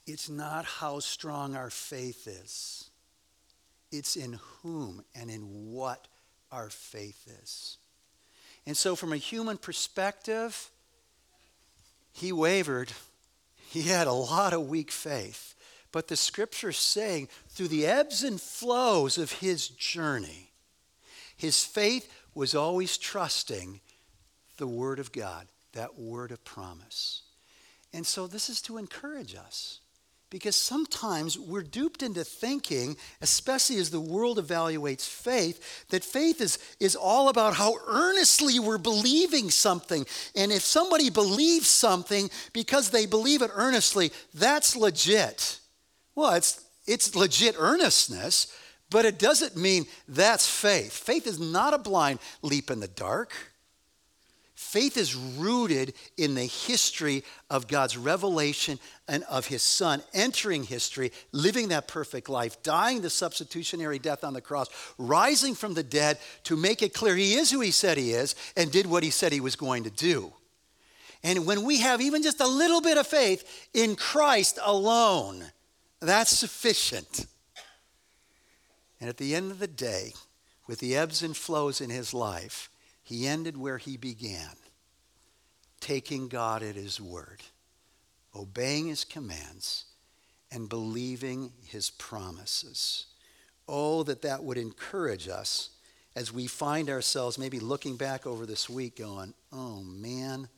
it's 0.06 0.28
not 0.28 0.64
how 0.64 1.00
strong 1.00 1.56
our 1.56 1.70
faith 1.70 2.26
is 2.26 2.90
it's 3.94 4.16
in 4.16 4.38
whom 4.62 5.04
and 5.14 5.30
in 5.30 5.72
what 5.72 6.08
our 6.50 6.68
faith 6.68 7.28
is. 7.42 7.78
And 8.66 8.76
so, 8.76 8.96
from 8.96 9.12
a 9.12 9.18
human 9.18 9.56
perspective, 9.56 10.70
he 12.12 12.32
wavered. 12.32 12.92
He 13.68 13.82
had 13.82 14.06
a 14.06 14.12
lot 14.12 14.52
of 14.52 14.68
weak 14.68 14.90
faith. 14.90 15.54
But 15.92 16.08
the 16.08 16.16
scripture's 16.16 16.78
saying, 16.78 17.28
through 17.48 17.68
the 17.68 17.86
ebbs 17.86 18.24
and 18.24 18.40
flows 18.40 19.16
of 19.16 19.32
his 19.32 19.68
journey, 19.68 20.50
his 21.36 21.64
faith 21.64 22.12
was 22.34 22.54
always 22.54 22.98
trusting 22.98 23.80
the 24.56 24.66
Word 24.66 24.98
of 24.98 25.12
God, 25.12 25.46
that 25.72 25.98
word 25.98 26.32
of 26.32 26.44
promise. 26.44 27.22
And 27.92 28.06
so, 28.06 28.26
this 28.26 28.48
is 28.48 28.60
to 28.62 28.76
encourage 28.76 29.34
us 29.34 29.80
because 30.34 30.56
sometimes 30.56 31.38
we're 31.38 31.62
duped 31.62 32.02
into 32.02 32.24
thinking, 32.24 32.96
especially 33.20 33.76
as 33.76 33.90
the 33.90 34.00
world 34.00 34.36
evaluates 34.38 35.08
faith, 35.08 35.86
that 35.90 36.02
faith 36.02 36.40
is, 36.40 36.58
is 36.80 36.96
all 36.96 37.28
about 37.28 37.54
how 37.54 37.76
earnestly 37.86 38.58
we're 38.58 38.76
believing 38.76 39.48
something. 39.48 40.04
And 40.34 40.50
if 40.50 40.62
somebody 40.62 41.08
believes 41.08 41.68
something 41.68 42.30
because 42.52 42.90
they 42.90 43.06
believe 43.06 43.42
it 43.42 43.50
earnestly, 43.54 44.10
that's 44.34 44.74
legit. 44.74 45.60
Well, 46.16 46.34
it's, 46.34 46.64
it's 46.84 47.14
legit 47.14 47.54
earnestness, 47.56 48.52
but 48.90 49.04
it 49.04 49.20
doesn't 49.20 49.56
mean 49.56 49.86
that's 50.08 50.50
faith. 50.50 50.94
Faith 50.94 51.28
is 51.28 51.38
not 51.38 51.74
a 51.74 51.78
blind 51.78 52.18
leap 52.42 52.72
in 52.72 52.80
the 52.80 52.88
dark. 52.88 53.30
Faith 54.64 54.96
is 54.96 55.14
rooted 55.14 55.92
in 56.16 56.34
the 56.34 56.46
history 56.46 57.22
of 57.48 57.68
God's 57.68 57.96
revelation 57.96 58.80
and 59.06 59.22
of 59.24 59.46
his 59.46 59.62
son 59.62 60.02
entering 60.12 60.64
history, 60.64 61.12
living 61.30 61.68
that 61.68 61.86
perfect 61.86 62.28
life, 62.28 62.60
dying 62.62 63.00
the 63.00 63.10
substitutionary 63.10 64.00
death 64.00 64.24
on 64.24 64.32
the 64.32 64.40
cross, 64.40 64.68
rising 64.98 65.54
from 65.54 65.74
the 65.74 65.84
dead 65.84 66.18
to 66.44 66.56
make 66.56 66.82
it 66.82 66.94
clear 66.94 67.14
he 67.14 67.34
is 67.34 67.52
who 67.52 67.60
he 67.60 67.70
said 67.70 67.98
he 67.98 68.12
is 68.12 68.34
and 68.56 68.72
did 68.72 68.86
what 68.86 69.04
he 69.04 69.10
said 69.10 69.32
he 69.32 69.40
was 69.40 69.54
going 69.54 69.84
to 69.84 69.90
do. 69.90 70.32
And 71.22 71.46
when 71.46 71.62
we 71.62 71.78
have 71.80 72.00
even 72.00 72.22
just 72.22 72.40
a 72.40 72.48
little 72.48 72.80
bit 72.80 72.98
of 72.98 73.06
faith 73.06 73.68
in 73.74 73.94
Christ 73.94 74.58
alone, 74.64 75.44
that's 76.00 76.36
sufficient. 76.36 77.26
And 78.98 79.08
at 79.08 79.18
the 79.18 79.36
end 79.36 79.52
of 79.52 79.60
the 79.60 79.68
day, 79.68 80.14
with 80.66 80.80
the 80.80 80.96
ebbs 80.96 81.22
and 81.22 81.36
flows 81.36 81.80
in 81.80 81.90
his 81.90 82.12
life, 82.12 82.70
he 83.04 83.28
ended 83.28 83.56
where 83.56 83.78
he 83.78 83.96
began, 83.96 84.56
taking 85.78 86.26
God 86.28 86.62
at 86.62 86.74
his 86.74 87.00
word, 87.00 87.42
obeying 88.34 88.88
his 88.88 89.04
commands, 89.04 89.84
and 90.50 90.68
believing 90.68 91.52
his 91.66 91.90
promises. 91.90 93.06
Oh, 93.68 94.02
that 94.04 94.22
that 94.22 94.42
would 94.42 94.56
encourage 94.56 95.28
us 95.28 95.70
as 96.16 96.32
we 96.32 96.46
find 96.46 96.88
ourselves 96.88 97.38
maybe 97.38 97.60
looking 97.60 97.96
back 97.96 98.26
over 98.26 98.46
this 98.46 98.70
week 98.70 98.96
going, 98.96 99.34
oh 99.52 99.82
man, 99.82 100.48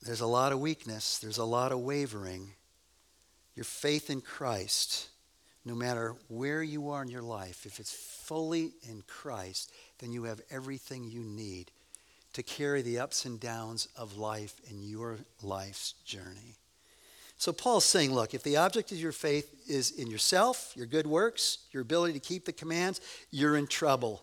there's 0.00 0.22
a 0.22 0.26
lot 0.26 0.52
of 0.52 0.60
weakness, 0.60 1.18
there's 1.18 1.38
a 1.38 1.44
lot 1.44 1.72
of 1.72 1.80
wavering. 1.80 2.54
Your 3.54 3.64
faith 3.64 4.08
in 4.08 4.22
Christ, 4.22 5.09
no 5.64 5.74
matter 5.74 6.14
where 6.28 6.62
you 6.62 6.90
are 6.90 7.02
in 7.02 7.08
your 7.08 7.22
life, 7.22 7.66
if 7.66 7.78
it's 7.80 7.92
fully 7.92 8.72
in 8.88 9.02
Christ, 9.06 9.72
then 9.98 10.12
you 10.12 10.24
have 10.24 10.40
everything 10.50 11.04
you 11.04 11.20
need 11.20 11.70
to 12.32 12.42
carry 12.42 12.80
the 12.82 12.98
ups 12.98 13.24
and 13.24 13.40
downs 13.40 13.88
of 13.96 14.16
life 14.16 14.54
in 14.70 14.82
your 14.82 15.18
life's 15.42 15.94
journey. 16.04 16.56
So 17.36 17.52
Paul's 17.52 17.86
saying, 17.86 18.12
look, 18.12 18.34
if 18.34 18.42
the 18.42 18.58
object 18.58 18.92
of 18.92 18.98
your 18.98 19.12
faith 19.12 19.68
is 19.68 19.92
in 19.92 20.08
yourself, 20.08 20.72
your 20.76 20.86
good 20.86 21.06
works, 21.06 21.58
your 21.72 21.82
ability 21.82 22.12
to 22.12 22.20
keep 22.20 22.44
the 22.44 22.52
commands, 22.52 23.00
you're 23.30 23.56
in 23.56 23.66
trouble. 23.66 24.22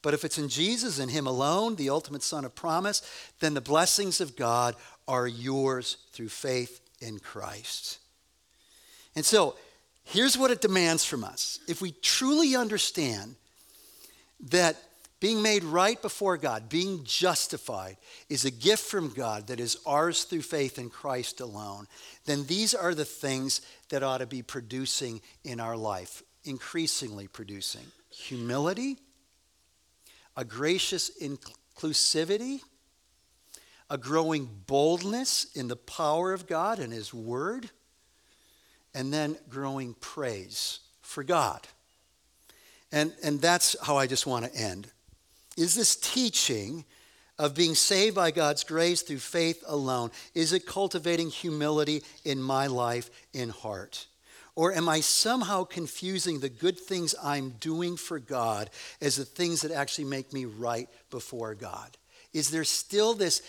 But 0.00 0.14
if 0.14 0.24
it's 0.24 0.38
in 0.38 0.48
Jesus 0.48 0.98
and 0.98 1.10
Him 1.10 1.26
alone, 1.26 1.76
the 1.76 1.90
ultimate 1.90 2.22
Son 2.22 2.44
of 2.44 2.54
promise, 2.54 3.02
then 3.40 3.54
the 3.54 3.60
blessings 3.60 4.20
of 4.20 4.36
God 4.36 4.76
are 5.06 5.26
yours 5.26 5.96
through 6.12 6.28
faith 6.28 6.80
in 7.00 7.18
Christ. 7.18 7.98
And 9.14 9.24
so 9.24 9.56
here's 10.04 10.36
what 10.36 10.50
it 10.50 10.60
demands 10.60 11.04
from 11.04 11.24
us. 11.24 11.60
If 11.68 11.80
we 11.80 11.92
truly 11.92 12.56
understand 12.56 13.36
that 14.50 14.76
being 15.22 15.40
made 15.40 15.62
right 15.62 16.02
before 16.02 16.36
God, 16.36 16.68
being 16.68 17.04
justified, 17.04 17.96
is 18.28 18.44
a 18.44 18.50
gift 18.50 18.82
from 18.82 19.10
God 19.10 19.46
that 19.46 19.60
is 19.60 19.78
ours 19.86 20.24
through 20.24 20.42
faith 20.42 20.78
in 20.78 20.90
Christ 20.90 21.40
alone, 21.40 21.86
then 22.26 22.44
these 22.46 22.74
are 22.74 22.92
the 22.92 23.04
things 23.04 23.60
that 23.90 24.02
ought 24.02 24.18
to 24.18 24.26
be 24.26 24.42
producing 24.42 25.20
in 25.44 25.60
our 25.60 25.76
life, 25.76 26.24
increasingly 26.42 27.28
producing 27.28 27.84
humility, 28.10 28.98
a 30.36 30.44
gracious 30.44 31.10
inclusivity, 31.22 32.60
a 33.88 33.98
growing 33.98 34.48
boldness 34.66 35.46
in 35.54 35.68
the 35.68 35.76
power 35.76 36.32
of 36.32 36.48
God 36.48 36.80
and 36.80 36.92
His 36.92 37.14
Word, 37.14 37.70
and 38.94 39.12
then 39.12 39.36
growing 39.48 39.94
praise 40.00 40.80
for 41.00 41.22
God. 41.22 41.60
And, 42.90 43.12
and 43.22 43.40
that's 43.40 43.74
how 43.82 43.96
I 43.96 44.06
just 44.06 44.26
want 44.26 44.44
to 44.44 44.54
end. 44.54 44.88
Is 45.56 45.74
this 45.74 45.96
teaching 45.96 46.84
of 47.38 47.54
being 47.54 47.74
saved 47.74 48.14
by 48.14 48.30
God's 48.30 48.64
grace 48.64 49.02
through 49.02 49.18
faith 49.18 49.64
alone, 49.66 50.10
is 50.34 50.52
it 50.52 50.66
cultivating 50.66 51.28
humility 51.28 52.02
in 52.24 52.40
my 52.40 52.66
life 52.66 53.10
in 53.32 53.48
heart? 53.48 54.06
Or 54.54 54.72
am 54.72 54.88
I 54.88 55.00
somehow 55.00 55.64
confusing 55.64 56.40
the 56.40 56.50
good 56.50 56.78
things 56.78 57.14
I'm 57.22 57.50
doing 57.58 57.96
for 57.96 58.18
God 58.18 58.68
as 59.00 59.16
the 59.16 59.24
things 59.24 59.62
that 59.62 59.72
actually 59.72 60.04
make 60.04 60.32
me 60.32 60.44
right 60.44 60.88
before 61.10 61.54
God? 61.54 61.96
Is 62.34 62.50
there 62.50 62.64
still 62.64 63.14
this 63.14 63.42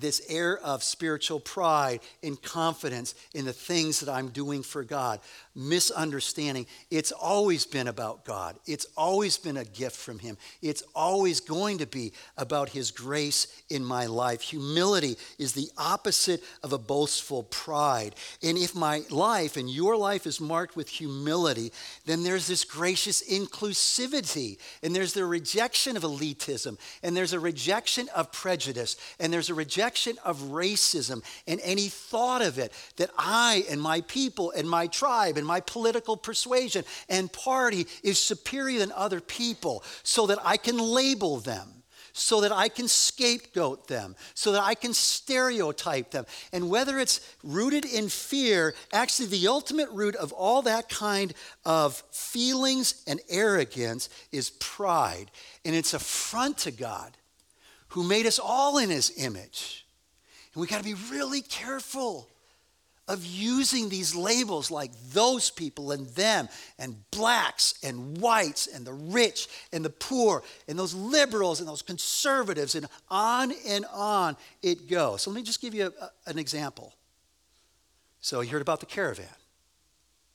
this 0.00 0.22
air 0.28 0.58
of 0.58 0.82
spiritual 0.82 1.40
pride 1.40 2.00
and 2.22 2.40
confidence 2.40 3.14
in 3.34 3.44
the 3.44 3.52
things 3.52 4.00
that 4.00 4.12
I'm 4.12 4.28
doing 4.28 4.62
for 4.62 4.84
God. 4.84 5.20
Misunderstanding. 5.56 6.66
It's 6.90 7.12
always 7.12 7.64
been 7.64 7.88
about 7.88 8.24
God, 8.24 8.56
it's 8.66 8.86
always 8.96 9.38
been 9.38 9.56
a 9.56 9.64
gift 9.64 9.96
from 9.96 10.18
Him. 10.18 10.36
It's 10.62 10.82
always 10.94 11.40
going 11.40 11.78
to 11.78 11.86
be 11.86 12.12
about 12.36 12.68
His 12.68 12.90
grace 12.90 13.46
in 13.70 13.84
my 13.84 14.06
life. 14.06 14.42
Humility 14.42 15.16
is 15.38 15.54
the 15.54 15.70
opposite 15.78 16.44
of 16.62 16.72
a 16.72 16.78
boastful 16.78 17.44
pride. 17.44 18.14
And 18.42 18.58
if 18.58 18.74
my 18.74 19.02
life 19.10 19.56
and 19.56 19.70
your 19.70 19.96
life 19.96 20.26
is 20.26 20.40
marked 20.40 20.76
with 20.76 20.88
humility, 20.88 21.72
then 22.04 22.22
there's 22.22 22.46
this 22.46 22.64
gracious 22.64 23.22
inclusivity, 23.22 24.58
and 24.82 24.94
there's 24.94 25.14
the 25.14 25.24
rejection 25.24 25.96
of 25.96 26.02
elitism, 26.02 26.78
and 27.02 27.16
there's 27.16 27.32
a 27.32 27.40
rejection 27.40 28.08
of 28.14 28.30
prejudice, 28.30 28.96
and 29.18 29.32
there's 29.32 29.50
a 29.50 29.54
rejection 29.54 30.16
of 30.24 30.38
racism 30.42 31.22
and 31.46 31.60
any 31.62 31.88
thought 31.88 32.42
of 32.42 32.58
it 32.58 32.72
that 32.96 33.10
I 33.16 33.64
and 33.70 33.80
my 33.80 34.02
people 34.02 34.50
and 34.50 34.68
my 34.68 34.86
tribe 34.86 35.36
and 35.36 35.45
my 35.46 35.60
political 35.60 36.16
persuasion 36.16 36.84
and 37.08 37.32
party 37.32 37.86
is 38.02 38.18
superior 38.18 38.80
than 38.80 38.92
other 38.92 39.20
people 39.20 39.84
so 40.02 40.26
that 40.26 40.38
I 40.44 40.56
can 40.56 40.78
label 40.78 41.38
them 41.38 41.76
so 42.16 42.40
that 42.40 42.52
I 42.52 42.70
can 42.70 42.88
scapegoat 42.88 43.88
them, 43.88 44.16
so 44.32 44.52
that 44.52 44.62
I 44.62 44.74
can 44.74 44.94
stereotype 44.94 46.10
them. 46.12 46.24
And 46.50 46.70
whether 46.70 46.98
it's 46.98 47.20
rooted 47.44 47.84
in 47.84 48.08
fear, 48.08 48.74
actually, 48.90 49.26
the 49.26 49.48
ultimate 49.48 49.90
root 49.90 50.16
of 50.16 50.32
all 50.32 50.62
that 50.62 50.88
kind 50.88 51.34
of 51.66 52.02
feelings 52.10 53.02
and 53.06 53.20
arrogance 53.28 54.08
is 54.32 54.48
pride. 54.48 55.30
And 55.64 55.74
it's 55.74 55.92
affront 55.92 56.56
to 56.58 56.70
God 56.70 57.18
who 57.88 58.02
made 58.02 58.24
us 58.24 58.38
all 58.38 58.78
in 58.78 58.88
his 58.88 59.12
image. 59.18 59.86
And 60.54 60.60
we 60.62 60.66
got 60.66 60.78
to 60.78 60.84
be 60.84 60.94
really 61.10 61.42
careful 61.42 62.30
of 63.08 63.24
using 63.24 63.88
these 63.88 64.14
labels 64.14 64.70
like 64.70 64.90
those 65.12 65.50
people 65.50 65.92
and 65.92 66.06
them 66.08 66.48
and 66.78 66.96
blacks 67.10 67.78
and 67.82 68.18
whites 68.18 68.66
and 68.66 68.86
the 68.86 68.92
rich 68.92 69.48
and 69.72 69.84
the 69.84 69.90
poor 69.90 70.42
and 70.66 70.78
those 70.78 70.94
liberals 70.94 71.60
and 71.60 71.68
those 71.68 71.82
conservatives 71.82 72.74
and 72.74 72.86
on 73.08 73.52
and 73.66 73.84
on 73.92 74.36
it 74.62 74.88
goes. 74.88 75.22
So 75.22 75.30
let 75.30 75.36
me 75.36 75.42
just 75.42 75.60
give 75.60 75.74
you 75.74 75.92
a, 76.00 76.30
an 76.30 76.38
example. 76.38 76.94
So 78.20 78.40
you 78.40 78.50
heard 78.50 78.62
about 78.62 78.80
the 78.80 78.86
caravan. 78.86 79.26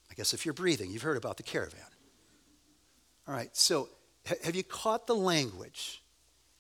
I 0.09 0.13
guess 0.13 0.33
if 0.33 0.45
you're 0.45 0.53
breathing, 0.53 0.91
you've 0.91 1.01
heard 1.01 1.17
about 1.17 1.37
the 1.37 1.43
caravan. 1.43 1.81
All 3.27 3.33
right, 3.33 3.55
so 3.55 3.89
have 4.43 4.55
you 4.55 4.63
caught 4.63 5.07
the 5.07 5.15
language 5.15 6.01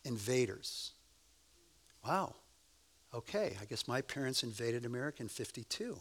invaders. 0.03 0.91
Wow. 2.05 2.35
Okay, 3.13 3.57
I 3.61 3.65
guess 3.65 3.87
my 3.87 4.01
parents 4.01 4.43
invaded 4.43 4.85
America 4.85 5.21
in 5.21 5.29
52. 5.29 5.97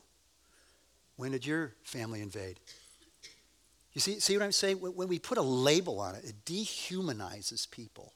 When 1.17 1.33
did 1.33 1.45
your 1.45 1.73
family 1.83 2.23
invade? 2.23 2.61
You 3.93 4.01
see, 4.01 4.21
see 4.21 4.37
what 4.37 4.45
I'm 4.45 4.53
saying? 4.53 4.77
When 4.77 5.09
we 5.09 5.19
put 5.19 5.37
a 5.37 5.43
label 5.43 5.99
on 5.99 6.15
it, 6.15 6.25
it 6.25 6.45
dehumanizes 6.45 7.69
people. 7.69 8.13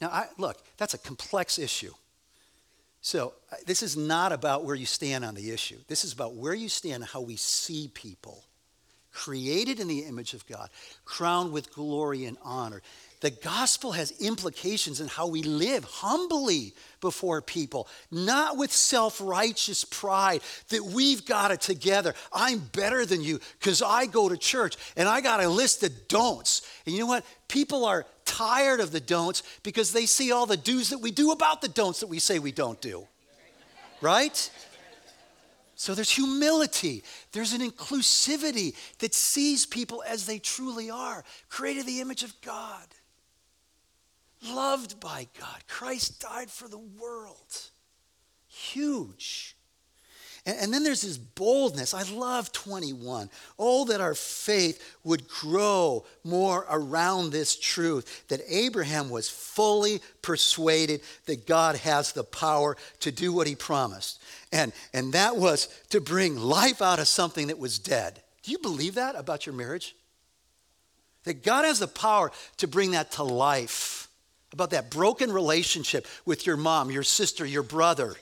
Now, 0.00 0.08
I, 0.08 0.26
look, 0.36 0.62
that's 0.76 0.94
a 0.94 0.98
complex 0.98 1.58
issue. 1.58 1.92
So, 3.00 3.34
uh, 3.50 3.56
this 3.66 3.82
is 3.82 3.96
not 3.96 4.32
about 4.32 4.64
where 4.64 4.74
you 4.74 4.86
stand 4.86 5.24
on 5.24 5.34
the 5.34 5.50
issue. 5.50 5.78
This 5.88 6.04
is 6.04 6.12
about 6.12 6.34
where 6.34 6.54
you 6.54 6.68
stand 6.68 7.02
and 7.02 7.04
how 7.04 7.20
we 7.20 7.36
see 7.36 7.88
people. 7.94 8.44
Created 9.12 9.78
in 9.78 9.88
the 9.88 10.00
image 10.00 10.32
of 10.32 10.46
God, 10.46 10.70
crowned 11.04 11.52
with 11.52 11.72
glory 11.72 12.24
and 12.24 12.38
honor. 12.42 12.80
The 13.20 13.30
gospel 13.30 13.92
has 13.92 14.10
implications 14.20 15.00
in 15.00 15.06
how 15.06 15.28
we 15.28 15.42
live 15.42 15.84
humbly 15.84 16.74
before 17.00 17.40
people, 17.40 17.86
not 18.10 18.56
with 18.56 18.72
self 18.72 19.20
righteous 19.20 19.84
pride 19.84 20.40
that 20.70 20.84
we've 20.84 21.24
got 21.24 21.52
it 21.52 21.60
together. 21.60 22.14
I'm 22.32 22.58
better 22.58 23.06
than 23.06 23.22
you 23.22 23.38
because 23.60 23.80
I 23.80 24.06
go 24.06 24.28
to 24.28 24.36
church 24.36 24.76
and 24.96 25.08
I 25.08 25.20
got 25.20 25.40
a 25.40 25.48
list 25.48 25.84
of 25.84 26.08
don'ts. 26.08 26.62
And 26.84 26.94
you 26.94 27.02
know 27.02 27.06
what? 27.06 27.24
People 27.46 27.84
are 27.84 28.06
tired 28.24 28.80
of 28.80 28.90
the 28.90 29.00
don'ts 29.00 29.44
because 29.62 29.92
they 29.92 30.06
see 30.06 30.32
all 30.32 30.46
the 30.46 30.56
do's 30.56 30.90
that 30.90 30.98
we 30.98 31.12
do 31.12 31.30
about 31.30 31.60
the 31.60 31.68
don'ts 31.68 32.00
that 32.00 32.08
we 32.08 32.18
say 32.18 32.40
we 32.40 32.50
don't 32.50 32.80
do. 32.80 33.06
Right? 34.00 34.50
So 35.82 35.96
there's 35.96 36.12
humility, 36.12 37.02
there's 37.32 37.54
an 37.54 37.60
inclusivity 37.60 38.76
that 39.00 39.12
sees 39.12 39.66
people 39.66 40.04
as 40.06 40.26
they 40.26 40.38
truly 40.38 40.90
are, 40.90 41.24
created 41.48 41.86
the 41.86 42.00
image 42.00 42.22
of 42.22 42.40
God, 42.40 42.86
loved 44.46 45.00
by 45.00 45.26
God. 45.40 45.64
Christ 45.66 46.20
died 46.20 46.52
for 46.52 46.68
the 46.68 46.78
world. 46.78 47.70
Huge. 48.46 49.56
And, 50.44 50.56
and 50.58 50.74
then 50.74 50.82
there's 50.82 51.02
this 51.02 51.18
boldness. 51.18 51.94
I 51.94 52.02
love 52.02 52.52
21. 52.52 53.30
Oh, 53.58 53.84
that 53.86 54.00
our 54.00 54.14
faith 54.14 54.96
would 55.04 55.28
grow 55.28 56.04
more 56.24 56.66
around 56.68 57.30
this 57.30 57.56
truth 57.56 58.26
that 58.28 58.40
Abraham 58.48 59.08
was 59.08 59.28
fully 59.28 60.00
persuaded 60.20 61.02
that 61.26 61.46
God 61.46 61.76
has 61.76 62.12
the 62.12 62.24
power 62.24 62.76
to 63.00 63.12
do 63.12 63.32
what 63.32 63.46
he 63.46 63.54
promised. 63.54 64.20
And, 64.52 64.72
and 64.92 65.12
that 65.12 65.36
was 65.36 65.68
to 65.90 66.00
bring 66.00 66.36
life 66.36 66.82
out 66.82 66.98
of 66.98 67.08
something 67.08 67.46
that 67.46 67.58
was 67.58 67.78
dead. 67.78 68.20
Do 68.42 68.50
you 68.50 68.58
believe 68.58 68.96
that 68.96 69.14
about 69.14 69.46
your 69.46 69.54
marriage? 69.54 69.94
That 71.24 71.44
God 71.44 71.64
has 71.64 71.78
the 71.78 71.86
power 71.86 72.32
to 72.56 72.66
bring 72.66 72.92
that 72.92 73.12
to 73.12 73.22
life. 73.22 74.08
About 74.52 74.70
that 74.70 74.90
broken 74.90 75.32
relationship 75.32 76.06
with 76.26 76.46
your 76.46 76.58
mom, 76.58 76.90
your 76.90 77.04
sister, 77.04 77.46
your 77.46 77.62
brother, 77.62 78.16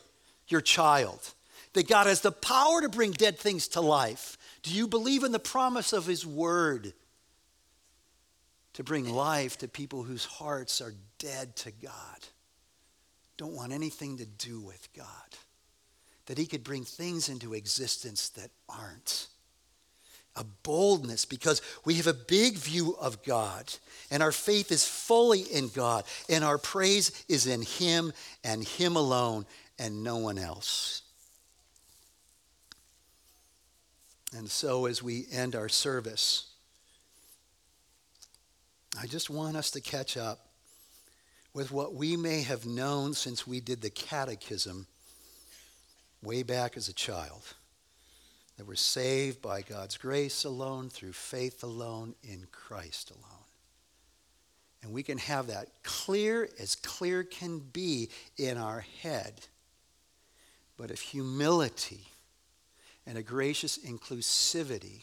your 0.46 0.60
child 0.60 1.32
that 1.72 1.88
God 1.88 2.06
has 2.06 2.20
the 2.20 2.32
power 2.32 2.80
to 2.80 2.88
bring 2.88 3.12
dead 3.12 3.38
things 3.38 3.68
to 3.68 3.80
life? 3.80 4.36
Do 4.62 4.74
you 4.74 4.88
believe 4.88 5.24
in 5.24 5.32
the 5.32 5.38
promise 5.38 5.92
of 5.92 6.06
His 6.06 6.26
Word 6.26 6.92
to 8.74 8.84
bring 8.84 9.08
life 9.08 9.58
to 9.58 9.68
people 9.68 10.02
whose 10.02 10.24
hearts 10.24 10.80
are 10.80 10.94
dead 11.18 11.56
to 11.56 11.70
God? 11.70 12.18
Don't 13.36 13.54
want 13.54 13.72
anything 13.72 14.18
to 14.18 14.26
do 14.26 14.60
with 14.60 14.88
God. 14.94 15.06
That 16.26 16.38
He 16.38 16.46
could 16.46 16.64
bring 16.64 16.84
things 16.84 17.28
into 17.28 17.54
existence 17.54 18.28
that 18.30 18.50
aren't. 18.68 19.28
A 20.36 20.44
boldness 20.44 21.24
because 21.24 21.60
we 21.84 21.94
have 21.94 22.06
a 22.06 22.14
big 22.14 22.56
view 22.56 22.96
of 23.00 23.24
God 23.24 23.72
and 24.12 24.22
our 24.22 24.30
faith 24.30 24.70
is 24.70 24.86
fully 24.86 25.40
in 25.40 25.68
God 25.68 26.04
and 26.28 26.44
our 26.44 26.56
praise 26.56 27.24
is 27.28 27.46
in 27.46 27.62
Him 27.62 28.12
and 28.44 28.62
Him 28.62 28.94
alone 28.94 29.44
and 29.78 30.04
no 30.04 30.18
one 30.18 30.38
else. 30.38 31.02
And 34.36 34.48
so, 34.48 34.86
as 34.86 35.02
we 35.02 35.26
end 35.32 35.56
our 35.56 35.68
service, 35.68 36.46
I 39.00 39.06
just 39.06 39.30
want 39.30 39.56
us 39.56 39.70
to 39.72 39.80
catch 39.80 40.16
up 40.16 40.46
with 41.52 41.72
what 41.72 41.94
we 41.94 42.16
may 42.16 42.42
have 42.42 42.66
known 42.66 43.14
since 43.14 43.46
we 43.46 43.60
did 43.60 43.82
the 43.82 43.90
catechism 43.90 44.86
way 46.22 46.42
back 46.42 46.76
as 46.76 46.88
a 46.88 46.94
child. 46.94 47.42
That 48.56 48.66
we're 48.66 48.74
saved 48.74 49.40
by 49.40 49.62
God's 49.62 49.96
grace 49.96 50.44
alone, 50.44 50.90
through 50.90 51.12
faith 51.12 51.64
alone, 51.64 52.14
in 52.22 52.46
Christ 52.52 53.10
alone. 53.10 53.44
And 54.82 54.92
we 54.92 55.02
can 55.02 55.18
have 55.18 55.48
that 55.48 55.68
clear 55.82 56.48
as 56.58 56.74
clear 56.74 57.24
can 57.24 57.58
be 57.58 58.10
in 58.36 58.58
our 58.58 58.84
head. 59.02 59.34
But 60.76 60.90
if 60.90 61.00
humility 61.00 62.09
and 63.10 63.18
a 63.18 63.22
gracious 63.24 63.76
inclusivity 63.78 65.02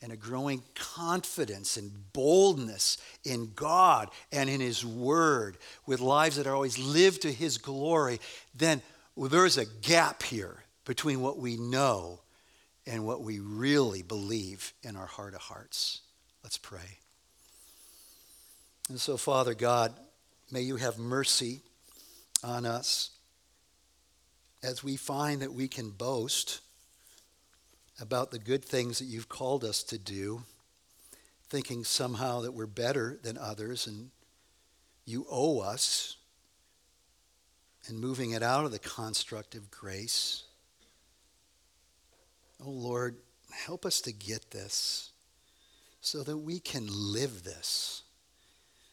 and 0.00 0.12
a 0.12 0.16
growing 0.16 0.62
confidence 0.76 1.76
and 1.76 1.90
boldness 2.12 2.98
in 3.24 3.50
God 3.56 4.10
and 4.30 4.48
in 4.48 4.60
His 4.60 4.86
Word 4.86 5.58
with 5.84 5.98
lives 5.98 6.36
that 6.36 6.46
are 6.46 6.54
always 6.54 6.78
lived 6.78 7.22
to 7.22 7.32
His 7.32 7.58
glory, 7.58 8.20
then 8.54 8.80
there's 9.16 9.58
a 9.58 9.66
gap 9.66 10.22
here 10.22 10.62
between 10.84 11.20
what 11.20 11.36
we 11.36 11.56
know 11.56 12.20
and 12.86 13.04
what 13.04 13.22
we 13.22 13.40
really 13.40 14.02
believe 14.02 14.72
in 14.84 14.94
our 14.94 15.06
heart 15.06 15.34
of 15.34 15.40
hearts. 15.40 16.02
Let's 16.44 16.58
pray. 16.58 16.98
And 18.88 19.00
so, 19.00 19.16
Father 19.16 19.54
God, 19.54 19.92
may 20.52 20.60
you 20.60 20.76
have 20.76 20.96
mercy 20.96 21.62
on 22.44 22.66
us 22.66 23.10
as 24.62 24.84
we 24.84 24.96
find 24.96 25.42
that 25.42 25.52
we 25.52 25.66
can 25.66 25.90
boast 25.90 26.60
about 28.02 28.32
the 28.32 28.38
good 28.38 28.64
things 28.64 28.98
that 28.98 29.04
you've 29.04 29.28
called 29.28 29.62
us 29.62 29.84
to 29.84 29.96
do, 29.96 30.42
thinking 31.48 31.84
somehow 31.84 32.40
that 32.40 32.50
we're 32.50 32.66
better 32.66 33.16
than 33.22 33.38
others 33.38 33.86
and 33.86 34.10
you 35.06 35.24
owe 35.30 35.60
us, 35.60 36.16
and 37.86 38.00
moving 38.00 38.32
it 38.32 38.42
out 38.42 38.64
of 38.64 38.72
the 38.72 38.78
construct 38.78 39.54
of 39.54 39.70
grace. 39.70 40.44
Oh 42.64 42.70
Lord, 42.70 43.16
help 43.66 43.86
us 43.86 44.00
to 44.02 44.12
get 44.12 44.50
this 44.50 45.10
so 46.00 46.24
that 46.24 46.38
we 46.38 46.58
can 46.58 46.88
live 46.90 47.44
this, 47.44 48.02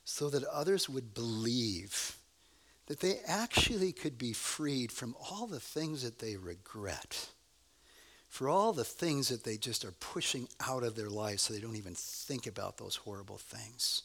so 0.05 0.29
that 0.29 0.43
others 0.43 0.87
would 0.87 1.15
believe 1.15 2.15
that 2.85 2.99
they 2.99 3.19
actually 3.25 3.91
could 3.91 4.19
be 4.19 4.33
freed 4.33 4.91
from 4.91 5.15
all 5.31 5.47
the 5.47 5.59
things 5.59 6.03
that 6.03 6.19
they 6.19 6.35
regret 6.35 7.29
for 8.29 8.47
all 8.47 8.71
the 8.71 8.85
things 8.85 9.27
that 9.29 9.43
they 9.43 9.57
just 9.57 9.83
are 9.83 9.91
pushing 9.99 10.47
out 10.65 10.83
of 10.83 10.95
their 10.95 11.09
lives 11.09 11.41
so 11.41 11.53
they 11.53 11.59
don't 11.59 11.75
even 11.75 11.95
think 11.95 12.45
about 12.47 12.77
those 12.77 12.95
horrible 12.95 13.39
things. 13.39 14.03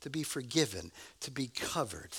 To 0.00 0.10
be 0.10 0.22
forgiven, 0.22 0.92
to 1.20 1.30
be 1.30 1.48
covered, 1.48 2.12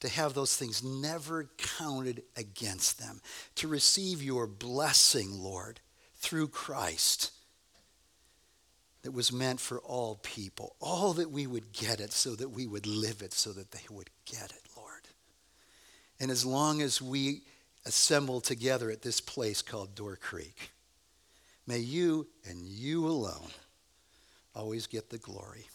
to 0.00 0.08
have 0.08 0.34
those 0.34 0.56
things 0.56 0.82
never 0.82 1.48
counted 1.56 2.22
against 2.36 2.98
them, 2.98 3.20
to 3.54 3.68
receive 3.68 4.22
your 4.22 4.46
blessing, 4.46 5.30
Lord, 5.32 5.80
through 6.16 6.48
Christ 6.48 7.32
that 9.02 9.12
was 9.12 9.32
meant 9.32 9.60
for 9.60 9.78
all 9.78 10.18
people. 10.22 10.74
All 10.80 11.12
that 11.12 11.30
we 11.30 11.46
would 11.46 11.72
get 11.72 12.00
it 12.00 12.12
so 12.12 12.34
that 12.34 12.48
we 12.48 12.66
would 12.66 12.86
live 12.86 13.22
it 13.22 13.32
so 13.32 13.52
that 13.52 13.70
they 13.70 13.84
would 13.88 14.10
get 14.24 14.50
it, 14.50 14.62
Lord. 14.76 15.02
And 16.18 16.28
as 16.28 16.44
long 16.44 16.82
as 16.82 17.00
we 17.00 17.42
assemble 17.86 18.40
together 18.40 18.90
at 18.90 19.02
this 19.02 19.20
place 19.20 19.62
called 19.62 19.94
Door 19.94 20.16
Creek. 20.16 20.72
May 21.66 21.78
you 21.78 22.26
and 22.48 22.66
you 22.66 23.06
alone 23.06 23.50
always 24.54 24.86
get 24.86 25.10
the 25.10 25.18
glory. 25.18 25.66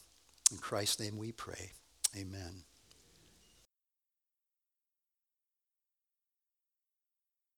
In 0.52 0.58
Christ's 0.58 1.00
name 1.00 1.18
we 1.18 1.32
pray. 1.32 1.72
Amen. 2.18 2.64